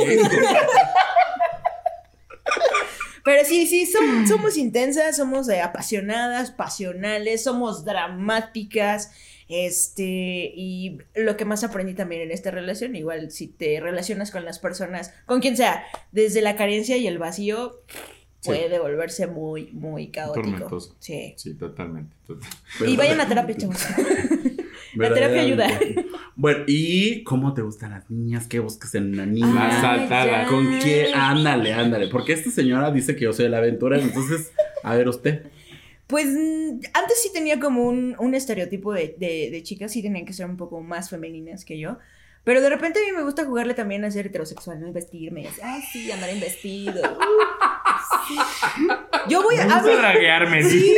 Pero 3.25 3.43
sí, 3.47 3.67
sí, 3.67 3.87
somos, 3.87 4.29
somos 4.29 4.57
intensas, 4.59 5.17
somos 5.17 5.49
eh, 5.49 5.63
apasionadas, 5.63 6.51
pasionales, 6.51 7.43
somos 7.43 7.85
dramáticas. 7.85 9.13
Este, 9.49 10.03
y 10.55 10.99
lo 11.15 11.37
que 11.37 11.45
más 11.47 11.65
aprendí 11.65 11.95
también 11.95 12.21
en 12.23 12.31
esta 12.31 12.51
relación, 12.51 12.97
igual 12.97 13.31
si 13.31 13.47
te 13.47 13.81
relacionas 13.81 14.31
con 14.31 14.45
las 14.45 14.59
personas, 14.59 15.13
con 15.27 15.41
quien 15.41 15.57
sea, 15.57 15.85
desde 16.13 16.43
la 16.43 16.57
carencia 16.57 16.97
y 16.99 17.07
el 17.07 17.19
vacío, 17.19 17.81
Sí. 18.41 18.51
puede 18.51 18.79
volverse 18.79 19.27
muy, 19.27 19.71
muy 19.73 20.09
caótico. 20.09 20.43
Tormentoso. 20.43 20.95
Sí. 20.99 21.33
Sí, 21.39 21.55
totalmente. 21.55 22.15
total. 22.27 22.51
Y 22.87 22.95
vayan 22.95 23.19
a 23.23 23.27
terapia, 23.27 23.57
chavos. 23.57 23.79
La 24.97 25.13
terapia 25.13 25.43
ayuda. 25.43 25.67
Bueno, 26.37 26.65
¿y 26.67 27.23
cómo 27.23 27.55
te 27.55 27.63
gustan 27.63 27.93
las 27.93 28.11
niñas? 28.11 28.47
¿Qué 28.49 28.59
buscas 28.59 28.95
en 28.95 29.13
una 29.13 29.25
niña? 29.27 29.69
Ah. 29.71 30.47
¿Con 30.49 30.79
qué? 30.81 31.13
Ándale, 31.15 31.73
ándale. 31.73 32.09
Porque 32.09 32.33
esta 32.33 32.51
señora 32.51 32.91
dice 32.91 33.15
que 33.15 33.25
yo 33.25 33.33
soy 33.33 33.49
la 33.49 33.59
aventura, 33.59 34.01
entonces, 34.01 34.53
a 34.83 34.95
ver 34.97 35.09
usted. 35.09 35.47
Pues 36.07 36.27
mm, 36.27 36.81
antes 36.93 37.23
sí 37.23 37.31
tenía 37.33 37.61
como 37.61 37.85
un, 37.85 38.17
un 38.19 38.35
estereotipo 38.35 38.93
de, 38.93 39.15
de, 39.19 39.49
de 39.51 39.63
chicas, 39.63 39.93
sí 39.93 40.03
tenían 40.03 40.27
que 40.27 40.33
ser 40.33 40.47
un 40.47 40.57
poco 40.57 40.81
más 40.81 41.09
femeninas 41.09 41.65
que 41.65 41.79
yo. 41.79 41.99
Pero 42.45 42.61
de 42.61 42.69
repente 42.69 42.99
a 43.01 43.03
mí 43.03 43.17
me 43.17 43.23
gusta 43.23 43.47
jugarle 43.47 43.73
también 43.73 44.05
a 44.05 44.11
ser 44.11 44.27
heterosexual, 44.27 44.79
¿no? 44.79 44.93
Vestirme, 44.93 45.49
así, 45.49 45.61
ay, 45.63 45.83
sí, 45.91 46.13
andar 46.13 46.29
en 46.29 46.41
vestido. 46.41 47.01
uh, 47.03 48.29
sí. 48.29 48.35
Yo 49.29 49.43
voy 49.43 49.57
a... 49.59 49.67
Me 49.67 49.75
gusta 49.75 49.97
draguearme, 49.97 50.63
Sí. 50.65 50.81
sí. 50.81 50.97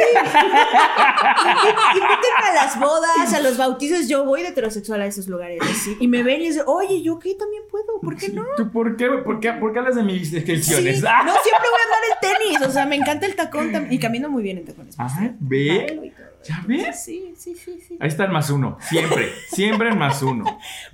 Invítenme 1.94 2.46
a 2.50 2.54
las 2.54 2.78
bodas, 2.78 3.32
a 3.34 3.40
los 3.40 3.56
bautizos. 3.56 4.08
Yo 4.08 4.24
voy 4.24 4.42
de 4.42 4.48
heterosexual 4.48 5.00
a 5.02 5.06
esos 5.06 5.28
lugares 5.28 5.60
así. 5.62 5.96
Y 6.00 6.08
me 6.08 6.22
ven 6.22 6.40
y 6.42 6.46
dicen, 6.48 6.62
oye, 6.66 7.02
¿yo 7.02 7.18
qué 7.18 7.34
también 7.34 7.62
puedo? 7.70 8.00
¿Por 8.00 8.16
qué 8.16 8.28
no? 8.30 8.44
¿Tú 8.56 8.70
por 8.70 8.96
qué, 8.96 9.06
por 9.24 9.40
qué, 9.40 9.52
por 9.52 9.72
qué 9.72 9.78
hablas 9.78 9.94
de 9.96 10.02
mis 10.02 10.28
Sí, 10.28 10.34
descripciones? 10.36 11.02
no, 11.02 11.32
siempre 11.42 11.68
voy 11.70 11.80
a 11.80 11.84
andar 11.84 12.02
en 12.10 12.48
tenis. 12.50 12.68
O 12.68 12.70
sea, 12.70 12.86
me 12.86 12.96
encanta 12.96 13.26
el 13.26 13.34
tacón 13.36 13.72
tam- 13.72 13.88
y 13.90 13.98
camino 13.98 14.28
muy 14.28 14.42
bien 14.42 14.58
en 14.58 14.64
tacones. 14.66 14.96
pues, 14.96 15.10
Ajá, 15.12 15.32
ve. 15.40 16.00
Y 16.04 16.10
todo. 16.10 16.26
¿Ya 16.44 16.62
ves? 16.66 17.02
Sí, 17.02 17.34
sí, 17.36 17.54
sí, 17.56 17.80
sí. 17.86 17.96
Ahí 18.00 18.08
está 18.08 18.24
el 18.24 18.30
más 18.30 18.50
uno. 18.50 18.78
Siempre. 18.80 19.32
Siempre 19.48 19.88
el 19.88 19.96
más 19.96 20.22
uno. 20.22 20.44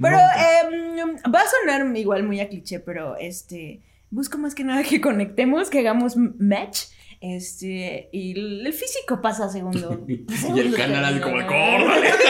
Pero 0.01 0.17
em, 0.19 1.17
va 1.35 1.41
a 1.41 1.45
sonar 1.47 1.95
igual 1.97 2.23
muy 2.23 2.41
a 2.41 2.49
cliché, 2.49 2.81
pero 2.81 3.17
este 3.17 3.81
busco 4.11 4.39
más 4.39 4.55
que 4.55 4.65
nada 4.65 4.83
que 4.83 5.01
conectemos, 5.01 5.69
que 5.71 5.81
hagamos 5.81 6.17
match. 6.17 6.85
Este, 7.23 8.09
y 8.11 8.33
el 8.37 8.73
físico 8.73 9.23
pasa 9.23 9.45
a 9.45 9.49
segundo. 9.49 10.05
Y 10.09 10.59
el 10.59 10.75
canal 10.75 11.05
así 11.05 11.21
como, 11.21 11.39
de 11.39 11.47
córrale. 11.47 12.11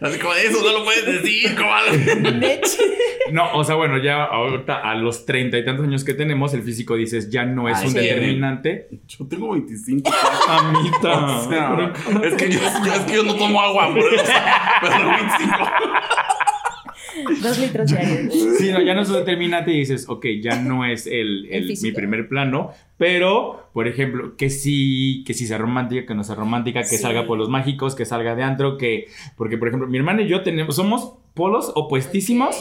Así 0.00 0.18
como, 0.18 0.34
eso 0.34 0.62
no 0.62 0.78
lo 0.78 0.84
puedes 0.84 1.06
decir. 1.06 1.56
Match. 1.56 2.68
No, 3.32 3.54
o 3.54 3.64
sea, 3.64 3.76
bueno, 3.76 3.98
ya 3.98 4.24
ahorita 4.24 4.78
a 4.78 4.94
los 4.94 5.24
treinta 5.24 5.56
y 5.58 5.64
tantos 5.64 5.86
años 5.86 6.04
que 6.04 6.14
tenemos, 6.14 6.52
el 6.54 6.62
físico 6.62 6.96
dices 6.96 7.30
ya 7.30 7.44
no 7.44 7.68
es 7.68 7.78
Ay, 7.78 7.86
un 7.86 7.92
sí. 7.92 7.98
determinante. 7.98 8.88
Yo 9.06 9.26
tengo 9.26 9.52
25. 9.52 10.10
Amita. 10.48 11.26
O 11.38 11.48
sea, 11.48 11.92
es, 12.24 12.34
que 12.34 12.50
yo, 12.50 12.60
es 12.60 13.00
que 13.06 13.14
yo 13.14 13.22
no 13.22 13.36
tomo 13.36 13.60
agua, 13.60 13.90
pero 13.94 14.08
tengo 14.92 15.10
25. 15.10 15.70
Dos 17.42 17.58
litros 17.58 17.90
diarios. 17.90 18.34
Sí, 18.58 18.70
no, 18.72 18.80
ya 18.82 18.94
no 18.94 19.02
es 19.02 19.08
un 19.10 19.16
determinante 19.16 19.72
y 19.72 19.78
dices, 19.80 20.06
ok, 20.08 20.26
ya 20.42 20.60
no 20.60 20.84
es 20.84 21.06
el, 21.06 21.46
El 21.50 21.70
el- 21.70 21.78
mi 21.82 21.92
primer 21.92 22.28
plano, 22.28 22.70
pero, 22.96 23.68
por 23.74 23.86
ejemplo, 23.86 24.36
que 24.36 24.48
sí, 24.50 25.22
que 25.26 25.34
sí 25.34 25.46
sea 25.46 25.58
romántica, 25.58 26.06
que 26.06 26.14
no 26.14 26.24
sea 26.24 26.34
romántica, 26.36 26.80
que 26.80 26.86
Sí. 26.86 26.98
salga 26.98 27.26
por 27.26 27.36
los 27.38 27.48
mágicos, 27.48 27.94
que 27.94 28.04
salga 28.04 28.34
de 28.34 28.42
antro, 28.42 28.78
que, 28.78 29.06
porque, 29.36 29.58
por 29.58 29.68
ejemplo, 29.68 29.88
mi 29.88 29.98
hermana 29.98 30.22
y 30.22 30.28
yo 30.28 30.42
tenemos, 30.42 30.76
somos 30.76 31.14
polos 31.34 31.70
opuestísimos 31.74 32.56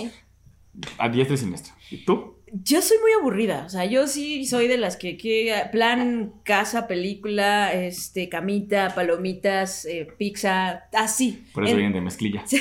a 0.98 1.10
diestra 1.10 1.36
y 1.36 1.38
siniestra. 1.38 1.74
¿Y 1.90 1.98
tú? 2.04 2.35
Yo 2.64 2.82
soy 2.82 2.98
muy 3.00 3.12
aburrida, 3.20 3.64
o 3.66 3.70
sea, 3.70 3.84
yo 3.84 4.08
sí 4.08 4.46
soy 4.46 4.68
de 4.70 4.78
las 4.78 4.96
que, 4.96 5.18
que 5.18 5.54
plan 5.74 6.32
casa, 6.44 6.88
película, 6.88 7.74
este, 7.74 8.30
camita, 8.30 8.94
palomitas, 8.96 9.84
eh, 9.86 10.08
pizza, 10.18 10.86
así. 10.94 11.44
Por 11.54 11.64
eso 11.66 11.72
En- 11.72 11.78
vienen 11.78 11.94
de 11.94 12.00
mezclilla. 12.02 12.44
y 12.52 12.56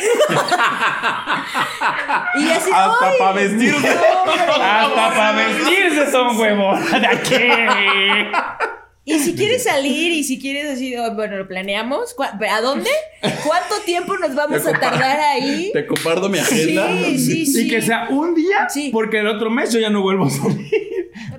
así, 2.50 2.70
Hasta 2.72 3.12
para 3.18 3.32
vestirse. 3.32 3.88
Hasta 3.88 5.14
para 5.14 5.32
vestirse 5.32 6.10
son 6.10 6.36
huevos. 6.40 6.80
¿De 6.92 7.20
qué? 7.28 8.30
Y 9.06 9.18
si 9.18 9.34
quieres 9.34 9.64
salir 9.64 10.12
y 10.12 10.24
si 10.24 10.38
quieres 10.40 10.70
así, 10.70 10.96
oh, 10.96 11.14
bueno, 11.14 11.36
lo 11.36 11.46
planeamos. 11.46 12.14
¿Cu- 12.14 12.22
¿A 12.22 12.60
dónde? 12.62 12.88
¿Cuánto 13.46 13.74
tiempo 13.84 14.16
nos 14.16 14.34
vamos 14.34 14.66
a 14.66 14.72
tardar 14.72 15.20
ahí? 15.20 15.70
Te 15.74 15.86
comparto 15.86 16.28
mi 16.30 16.38
agenda. 16.38 16.88
Sí, 16.88 17.18
sí, 17.18 17.46
sí. 17.46 17.66
Y 17.66 17.68
que 17.68 17.82
sea 17.82 18.08
un 18.08 18.34
día, 18.34 18.66
Sí. 18.70 18.88
porque 18.92 19.18
el 19.20 19.26
otro 19.26 19.50
mes 19.50 19.72
yo 19.72 19.78
ya 19.78 19.90
no 19.90 20.00
vuelvo 20.00 20.24
a 20.26 20.30
salir. 20.30 20.70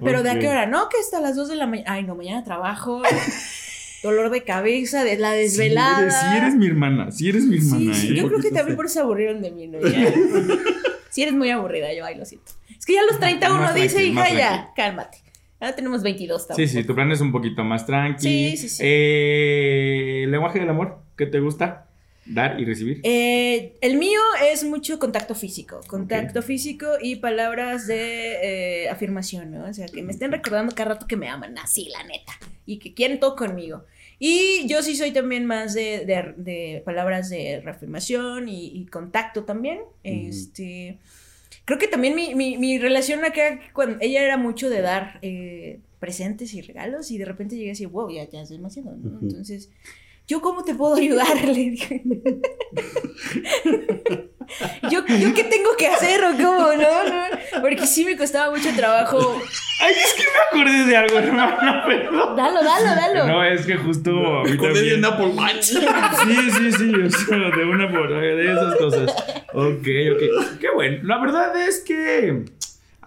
Pero 0.04 0.22
¿de 0.22 0.30
a 0.30 0.38
qué 0.40 0.48
hora? 0.48 0.68
No, 0.68 0.90
que 0.90 0.98
hasta 1.00 1.20
las 1.20 1.36
2 1.36 1.48
de 1.50 1.56
la 1.56 1.66
mañana. 1.66 1.92
Ay, 1.94 2.04
no, 2.04 2.14
mañana 2.16 2.44
trabajo. 2.44 3.02
Dolor 4.04 4.30
de 4.30 4.44
cabeza, 4.44 5.04
de 5.04 5.18
la 5.18 5.32
Si 5.32 5.38
desvelada. 5.40 6.02
eres, 6.04 6.14
sí 6.14 6.38
eres 6.38 6.54
mi 6.56 6.68
hermana, 6.68 7.12
si 7.12 7.30
eres 7.30 7.46
mi 7.46 7.60
Sí, 7.60 7.68
hermana, 7.70 7.94
sí, 7.96 8.08
¿eh? 8.10 8.14
yo 8.16 8.28
creo 8.28 8.40
que 8.40 8.52
también 8.52 8.76
por 8.76 8.86
eso 8.86 8.94
se 8.94 9.00
aburrieron 9.00 9.42
de 9.42 9.50
mí, 9.50 9.66
¿no? 9.66 9.80
Si 11.10 11.22
eres 11.24 11.34
muy 11.34 11.50
aburrida, 11.50 11.92
yo, 11.92 12.06
ay, 12.06 12.16
lo 12.16 12.26
siento. 12.26 12.52
Es 12.78 12.86
que 12.86 12.94
ya 12.94 13.02
a 13.02 13.06
los 13.06 13.20
30 13.20 13.52
uno 13.52 13.74
dice, 13.74 14.04
hija, 14.06 14.32
ya, 14.32 14.70
cálmate. 14.76 15.24
Ahora 15.66 15.76
tenemos 15.76 16.04
22 16.04 16.48
Sí, 16.56 16.68
sí, 16.68 16.84
tu 16.84 16.94
plan 16.94 17.12
es 17.12 17.22
un 17.22 17.32
poquito 17.32 17.64
más 17.64 17.86
tranqui. 17.88 18.22
Sí, 18.22 18.58
sí, 18.58 18.70
sí. 18.70 18.84
Eh, 18.86 20.26
lenguaje 20.28 20.60
del 20.60 20.70
amor, 20.70 21.00
¿qué 21.18 21.26
te 21.26 21.40
gusta? 21.40 21.88
Dar 22.28 22.60
y 22.60 22.66
recibir. 22.66 23.02
Eh, 23.04 23.74
el 23.82 23.98
mío 23.98 24.20
es 24.52 24.64
mucho 24.64 25.00
contacto 25.00 25.34
físico, 25.36 25.82
contacto 25.88 26.42
físico 26.44 26.86
y 27.02 27.16
palabras 27.18 27.88
de 27.88 28.84
eh, 28.84 28.90
afirmación, 28.90 29.52
¿no? 29.52 29.66
O 29.66 29.74
sea, 29.74 29.88
que 29.88 30.02
me 30.04 30.12
estén 30.12 30.32
recordando 30.32 30.74
cada 30.76 30.94
rato 30.94 31.08
que 31.08 31.18
me 31.18 31.30
aman, 31.30 31.58
así, 31.58 31.88
la 31.90 32.04
neta, 32.04 32.34
y 32.68 32.78
que 32.78 32.94
quieren 32.94 33.20
todo 33.20 33.36
conmigo. 33.36 33.86
Y 34.20 34.66
yo 34.68 34.82
sí 34.84 34.96
soy 34.96 35.12
también 35.12 35.46
más 35.46 35.74
de, 35.74 36.06
de- 36.06 36.34
de 36.38 36.82
palabras 36.86 37.30
de 37.30 37.62
reafirmación 37.64 38.50
y, 38.50 38.68
y 38.68 38.86
contacto 38.86 39.44
también. 39.44 39.80
Este, 40.04 40.98
creo 41.66 41.80
que 41.80 41.88
también 41.88 42.16
mi, 42.16 42.36
mi, 42.36 42.58
mi 42.58 42.78
relación 42.78 43.26
acá, 43.26 43.60
cuando 43.74 43.98
ella 44.02 44.24
era 44.24 44.38
mucho 44.38 44.70
de 44.70 44.82
dar 44.82 45.20
eh, 45.22 45.80
presentes 46.00 46.54
y 46.54 46.62
regalos 46.62 47.12
y 47.12 47.18
de 47.18 47.26
repente 47.26 47.58
llegué 47.58 47.72
así, 47.72 47.86
wow, 47.86 48.10
ya, 48.10 48.30
ya 48.30 48.42
es 48.42 48.50
demasiado, 48.50 48.96
¿no? 48.96 49.20
Entonces... 49.22 49.70
¿Yo 50.28 50.42
cómo 50.42 50.64
te 50.64 50.74
puedo 50.74 50.96
ayudar? 50.96 51.38
Le 51.46 51.54
dije. 51.54 52.02
¿Yo, 54.90 55.06
¿Yo 55.06 55.34
qué 55.34 55.44
tengo 55.44 55.76
que 55.78 55.88
hacer 55.88 56.24
o 56.24 56.32
cómo? 56.32 56.74
No, 56.74 57.04
no. 57.04 57.62
Porque 57.62 57.86
sí 57.86 58.06
me 58.06 58.18
costaba 58.18 58.56
mucho 58.56 58.70
trabajo. 58.76 59.40
Ay, 59.82 59.94
es 59.94 60.14
que 60.14 60.24
me 60.24 60.62
acordé 60.62 60.86
de 60.86 60.98
algo, 60.98 61.20
hermana, 61.20 61.84
perdón. 61.86 62.36
Dalo, 62.36 62.64
dalo, 62.64 62.86
dalo. 62.86 63.28
No, 63.28 63.44
es 63.44 63.66
que 63.66 63.76
justo 63.76 64.12
a 64.12 64.44
mí 64.44 64.52
Me 64.52 64.56
acordé 64.56 64.82
de 64.82 64.96
un 64.96 65.06
Apple 65.06 65.28
Watch. 65.28 65.64
Sí, 65.64 66.52
sí, 66.52 66.72
sí, 66.72 66.94
o 66.94 67.10
sea, 67.10 67.38
de 67.38 67.66
una 67.66 67.92
por 67.92 68.10
de 68.10 68.52
esas 68.52 68.76
cosas. 68.76 69.12
Ok, 69.54 69.88
ok. 70.14 70.60
Qué 70.60 70.70
bueno. 70.74 71.00
La 71.04 71.20
verdad 71.20 71.56
es 71.68 71.82
que 71.82 72.46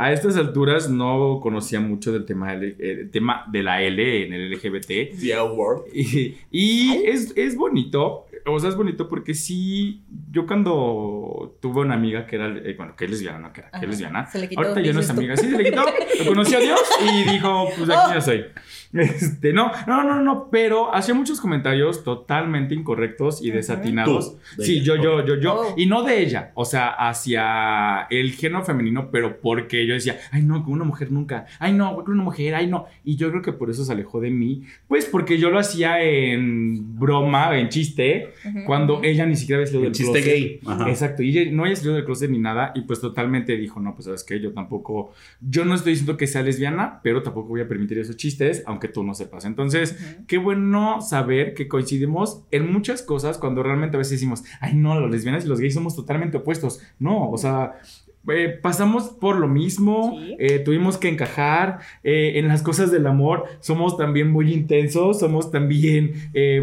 a 0.01 0.12
estas 0.12 0.36
alturas 0.36 0.88
no 0.88 1.40
conocía 1.42 1.80
mucho 1.80 2.12
del 2.12 2.24
tema, 2.24 2.55
del- 2.57 2.76
el 2.80 3.11
tema 3.11 3.44
de 3.51 3.62
la 3.64 3.82
L 3.82 4.26
en 4.26 4.32
el 4.32 4.51
LGBT. 4.53 5.18
The 5.20 5.34
Award. 5.34 5.82
Y, 5.92 6.36
y 6.51 7.03
es, 7.05 7.32
es 7.36 7.57
bonito, 7.57 8.26
o 8.46 8.61
sea, 8.61 8.70
es 8.70 8.76
bonito 8.76 9.09
porque 9.09 9.34
sí, 9.34 10.03
yo 10.30 10.46
cuando 10.46 11.57
tuve 11.61 11.80
una 11.80 11.94
amiga 11.94 12.26
que 12.26 12.36
era, 12.36 12.49
eh, 12.57 12.74
bueno, 12.76 12.94
que 12.96 13.05
es 13.07 13.11
lesbiana, 13.11 13.38
no, 13.40 13.53
que 13.53 13.61
era, 13.61 13.70
que 13.72 13.86
lesbiana. 13.86 14.26
se 14.26 14.38
le 14.38 14.49
quitó, 14.49 14.61
Ahorita 14.62 14.80
ya 14.80 14.92
no 14.92 15.01
es 15.01 15.11
amiga, 15.11 15.36
sí, 15.36 15.51
se 15.51 15.57
le 15.59 15.64
quitó, 15.64 15.82
lo 16.20 16.26
conoció 16.26 16.59
a 16.59 16.61
Dios 16.61 16.80
y 17.03 17.30
dijo, 17.32 17.68
pues 17.76 17.90
aquí 17.90 17.99
Oh. 18.11 18.14
ya 18.14 18.20
soy. 18.20 18.44
Este, 19.18 19.53
no, 19.53 19.70
no, 19.86 20.03
no, 20.03 20.22
no, 20.22 20.49
pero 20.51 20.95
hacía 20.95 21.14
muchos 21.14 21.41
comentarios 21.41 22.05
totalmente 22.05 22.74
incorrectos 22.74 23.43
y 23.43 23.51
desatinados. 23.51 24.32
Tú, 24.32 24.39
de 24.59 24.64
Sí, 24.64 24.76
ella, 24.78 24.84
yo, 24.86 24.97
yo, 24.97 25.26
yo, 25.26 25.34
yo. 25.41 25.55
Oh. 25.61 25.74
Y 25.76 25.86
no 25.86 26.03
de 26.03 26.22
ella, 26.22 26.53
o 26.55 26.64
sea, 26.64 26.89
hacia 26.89 28.07
el 28.11 28.32
género 28.32 28.64
femenino, 28.64 29.11
pero 29.11 29.41
porque 29.41 29.86
yo 29.86 29.95
decía, 29.95 30.18
ay, 30.30 30.43
no, 30.43 30.64
con 30.64 30.72
una 30.74 30.84
mujer 30.84 31.12
nunca, 31.12 31.47
ay, 31.59 31.72
no, 31.72 31.97
con 31.97 32.14
una 32.14 32.22
mujer, 32.22 32.55
ay, 32.55 32.66
no. 32.66 32.86
Y 33.05 33.16
yo 33.16 33.30
creo 33.30 33.43
que 33.43 33.53
por 33.53 33.70
eso 33.70 33.84
se 33.84 33.93
alejó 33.93 34.20
de 34.20 34.30
mí, 34.30 34.64
pues 34.86 35.05
porque 35.07 35.39
yo 35.39 35.51
lo 35.51 35.59
hacía 35.59 36.03
en 36.03 36.99
broma, 36.99 37.59
en 37.59 37.68
chiste, 37.68 38.32
cuando 38.66 39.01
ella 39.03 39.26
ni 39.26 39.36
siquiera 39.36 39.59
había 39.61 39.66
salido 39.66 39.86
El 39.86 39.93
del 39.93 39.97
chiste 39.97 40.22
closet. 40.22 40.32
gay. 40.32 40.61
Ajá. 40.66 40.89
Exacto, 40.89 41.22
y 41.22 41.36
ella 41.36 41.51
no 41.53 41.64
había 41.64 41.76
salido 41.76 41.95
del 41.95 42.05
closet 42.05 42.30
ni 42.30 42.39
nada, 42.39 42.72
y 42.74 42.82
pues 42.82 43.01
totalmente 43.01 43.57
dijo, 43.57 43.80
no, 43.80 43.95
pues 43.95 44.07
sabes 44.07 44.24
que 44.24 44.41
yo 44.41 44.53
tampoco, 44.53 45.12
yo 45.41 45.64
no 45.64 45.74
estoy 45.74 45.93
diciendo 45.93 46.16
que 46.16 46.26
sea 46.26 46.43
lesbiana, 46.43 47.01
pero 47.03 47.22
tampoco 47.22 47.49
voy 47.49 47.61
a 47.61 47.68
permitir 47.68 47.99
esos 47.99 48.16
chistes, 48.16 48.62
aunque 48.66 48.78
tú 48.87 49.03
no 49.03 49.14
sepas. 49.14 49.45
Entonces, 49.45 49.99
qué 50.29 50.39
bueno 50.39 51.01
saber 51.01 51.55
que 51.55 51.66
coincidimos 51.66 52.43
en 52.53 52.72
muchas 52.72 53.03
cosas 53.03 53.37
cuando 53.39 53.64
realmente 53.64 53.97
a 53.97 53.99
veces 53.99 54.12
decimos, 54.12 54.45
ay, 54.61 54.74
no, 54.76 55.01
las 55.01 55.11
lesbianas 55.11 55.45
y 55.45 55.49
los 55.49 55.59
gays 55.59 55.74
somos 55.74 55.97
totalmente 55.97 56.37
opuestos. 56.37 56.81
No, 57.01 57.29
o 57.29 57.37
sea... 57.39 57.72
eh, 58.31 58.59
pasamos 58.61 59.05
por 59.09 59.37
lo 59.39 59.49
mismo, 59.49 60.12
Sí. 60.18 60.37
eh, 60.39 60.59
tuvimos 60.59 60.99
que 60.99 61.09
encajar 61.09 61.79
eh, 62.05 62.33
en 62.35 62.47
las 62.47 62.61
cosas 62.62 62.91
del 62.93 63.07
amor, 63.07 63.45
somos 63.61 63.97
también 63.97 64.31
muy 64.31 64.53
intensos, 64.53 65.18
somos 65.20 65.51
también 65.51 66.12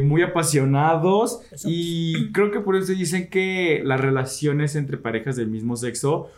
muy 0.07 0.22
apasionados 0.22 1.41
Eso. 1.51 1.68
y 1.72 2.32
creo 2.34 2.51
que 2.51 2.59
por 2.59 2.76
eso 2.76 2.93
dicen 2.93 3.30
que 3.32 3.82
las 3.84 3.99
relaciones 3.99 4.76
entre 4.76 4.97
parejas 4.97 5.38
del 5.38 5.47
mismo 5.47 5.76
sexo 5.76 6.30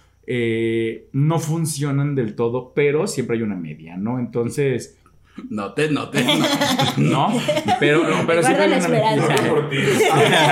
no 1.14 1.40
funcionan 1.40 2.16
del 2.16 2.36
todo, 2.36 2.72
pero 2.76 3.08
siempre 3.08 3.38
hay 3.38 3.44
una 3.44 3.56
media, 3.56 3.98
¿no? 3.98 4.20
Entonces, 4.20 4.97
No 5.50 5.74
te, 5.74 5.90
no 5.90 6.10
te. 6.10 6.24
no, 6.98 7.30
pero, 7.80 8.04
pero 8.26 8.42
siempre 8.44 8.64
hay 8.66 8.70
una 8.72 8.78
esperanza. 8.78 9.36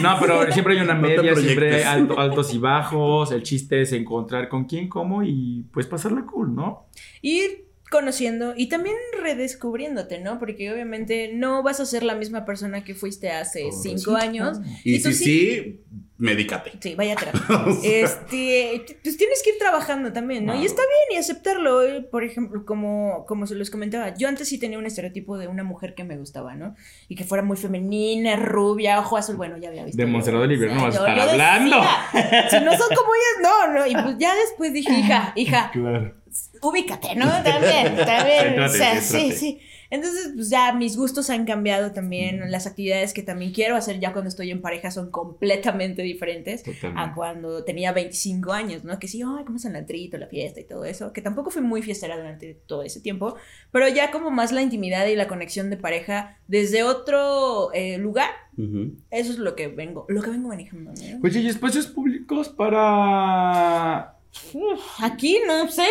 No, 0.00 0.16
pero 0.20 0.52
siempre 0.52 0.74
hay 0.74 0.80
una 0.80 0.94
No 0.94 1.00
media, 1.02 1.34
siempre 1.34 1.48
hay 1.48 1.54
proyectes. 1.56 1.86
alto- 1.86 2.18
altos 2.20 2.54
y 2.54 2.58
bajos. 2.58 3.32
El 3.32 3.42
chiste 3.42 3.80
es 3.82 3.92
encontrar 3.92 4.48
con 4.48 4.64
quién, 4.64 4.88
cómo 4.88 5.22
y 5.22 5.64
pues 5.72 5.86
pasarla 5.86 6.24
cool, 6.26 6.54
¿no? 6.54 6.86
Ir 7.22 7.65
conociendo 7.90 8.54
y 8.56 8.68
también 8.68 8.96
redescubriéndote, 9.20 10.20
¿no? 10.20 10.38
Porque 10.38 10.72
obviamente 10.72 11.30
no 11.32 11.62
vas 11.62 11.80
a 11.80 11.86
ser 11.86 12.02
la 12.02 12.14
misma 12.14 12.44
persona 12.44 12.84
que 12.84 12.94
fuiste 12.94 13.30
hace 13.30 13.70
cinco 13.70 14.16
años. 14.16 14.58
Y 14.82 15.00
tú 15.02 15.12
si 15.12 15.24
sí, 15.24 15.80
medícate. 16.18 16.72
Sí, 16.80 16.94
vaya 16.94 17.12
a 17.16 17.16
terapia. 17.16 17.42
Este, 17.84 18.84
pues 19.02 19.16
tienes 19.16 19.42
que 19.44 19.50
ir 19.50 19.58
trabajando 19.58 20.12
también, 20.12 20.46
¿no? 20.46 20.60
Y 20.60 20.64
está 20.64 20.82
bien 20.82 21.16
y 21.16 21.20
aceptarlo. 21.20 21.80
Por 22.10 22.24
ejemplo, 22.24 22.64
como, 22.64 23.24
como 23.26 23.46
se 23.46 23.54
los 23.54 23.70
comentaba, 23.70 24.14
yo 24.16 24.28
antes 24.28 24.48
sí 24.48 24.58
tenía 24.58 24.78
un 24.78 24.86
estereotipo 24.86 25.38
de 25.38 25.46
una 25.46 25.62
mujer 25.62 25.94
que 25.94 26.04
me 26.04 26.16
gustaba, 26.16 26.54
¿no? 26.54 26.74
Y 27.08 27.14
que 27.14 27.24
fuera 27.24 27.44
muy 27.44 27.56
femenina, 27.56 28.36
rubia, 28.36 28.98
ojo 28.98 29.16
azul. 29.16 29.36
Bueno, 29.36 29.58
ya 29.58 29.68
había 29.68 29.84
visto. 29.84 29.96
De 29.96 30.04
yo. 30.04 30.08
Montserrat 30.08 30.42
Olivier 30.42 30.72
no 30.72 30.82
vas 30.82 30.96
a 30.96 30.98
estar 30.98 31.20
hablando. 31.20 31.76
decía, 32.12 32.50
si 32.50 32.64
no 32.64 32.76
son 32.76 32.88
como 32.96 33.10
ellas, 33.14 33.42
no, 33.42 33.74
no. 33.74 33.86
Y 33.86 34.02
pues 34.02 34.18
ya 34.18 34.34
después 34.34 34.72
dije, 34.72 34.92
hija, 34.92 35.32
hija, 35.36 35.70
Claro. 35.72 36.14
Ubícate, 36.62 37.14
¿no? 37.14 37.26
También, 37.42 37.96
también. 38.06 38.60
o 38.60 38.68
sea, 38.68 39.00
sí, 39.00 39.32
sí. 39.32 39.60
Entonces, 39.90 40.32
pues 40.34 40.50
ya 40.50 40.72
mis 40.72 40.96
gustos 40.96 41.30
han 41.30 41.44
cambiado 41.44 41.92
también. 41.92 42.50
Las 42.50 42.66
actividades 42.66 43.14
que 43.14 43.22
también 43.22 43.52
quiero 43.52 43.76
hacer 43.76 44.00
ya 44.00 44.12
cuando 44.12 44.28
estoy 44.28 44.50
en 44.50 44.60
pareja 44.60 44.90
son 44.90 45.10
completamente 45.10 46.02
diferentes 46.02 46.62
Totalmente. 46.64 47.00
a 47.00 47.14
cuando 47.14 47.64
tenía 47.64 47.92
25 47.92 48.52
años, 48.52 48.84
¿no? 48.84 48.98
Que 48.98 49.08
sí, 49.08 49.22
ay, 49.22 49.44
cómo 49.44 49.58
es 49.58 49.64
el 49.64 49.76
antrito, 49.76 50.18
la 50.18 50.26
fiesta 50.26 50.60
y 50.60 50.64
todo 50.64 50.84
eso. 50.84 51.12
Que 51.12 51.22
tampoco 51.22 51.50
fui 51.50 51.62
muy 51.62 51.82
fiestera 51.82 52.16
durante 52.16 52.54
todo 52.66 52.82
ese 52.82 53.00
tiempo. 53.00 53.36
Pero 53.70 53.88
ya 53.88 54.10
como 54.10 54.30
más 54.30 54.50
la 54.52 54.62
intimidad 54.62 55.06
y 55.06 55.14
la 55.14 55.28
conexión 55.28 55.70
de 55.70 55.76
pareja 55.76 56.38
desde 56.48 56.82
otro 56.82 57.72
eh, 57.72 57.98
lugar. 57.98 58.30
Ujú. 58.58 58.96
Eso 59.10 59.32
es 59.32 59.38
lo 59.38 59.54
que 59.54 59.68
vengo, 59.68 60.06
lo 60.08 60.22
que 60.22 60.30
vengo 60.30 60.48
manejando, 60.48 60.92
¿no? 60.92 61.20
Oye, 61.22 61.40
¿y 61.40 61.46
espacios 61.46 61.86
públicos 61.86 62.48
para. 62.48 64.15
Aquí, 65.00 65.38
no 65.46 65.68
sé, 65.68 65.86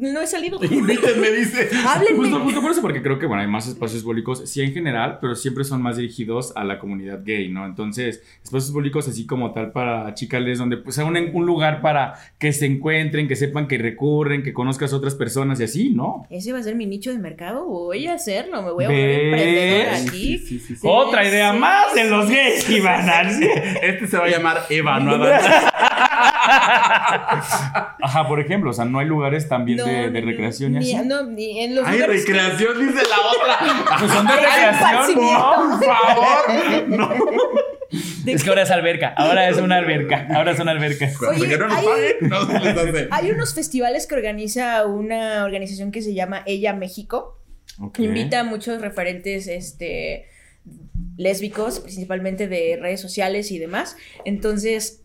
no 0.00 0.20
he 0.20 0.26
salido. 0.26 0.62
Invítenme, 0.70 1.30
dice. 1.30 1.68
Háblenme. 1.86 2.18
Justo, 2.18 2.40
justo 2.40 2.62
por 2.62 2.70
eso, 2.70 2.82
porque 2.82 3.02
creo 3.02 3.18
que 3.18 3.26
bueno, 3.26 3.42
hay 3.42 3.48
más 3.48 3.66
espacios 3.68 4.02
públicos, 4.02 4.42
sí 4.46 4.62
en 4.62 4.72
general, 4.72 5.18
pero 5.20 5.34
siempre 5.34 5.64
son 5.64 5.82
más 5.82 5.96
dirigidos 5.96 6.52
a 6.56 6.64
la 6.64 6.78
comunidad 6.78 7.20
gay, 7.24 7.48
¿no? 7.48 7.66
Entonces, 7.66 8.22
espacios 8.42 8.72
públicos 8.72 9.08
así 9.08 9.26
como 9.26 9.52
tal 9.52 9.72
para 9.72 10.14
chicales, 10.14 10.58
donde 10.58 10.76
pues 10.76 10.94
sea 10.94 11.04
un, 11.04 11.16
un 11.16 11.46
lugar 11.46 11.80
para 11.80 12.14
que 12.38 12.52
se 12.52 12.66
encuentren, 12.66 13.28
que 13.28 13.36
sepan 13.36 13.66
que 13.68 13.78
recurren, 13.78 14.42
que 14.42 14.52
conozcas 14.52 14.92
a 14.92 14.96
otras 14.96 15.14
personas 15.14 15.60
y 15.60 15.64
así, 15.64 15.90
¿no? 15.90 16.26
¿Ese 16.30 16.52
va 16.52 16.58
a 16.58 16.62
ser 16.62 16.74
mi 16.74 16.86
nicho 16.86 17.10
de 17.10 17.18
mercado? 17.18 17.64
Voy 17.66 18.06
a 18.06 18.14
hacerlo, 18.14 18.62
me 18.62 18.72
voy 18.72 18.84
a 18.84 18.88
volver 18.88 19.20
emprendedora 19.20 19.96
aquí. 19.96 20.38
sí, 20.38 20.46
sí, 20.46 20.58
sí. 20.60 20.76
Sí, 20.76 20.80
Otra 20.82 21.26
idea 21.26 21.52
sí, 21.52 21.58
más 21.58 21.94
de 21.94 22.04
los 22.04 22.28
gays, 22.28 22.68
Iván. 22.70 23.06
Este 23.82 24.06
se 24.06 24.16
va 24.18 24.24
a 24.24 24.28
llamar 24.28 24.66
Eva, 24.68 25.00
no. 25.00 25.16
Ajá, 28.02 28.26
por 28.28 28.40
ejemplo, 28.40 28.70
o 28.70 28.72
sea, 28.72 28.84
no 28.84 28.98
hay 28.98 29.06
lugares 29.06 29.48
también 29.48 29.78
No, 29.78 29.84
de, 29.86 30.10
de 30.10 30.20
ni- 30.20 30.20
recreación 30.20 30.74
y 30.74 30.78
así. 30.78 31.06
No, 31.06 31.24
ni 31.24 31.60
en 31.60 31.74
los 31.76 31.86
Ay, 31.86 32.00
recreación, 32.02 32.78
dice 32.78 33.02
la 33.08 33.20
otra. 33.20 33.96
Pues 33.98 34.12
son 34.12 34.26
de 34.26 34.32
recreación. 34.34 35.14
Por 35.14 35.84
favor. 35.84 36.88
No. 36.88 37.10
Es 38.26 38.42
que 38.42 38.48
ahora 38.50 38.62
es 38.62 38.70
alberca, 38.72 39.14
ahora 39.16 39.48
es 39.48 39.58
una 39.58 39.76
alberca, 39.76 40.26
ahora 40.34 40.50
es 40.52 40.58
una 40.58 40.72
alberca. 40.72 41.06
Hasta 41.06 41.46
que 41.46 41.56
no 41.56 41.68
nos 41.68 41.78
hay- 41.78 41.84
paguen, 41.86 42.16
no 42.22 42.46
se 42.46 42.58
les 42.60 42.76
hace. 42.76 43.08
Hay 43.12 43.30
unos 43.30 43.54
festivales 43.54 44.06
que 44.06 44.14
organiza 44.16 44.84
una 44.86 45.44
organización 45.44 45.92
que 45.92 46.02
se 46.02 46.12
llama 46.12 46.42
Ella 46.46 46.72
México. 46.72 47.40
Ok. 47.80 48.00
Invita 48.00 48.40
a 48.40 48.44
muchos 48.44 48.80
referentes 48.80 49.46
este, 49.46 50.26
lésbicos, 51.16 51.78
principalmente 51.80 52.48
de 52.48 52.76
redes 52.80 53.00
sociales 53.00 53.50
y 53.52 53.58
demás. 53.58 53.96
Entonces, 54.24 55.04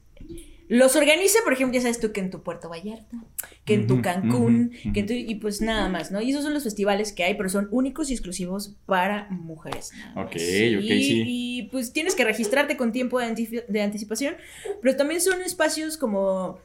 los 0.73 0.95
organiza, 0.95 1.39
por 1.43 1.51
ejemplo, 1.51 1.75
ya 1.75 1.81
sabes 1.81 1.99
tú 1.99 2.13
que 2.13 2.21
en 2.21 2.29
tu 2.29 2.43
Puerto 2.43 2.69
Vallarta, 2.69 3.17
que 3.65 3.73
en 3.73 3.87
tu 3.87 4.01
Cancún, 4.01 4.71
que 4.93 5.01
en 5.01 5.05
tu- 5.05 5.13
y 5.13 5.35
pues 5.35 5.59
nada 5.61 5.89
más, 5.89 6.11
¿no? 6.11 6.21
Y 6.21 6.31
esos 6.31 6.43
son 6.45 6.53
los 6.53 6.63
festivales 6.63 7.11
que 7.11 7.25
hay, 7.25 7.33
pero 7.35 7.49
son 7.49 7.67
únicos 7.71 8.09
y 8.09 8.13
exclusivos 8.13 8.75
para 8.85 9.27
mujeres. 9.29 9.91
nada 9.97 10.15
más. 10.15 10.25
Ok, 10.27 10.31
ok, 10.77 10.83
sí. 10.83 11.23
Y 11.27 11.63
pues 11.71 11.91
tienes 11.91 12.15
que 12.15 12.23
registrarte 12.23 12.77
con 12.77 12.93
tiempo 12.93 13.19
de 13.19 13.81
anticipación, 13.81 14.35
pero 14.81 14.95
también 14.95 15.19
son 15.19 15.41
espacios 15.41 15.97
como 15.97 16.57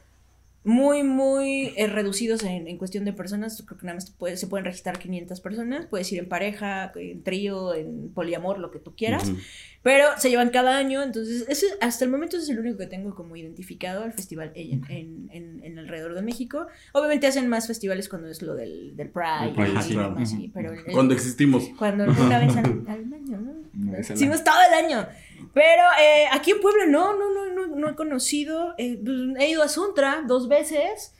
muy, 0.67 1.01
muy 1.03 1.73
eh, 1.77 1.87
reducidos 1.87 2.43
en, 2.43 2.67
en 2.67 2.77
cuestión 2.77 3.05
de 3.05 3.13
personas. 3.13 3.63
Creo 3.65 3.77
que 3.79 3.85
nada 3.85 3.95
más 3.95 4.11
puede- 4.11 4.37
se 4.37 4.47
pueden 4.47 4.65
registrar 4.65 4.99
500 4.99 5.39
personas. 5.41 5.85
Puedes 5.87 6.11
ir 6.11 6.19
en 6.19 6.27
pareja, 6.29 6.91
en 6.95 7.23
trío, 7.23 7.73
en 7.73 8.09
poliamor, 8.13 8.59
lo 8.59 8.69
que 8.69 8.79
tú 8.79 8.93
quieras. 8.95 9.29
Ujú. 9.29 9.37
Pero 9.83 10.05
se 10.17 10.29
llevan 10.29 10.49
cada 10.49 10.77
año, 10.77 11.01
entonces 11.01 11.45
ese, 11.47 11.65
hasta 11.79 12.03
el 12.03 12.11
momento 12.11 12.35
ese 12.35 12.43
es 12.45 12.49
el 12.49 12.59
único 12.59 12.77
que 12.77 12.87
tengo 12.87 13.15
como 13.15 13.37
identificado 13.37 14.03
al 14.03 14.11
festival 14.11 14.51
en, 14.55 14.83
en, 14.89 15.29
en- 15.31 15.63
en 15.63 15.79
alrededor 15.79 16.13
de 16.13 16.21
México. 16.21 16.67
Obviamente 16.93 17.25
hacen 17.27 17.47
más 17.47 17.67
festivales 17.67 18.09
cuando 18.09 18.27
es 18.27 18.41
lo 18.41 18.53
del, 18.55 18.97
del 18.97 19.09
Pride, 19.09 19.53
Pride, 19.55 19.79
y 19.79 19.81
sí. 19.83 19.89
demás, 19.95 20.29
Ujú. 20.33 20.41
sí, 20.41 20.51
pero 20.53 20.73
el- 20.73 20.83
Cuando 20.91 21.13
existimos. 21.13 21.63
cuando 21.79 22.03
una 22.03 22.39
vez 22.39 22.55
al, 22.57 22.83
al 22.87 23.13
año, 23.13 23.39
¿no? 23.39 23.95
Es 23.97 24.07
todo 24.43 24.55
el 24.69 24.85
año. 24.85 25.07
Pero 25.53 25.83
eh, 26.01 26.25
aquí 26.31 26.51
en 26.51 26.59
Puebla 26.59 26.85
no, 26.87 27.17
no, 27.17 27.33
no, 27.33 27.53
no, 27.53 27.75
no 27.75 27.89
he 27.89 27.95
conocido. 27.95 28.73
eh, 28.77 28.99
pues, 29.03 29.17
he 29.39 29.49
ido 29.49 29.63
a 29.63 29.67
Suntra 29.67 30.23
dos 30.27 30.47
veces. 30.47 31.13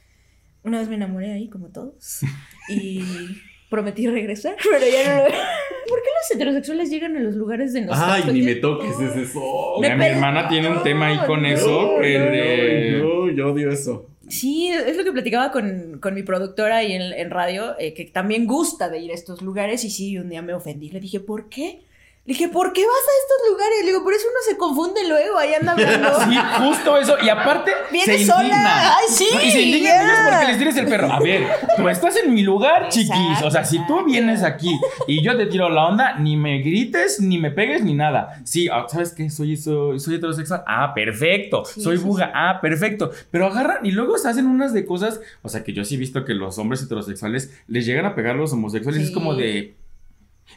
Una 0.62 0.80
vez 0.80 0.88
me 0.88 0.96
enamoré 0.96 1.32
ahí, 1.32 1.48
como 1.48 1.68
todos. 1.68 2.20
Y 2.68 3.02
prometí 3.70 4.06
regresar, 4.06 4.56
pero 4.62 4.84
ya 4.86 5.16
no 5.16 5.24
lo 5.24 5.24
¿Por 5.88 6.02
qué 6.02 6.08
los 6.20 6.30
heterosexuales 6.34 6.90
llegan 6.90 7.16
a 7.16 7.20
los 7.20 7.34
lugares 7.34 7.72
de 7.72 7.80
nosotros? 7.82 8.26
Ay, 8.26 8.32
ni 8.32 8.42
me 8.42 8.56
toques 8.56 8.98
ese 9.00 9.22
eso. 9.22 9.40
Mira, 9.80 9.96
mi 9.96 10.04
hermana 10.04 10.46
tiene 10.48 10.68
un 10.68 10.82
tema 10.82 11.06
ahí 11.06 11.18
con 11.26 11.46
eso, 11.46 11.96
No, 11.96 12.02
el 12.02 12.24
no, 12.26 12.30
de... 12.30 12.98
Yo, 12.98 13.30
yo 13.30 13.52
odio 13.52 13.70
eso. 13.70 14.06
Sí, 14.28 14.68
es 14.68 14.94
lo 14.98 15.04
que 15.04 15.12
platicaba 15.12 15.50
con, 15.50 15.98
con 16.00 16.14
mi 16.14 16.22
productora 16.22 16.78
ahí 16.78 16.92
en, 16.92 17.00
en 17.14 17.30
radio, 17.30 17.74
eh, 17.78 17.94
que 17.94 18.04
también 18.04 18.46
gusta 18.46 18.90
de 18.90 18.98
ir 18.98 19.10
a 19.12 19.14
estos 19.14 19.40
lugares. 19.40 19.82
Y 19.84 19.90
sí, 19.90 20.18
un 20.18 20.28
día 20.28 20.42
me 20.42 20.52
ofendí. 20.52 20.90
Le 20.90 21.00
dije, 21.00 21.20
¿por 21.20 21.48
qué? 21.48 21.80
Le 22.28 22.34
dije, 22.34 22.48
¿por 22.48 22.74
qué 22.74 22.82
vas 22.82 22.90
a 22.90 23.14
estos 23.22 23.50
lugares? 23.50 23.78
Le 23.80 23.86
digo, 23.86 24.04
por 24.04 24.12
eso 24.12 24.26
uno 24.28 24.36
se 24.46 24.58
confunde 24.58 25.08
luego, 25.08 25.38
ahí 25.38 25.54
anda 25.54 25.72
hablando. 25.72 26.08
Sí, 26.28 26.36
justo 26.58 26.98
eso. 26.98 27.16
Y 27.22 27.30
aparte, 27.30 27.72
Viene 27.90 28.18
se 28.18 28.26
sola. 28.26 28.42
indigna. 28.42 28.96
Ay, 28.98 29.04
sí, 29.08 29.26
y 29.46 29.50
se 29.50 29.62
indignan 29.62 29.92
ya. 29.94 30.02
ellos 30.04 30.18
porque 30.28 30.46
les 30.48 30.58
tires 30.58 30.76
el 30.76 30.88
perro. 30.88 31.10
A 31.10 31.20
ver, 31.20 31.46
tú 31.78 31.88
estás 31.88 32.16
en 32.16 32.34
mi 32.34 32.42
lugar, 32.42 32.90
chiquis. 32.90 33.42
O 33.42 33.50
sea, 33.50 33.64
si 33.64 33.78
tú 33.86 34.04
vienes 34.04 34.42
aquí 34.42 34.78
y 35.06 35.22
yo 35.24 35.38
te 35.38 35.46
tiro 35.46 35.70
la 35.70 35.86
onda, 35.86 36.18
ni 36.18 36.36
me 36.36 36.58
grites, 36.58 37.18
ni 37.18 37.38
me 37.38 37.50
pegues, 37.50 37.82
ni 37.82 37.94
nada. 37.94 38.42
Sí, 38.44 38.68
ah, 38.70 38.84
¿sabes 38.90 39.14
qué? 39.14 39.30
Soy, 39.30 39.56
soy, 39.56 39.98
soy 39.98 40.16
heterosexual. 40.16 40.64
Ah, 40.66 40.92
perfecto. 40.94 41.64
Sí, 41.64 41.80
soy 41.80 41.96
sí, 41.96 42.04
buga. 42.04 42.30
Ah, 42.34 42.60
perfecto. 42.60 43.10
Pero 43.30 43.46
agarran 43.46 43.86
y 43.86 43.92
luego 43.92 44.18
se 44.18 44.28
hacen 44.28 44.46
unas 44.48 44.74
de 44.74 44.84
cosas. 44.84 45.18
O 45.40 45.48
sea, 45.48 45.64
que 45.64 45.72
yo 45.72 45.82
sí 45.82 45.94
he 45.94 45.98
visto 45.98 46.26
que 46.26 46.34
los 46.34 46.58
hombres 46.58 46.82
heterosexuales 46.82 47.58
les 47.68 47.86
llegan 47.86 48.04
a 48.04 48.14
pegar 48.14 48.34
a 48.34 48.38
los 48.38 48.52
homosexuales. 48.52 49.00
Sí. 49.00 49.08
Es 49.08 49.14
como 49.14 49.34
de. 49.34 49.76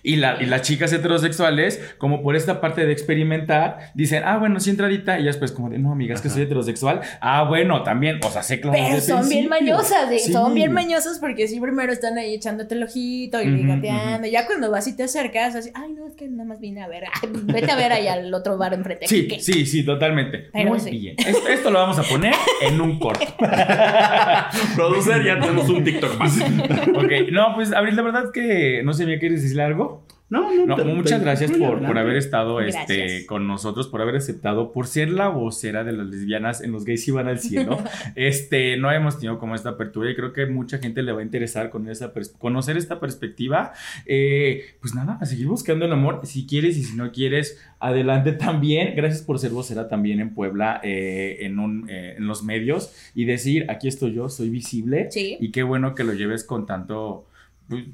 Y, 0.04 0.16
la, 0.16 0.42
y 0.42 0.48
las 0.48 0.64
chicas 0.64 0.92
heterosexuales, 0.94 1.94
como 2.00 2.24
por 2.24 2.36
esta 2.36 2.60
parte 2.60 2.86
de 2.86 2.92
experimentar, 2.92 3.92
dicen, 3.94 4.24
ah, 4.26 4.38
bueno, 4.38 4.60
sí, 4.60 4.72
entradita. 4.72 5.20
Y 5.20 5.24
ya 5.24 5.28
después, 5.28 5.52
como 5.52 5.70
de, 5.70 5.78
no, 5.78 5.92
amiga, 5.92 6.16
es 6.16 6.22
que 6.22 6.30
soy 6.30 6.44
heterosexual. 6.44 7.02
Ah, 7.20 7.44
bueno, 7.44 7.84
también, 7.84 8.20
o 8.26 8.30
sea, 8.32 8.42
sé 8.42 8.60
claro. 8.60 8.78
Pero 8.90 9.00
son 9.02 9.30
bien 9.30 9.48
mañosas, 9.48 10.10
de- 10.10 10.20
Sí. 10.20 10.34
son 10.34 10.56
bien 10.56 10.72
mañosas 10.72 11.20
porque 11.20 11.48
sí 11.48 11.60
primero 11.60 11.92
están 11.94 12.18
ahí 12.18 12.34
echándote 12.34 12.74
el 12.76 12.84
ojito 12.84 13.42
y 13.42 13.48
Ujú, 13.48 13.56
ligateando. 13.58 14.28
Ya 14.28 14.46
cuando 14.48 14.72
vas 14.72 14.88
y 14.88 14.96
te 14.96 15.04
acercas, 15.04 15.56
así, 15.56 15.70
ay, 15.76 15.94
no, 15.94 16.08
es 16.08 16.16
que 16.16 16.28
nada 16.28 16.46
más 16.46 16.60
vine 16.60 16.82
a 16.82 16.88
ver. 16.88 17.04
Ay, 17.22 17.30
pues 17.32 17.46
vete 17.46 17.72
a 17.72 17.76
ver 17.76 17.92
ahí 17.92 18.08
al 18.08 18.34
otro 18.34 18.58
bar 18.58 18.74
enfrente. 18.74 19.08
Sí, 19.08 19.28
¿qué? 19.28 19.40
sí, 19.40 19.66
sí, 19.68 19.84
totalmente. 19.86 20.50
Pero 20.52 20.70
Muy 20.70 20.80
sí. 20.80 20.90
bien. 20.92 21.16
Esto, 21.20 21.48
esto 21.48 21.70
lo 21.70 21.80
vamos 21.80 22.00
a 22.00 22.04
poner 22.04 22.34
en 22.62 22.82
un 22.82 22.98
corto. 22.98 23.26
Producer, 24.76 25.24
ya 25.24 25.40
tenemos 25.40 25.70
un 25.70 25.84
TikTok 25.84 26.18
más. 26.18 26.38
ok, 26.96 27.12
no, 27.32 27.54
pues, 27.56 27.72
Abril, 27.74 27.96
la 27.96 28.02
verdad 28.02 28.32
que 28.34 28.82
no 28.84 28.94
sé, 28.94 29.06
¿me 29.06 29.20
quieres 29.20 29.44
decir 29.44 29.60
algo? 29.62 29.81
No, 30.30 30.50
no, 30.56 30.66
No, 30.66 30.76
te- 30.78 30.86
muchas 30.86 31.20
te- 31.20 31.26
gracias 31.26 31.52
por, 31.52 31.86
por 31.86 31.98
haber 31.98 32.16
estado 32.16 32.56
Gracias. 32.56 32.90
este, 32.90 33.26
con 33.26 33.48
nosotros, 33.48 33.90
por 33.90 34.02
haber 34.02 34.16
aceptado, 34.16 34.72
por 34.72 34.88
ser 34.88 35.10
la 35.10 35.28
vocera 35.28 35.84
de 35.84 35.92
las 35.92 36.08
lesbianas 36.08 36.62
en 36.62 36.72
los 36.72 36.86
gays 36.86 37.06
iban 37.10 37.28
al 37.28 37.40
cielo. 37.40 37.78
este, 38.16 38.78
no 38.78 38.90
hemos 38.94 39.16
tenido 39.20 39.40
como 39.40 39.56
esta 39.56 39.72
apertura 39.72 40.10
y 40.10 40.16
creo 40.16 40.32
que 40.32 40.46
mucha 40.46 40.78
gente 40.78 41.04
le 41.04 41.12
va 41.12 41.20
a 41.20 41.24
interesar 41.24 41.70
con 41.70 41.90
esa 41.90 42.14
conocer 42.40 42.78
esta 42.78 43.02
perspectiva. 43.02 43.74
Eh, 44.06 44.64
pues 44.80 44.96
nada, 44.96 45.18
a 45.20 45.26
seguir 45.26 45.48
buscando 45.48 45.84
el 45.84 45.92
amor. 45.92 46.22
Si 46.24 46.48
quieres 46.48 46.78
y 46.78 46.84
si 46.86 46.96
no 46.96 47.12
quieres, 47.12 47.60
adelante 47.82 48.32
también. 48.32 48.96
Gracias 48.96 49.24
por 49.24 49.38
ser 49.38 49.52
vocera 49.52 49.90
también 49.90 50.22
en 50.22 50.34
Puebla, 50.34 50.80
eh, 50.82 51.40
en, 51.42 51.60
un, 51.60 51.90
eh, 51.90 52.16
en 52.18 52.26
los 52.28 52.42
medios 52.42 52.94
y 53.16 53.26
decir, 53.26 53.66
aquí 53.70 53.90
estoy 53.90 54.14
yo, 54.14 54.30
soy 54.30 54.50
visible. 54.50 55.08
Sí. 55.12 55.36
Y 55.42 55.52
qué 55.52 55.64
bueno 55.64 55.94
que 55.94 56.06
lo 56.06 56.14
lleves 56.14 56.46
con 56.46 56.66
tanto... 56.66 57.26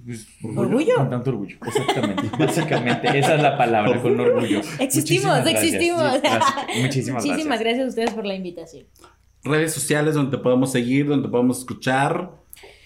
pues, 0.06 0.28
pues, 0.42 0.58
Orgullo. 0.58 0.96
Con 0.96 1.10
tanto 1.10 1.30
orgullo, 1.30 1.58
exactamente. 1.66 2.24
Básicamente, 2.40 3.20
esa 3.20 3.36
es 3.36 3.42
la 3.42 3.58
palabra, 3.58 4.02
con 4.02 4.20
orgullo. 4.20 4.60
Existimos, 4.80 5.40
Muchísimas 5.40 5.48
existimos. 5.48 6.22
Gracias. 6.22 6.56
Muchísimas, 6.82 7.26
Muchísimas 7.26 7.60
gracias. 7.60 7.60
gracias 7.60 7.86
a 7.86 7.90
ustedes 7.90 8.14
por 8.14 8.26
la 8.26 8.36
invitación. 8.36 8.86
redes 9.44 9.74
sociales 9.74 10.16
donde 10.16 10.36
te 10.38 10.44
podemos 10.44 10.72
seguir, 10.72 11.08
donde 11.08 11.28
te 11.28 11.32
podemos 11.32 11.60
escuchar. 11.60 12.32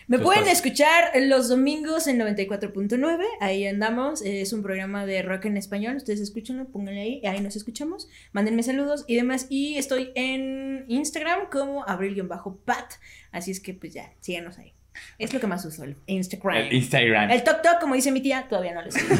Me 0.08 0.18
Tú 0.18 0.24
pueden 0.26 0.42
estás- 0.44 0.58
escuchar 0.58 1.12
los 1.22 1.48
domingos 1.48 2.06
en 2.08 2.18
94.9, 2.20 3.24
ahí 3.39 3.66
andamos, 3.66 4.22
es 4.24 4.52
un 4.52 4.62
programa 4.62 5.06
de 5.06 5.22
rock 5.22 5.46
en 5.46 5.56
español, 5.56 5.96
ustedes 5.96 6.20
escúchenlo, 6.20 6.66
pónganle 6.66 7.02
ahí, 7.02 7.22
ahí 7.26 7.39
nos 7.39 7.56
escuchamos, 7.56 8.10
mándenme 8.34 8.62
saludos 8.62 9.06
y 9.08 9.16
demás, 9.16 9.48
y 9.50 9.76
estoy 9.78 10.12
en 10.16 10.84
Instagram 10.89 11.50
como 11.50 11.88
abril-pat, 11.88 12.94
así 13.32 13.52
es 13.52 13.62
que 13.62 13.74
pues 13.74 13.94
ya, 13.94 14.12
síganos 14.20 14.58
ahí. 14.58 14.74
Es 15.18 15.34
lo 15.34 15.39
que 15.39 15.48
más 15.48 15.64
uso, 15.66 15.84
el 15.84 15.98
Instagram. 16.08 16.58
El 16.58 16.74
Instagram. 16.74 17.32
El 17.32 17.44
TokTok, 17.44 17.80
como 17.80 17.96
dice 17.96 18.12
mi 18.12 18.22
tía, 18.22 18.46
todavía 18.50 18.74
no 18.74 18.82
lo 18.82 18.92
sé. 18.92 19.00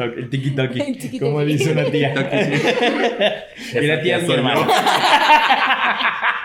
El 0.00 0.30
tiki 0.30 0.50
toki. 0.52 1.18
Como 1.18 1.44
dice 1.44 1.72
una 1.72 1.84
tía. 1.84 2.14
y 3.74 3.86
la 3.86 4.00
tía 4.00 4.16
es 4.18 4.26
mi 4.26 4.32
hermana. 4.32 4.66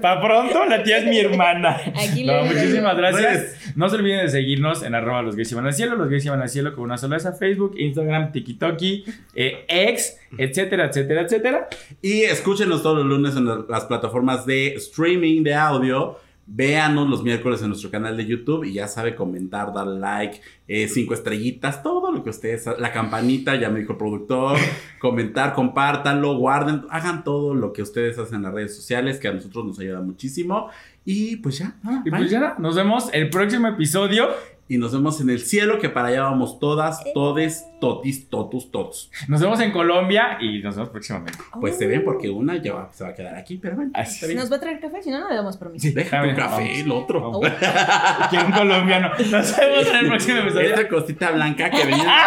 Pa' 0.00 0.20
pronto, 0.20 0.64
la 0.66 0.82
tía 0.82 0.98
es 0.98 1.04
mi 1.06 1.18
hermana. 1.18 1.80
Aquí 1.94 2.24
No, 2.24 2.44
muchísimas 2.44 2.96
gracias. 2.96 3.72
No 3.76 3.88
se 3.88 3.96
olviden 3.96 4.20
de 4.26 4.30
seguirnos 4.30 4.82
en 4.82 4.94
arroba 4.94 5.22
los 5.22 5.36
gays 5.36 5.50
iban 5.52 5.66
al 5.66 5.74
cielo, 5.74 5.96
los 5.96 6.08
gays 6.08 6.24
iban 6.26 6.40
al 6.42 6.48
cielo 6.48 6.74
con 6.74 6.84
una 6.84 6.98
sola 6.98 7.16
esa 7.16 7.32
Facebook, 7.32 7.74
Instagram, 7.78 8.32
TikToki, 8.32 9.04
eh, 9.34 9.64
X, 9.68 10.16
etcétera, 10.38 10.86
etcétera, 10.86 11.22
etcétera. 11.22 11.68
Y 12.02 12.22
escúchenos 12.22 12.82
todos 12.82 12.98
los 12.98 13.06
lunes 13.06 13.36
en 13.36 13.46
la- 13.46 13.64
las 13.68 13.84
plataformas 13.86 14.46
de 14.46 14.74
streaming 14.74 15.42
de 15.42 15.54
audio. 15.54 16.18
Véanos 16.46 17.08
los 17.08 17.22
miércoles 17.22 17.62
en 17.62 17.68
nuestro 17.68 17.90
canal 17.90 18.16
de 18.16 18.26
YouTube 18.26 18.64
y 18.64 18.74
ya 18.74 18.86
sabe 18.86 19.14
comentar, 19.14 19.72
dar 19.72 19.86
like, 19.86 20.40
eh, 20.68 20.88
cinco 20.88 21.14
estrellitas, 21.14 21.82
todo 21.82 22.12
lo 22.12 22.22
que 22.22 22.30
ustedes, 22.30 22.66
la 22.78 22.92
campanita, 22.92 23.56
ya 23.56 23.70
me 23.70 23.80
dijo 23.80 23.92
el 23.92 23.98
productor, 23.98 24.58
comentar, 25.00 25.54
compártanlo, 25.54 26.36
guarden, 26.36 26.82
hagan 26.90 27.24
todo 27.24 27.54
lo 27.54 27.72
que 27.72 27.82
ustedes 27.82 28.18
hacen 28.18 28.36
en 28.36 28.42
las 28.42 28.54
redes 28.54 28.76
sociales, 28.76 29.18
que 29.18 29.28
a 29.28 29.32
nosotros 29.32 29.64
nos 29.64 29.78
ayuda 29.78 30.00
muchísimo. 30.00 30.68
Y 31.04 31.36
pues 31.36 31.58
ya, 31.58 31.76
ah, 31.84 32.02
Y 32.04 32.10
bye. 32.10 32.20
pues 32.20 32.30
ya, 32.30 32.56
nos 32.58 32.74
vemos 32.76 33.08
el 33.12 33.30
próximo 33.30 33.68
episodio. 33.68 34.28
Y 34.68 34.78
nos 34.78 34.92
vemos 34.92 35.20
en 35.20 35.28
el 35.30 35.40
cielo, 35.40 35.78
que 35.78 35.90
para 35.90 36.08
allá 36.08 36.22
vamos 36.22 36.58
todas, 36.58 37.02
todes, 37.12 37.66
totis, 37.80 38.28
totus, 38.30 38.70
todos. 38.70 39.10
Nos 39.28 39.40
vemos 39.40 39.60
en 39.60 39.72
Colombia 39.72 40.38
y 40.40 40.62
nos 40.62 40.74
vemos 40.76 40.88
próximamente. 40.90 41.38
Pues 41.60 41.76
se 41.76 41.86
ven 41.86 42.02
porque 42.04 42.30
una 42.30 42.56
ya 42.56 42.72
va- 42.74 42.90
se 42.92 43.04
va 43.04 43.10
a 43.10 43.14
quedar 43.14 43.34
aquí, 43.36 43.58
pero 43.58 43.76
bueno, 43.76 43.90
Así. 43.94 44.14
está 44.14 44.26
bien. 44.26 44.38
¿Nos 44.38 44.50
va 44.50 44.56
a 44.56 44.60
traer 44.60 44.80
café? 44.80 45.02
Si 45.02 45.10
no, 45.10 45.20
no 45.20 45.28
le 45.28 45.34
damos 45.36 45.56
permiso. 45.58 45.88
Deja 45.94 46.22
tu 46.22 46.34
café, 46.34 46.62
vamos. 46.64 46.78
el 46.78 46.92
otro. 46.92 47.30
Oh. 47.30 47.40
Un 47.40 48.52
colombiano. 48.52 49.10
Nos 49.30 49.56
vemos 49.56 49.86
en 49.86 49.96
el 49.96 50.06
próximo 50.08 50.38
episodio. 50.38 50.68
Esta 50.70 50.88
cosita 50.88 51.30
blanca 51.32 51.70
que 51.70 51.84
venía. 51.84 52.26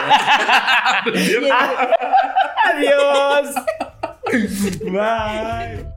Adiós. 2.74 3.56
Bye. 4.84 5.97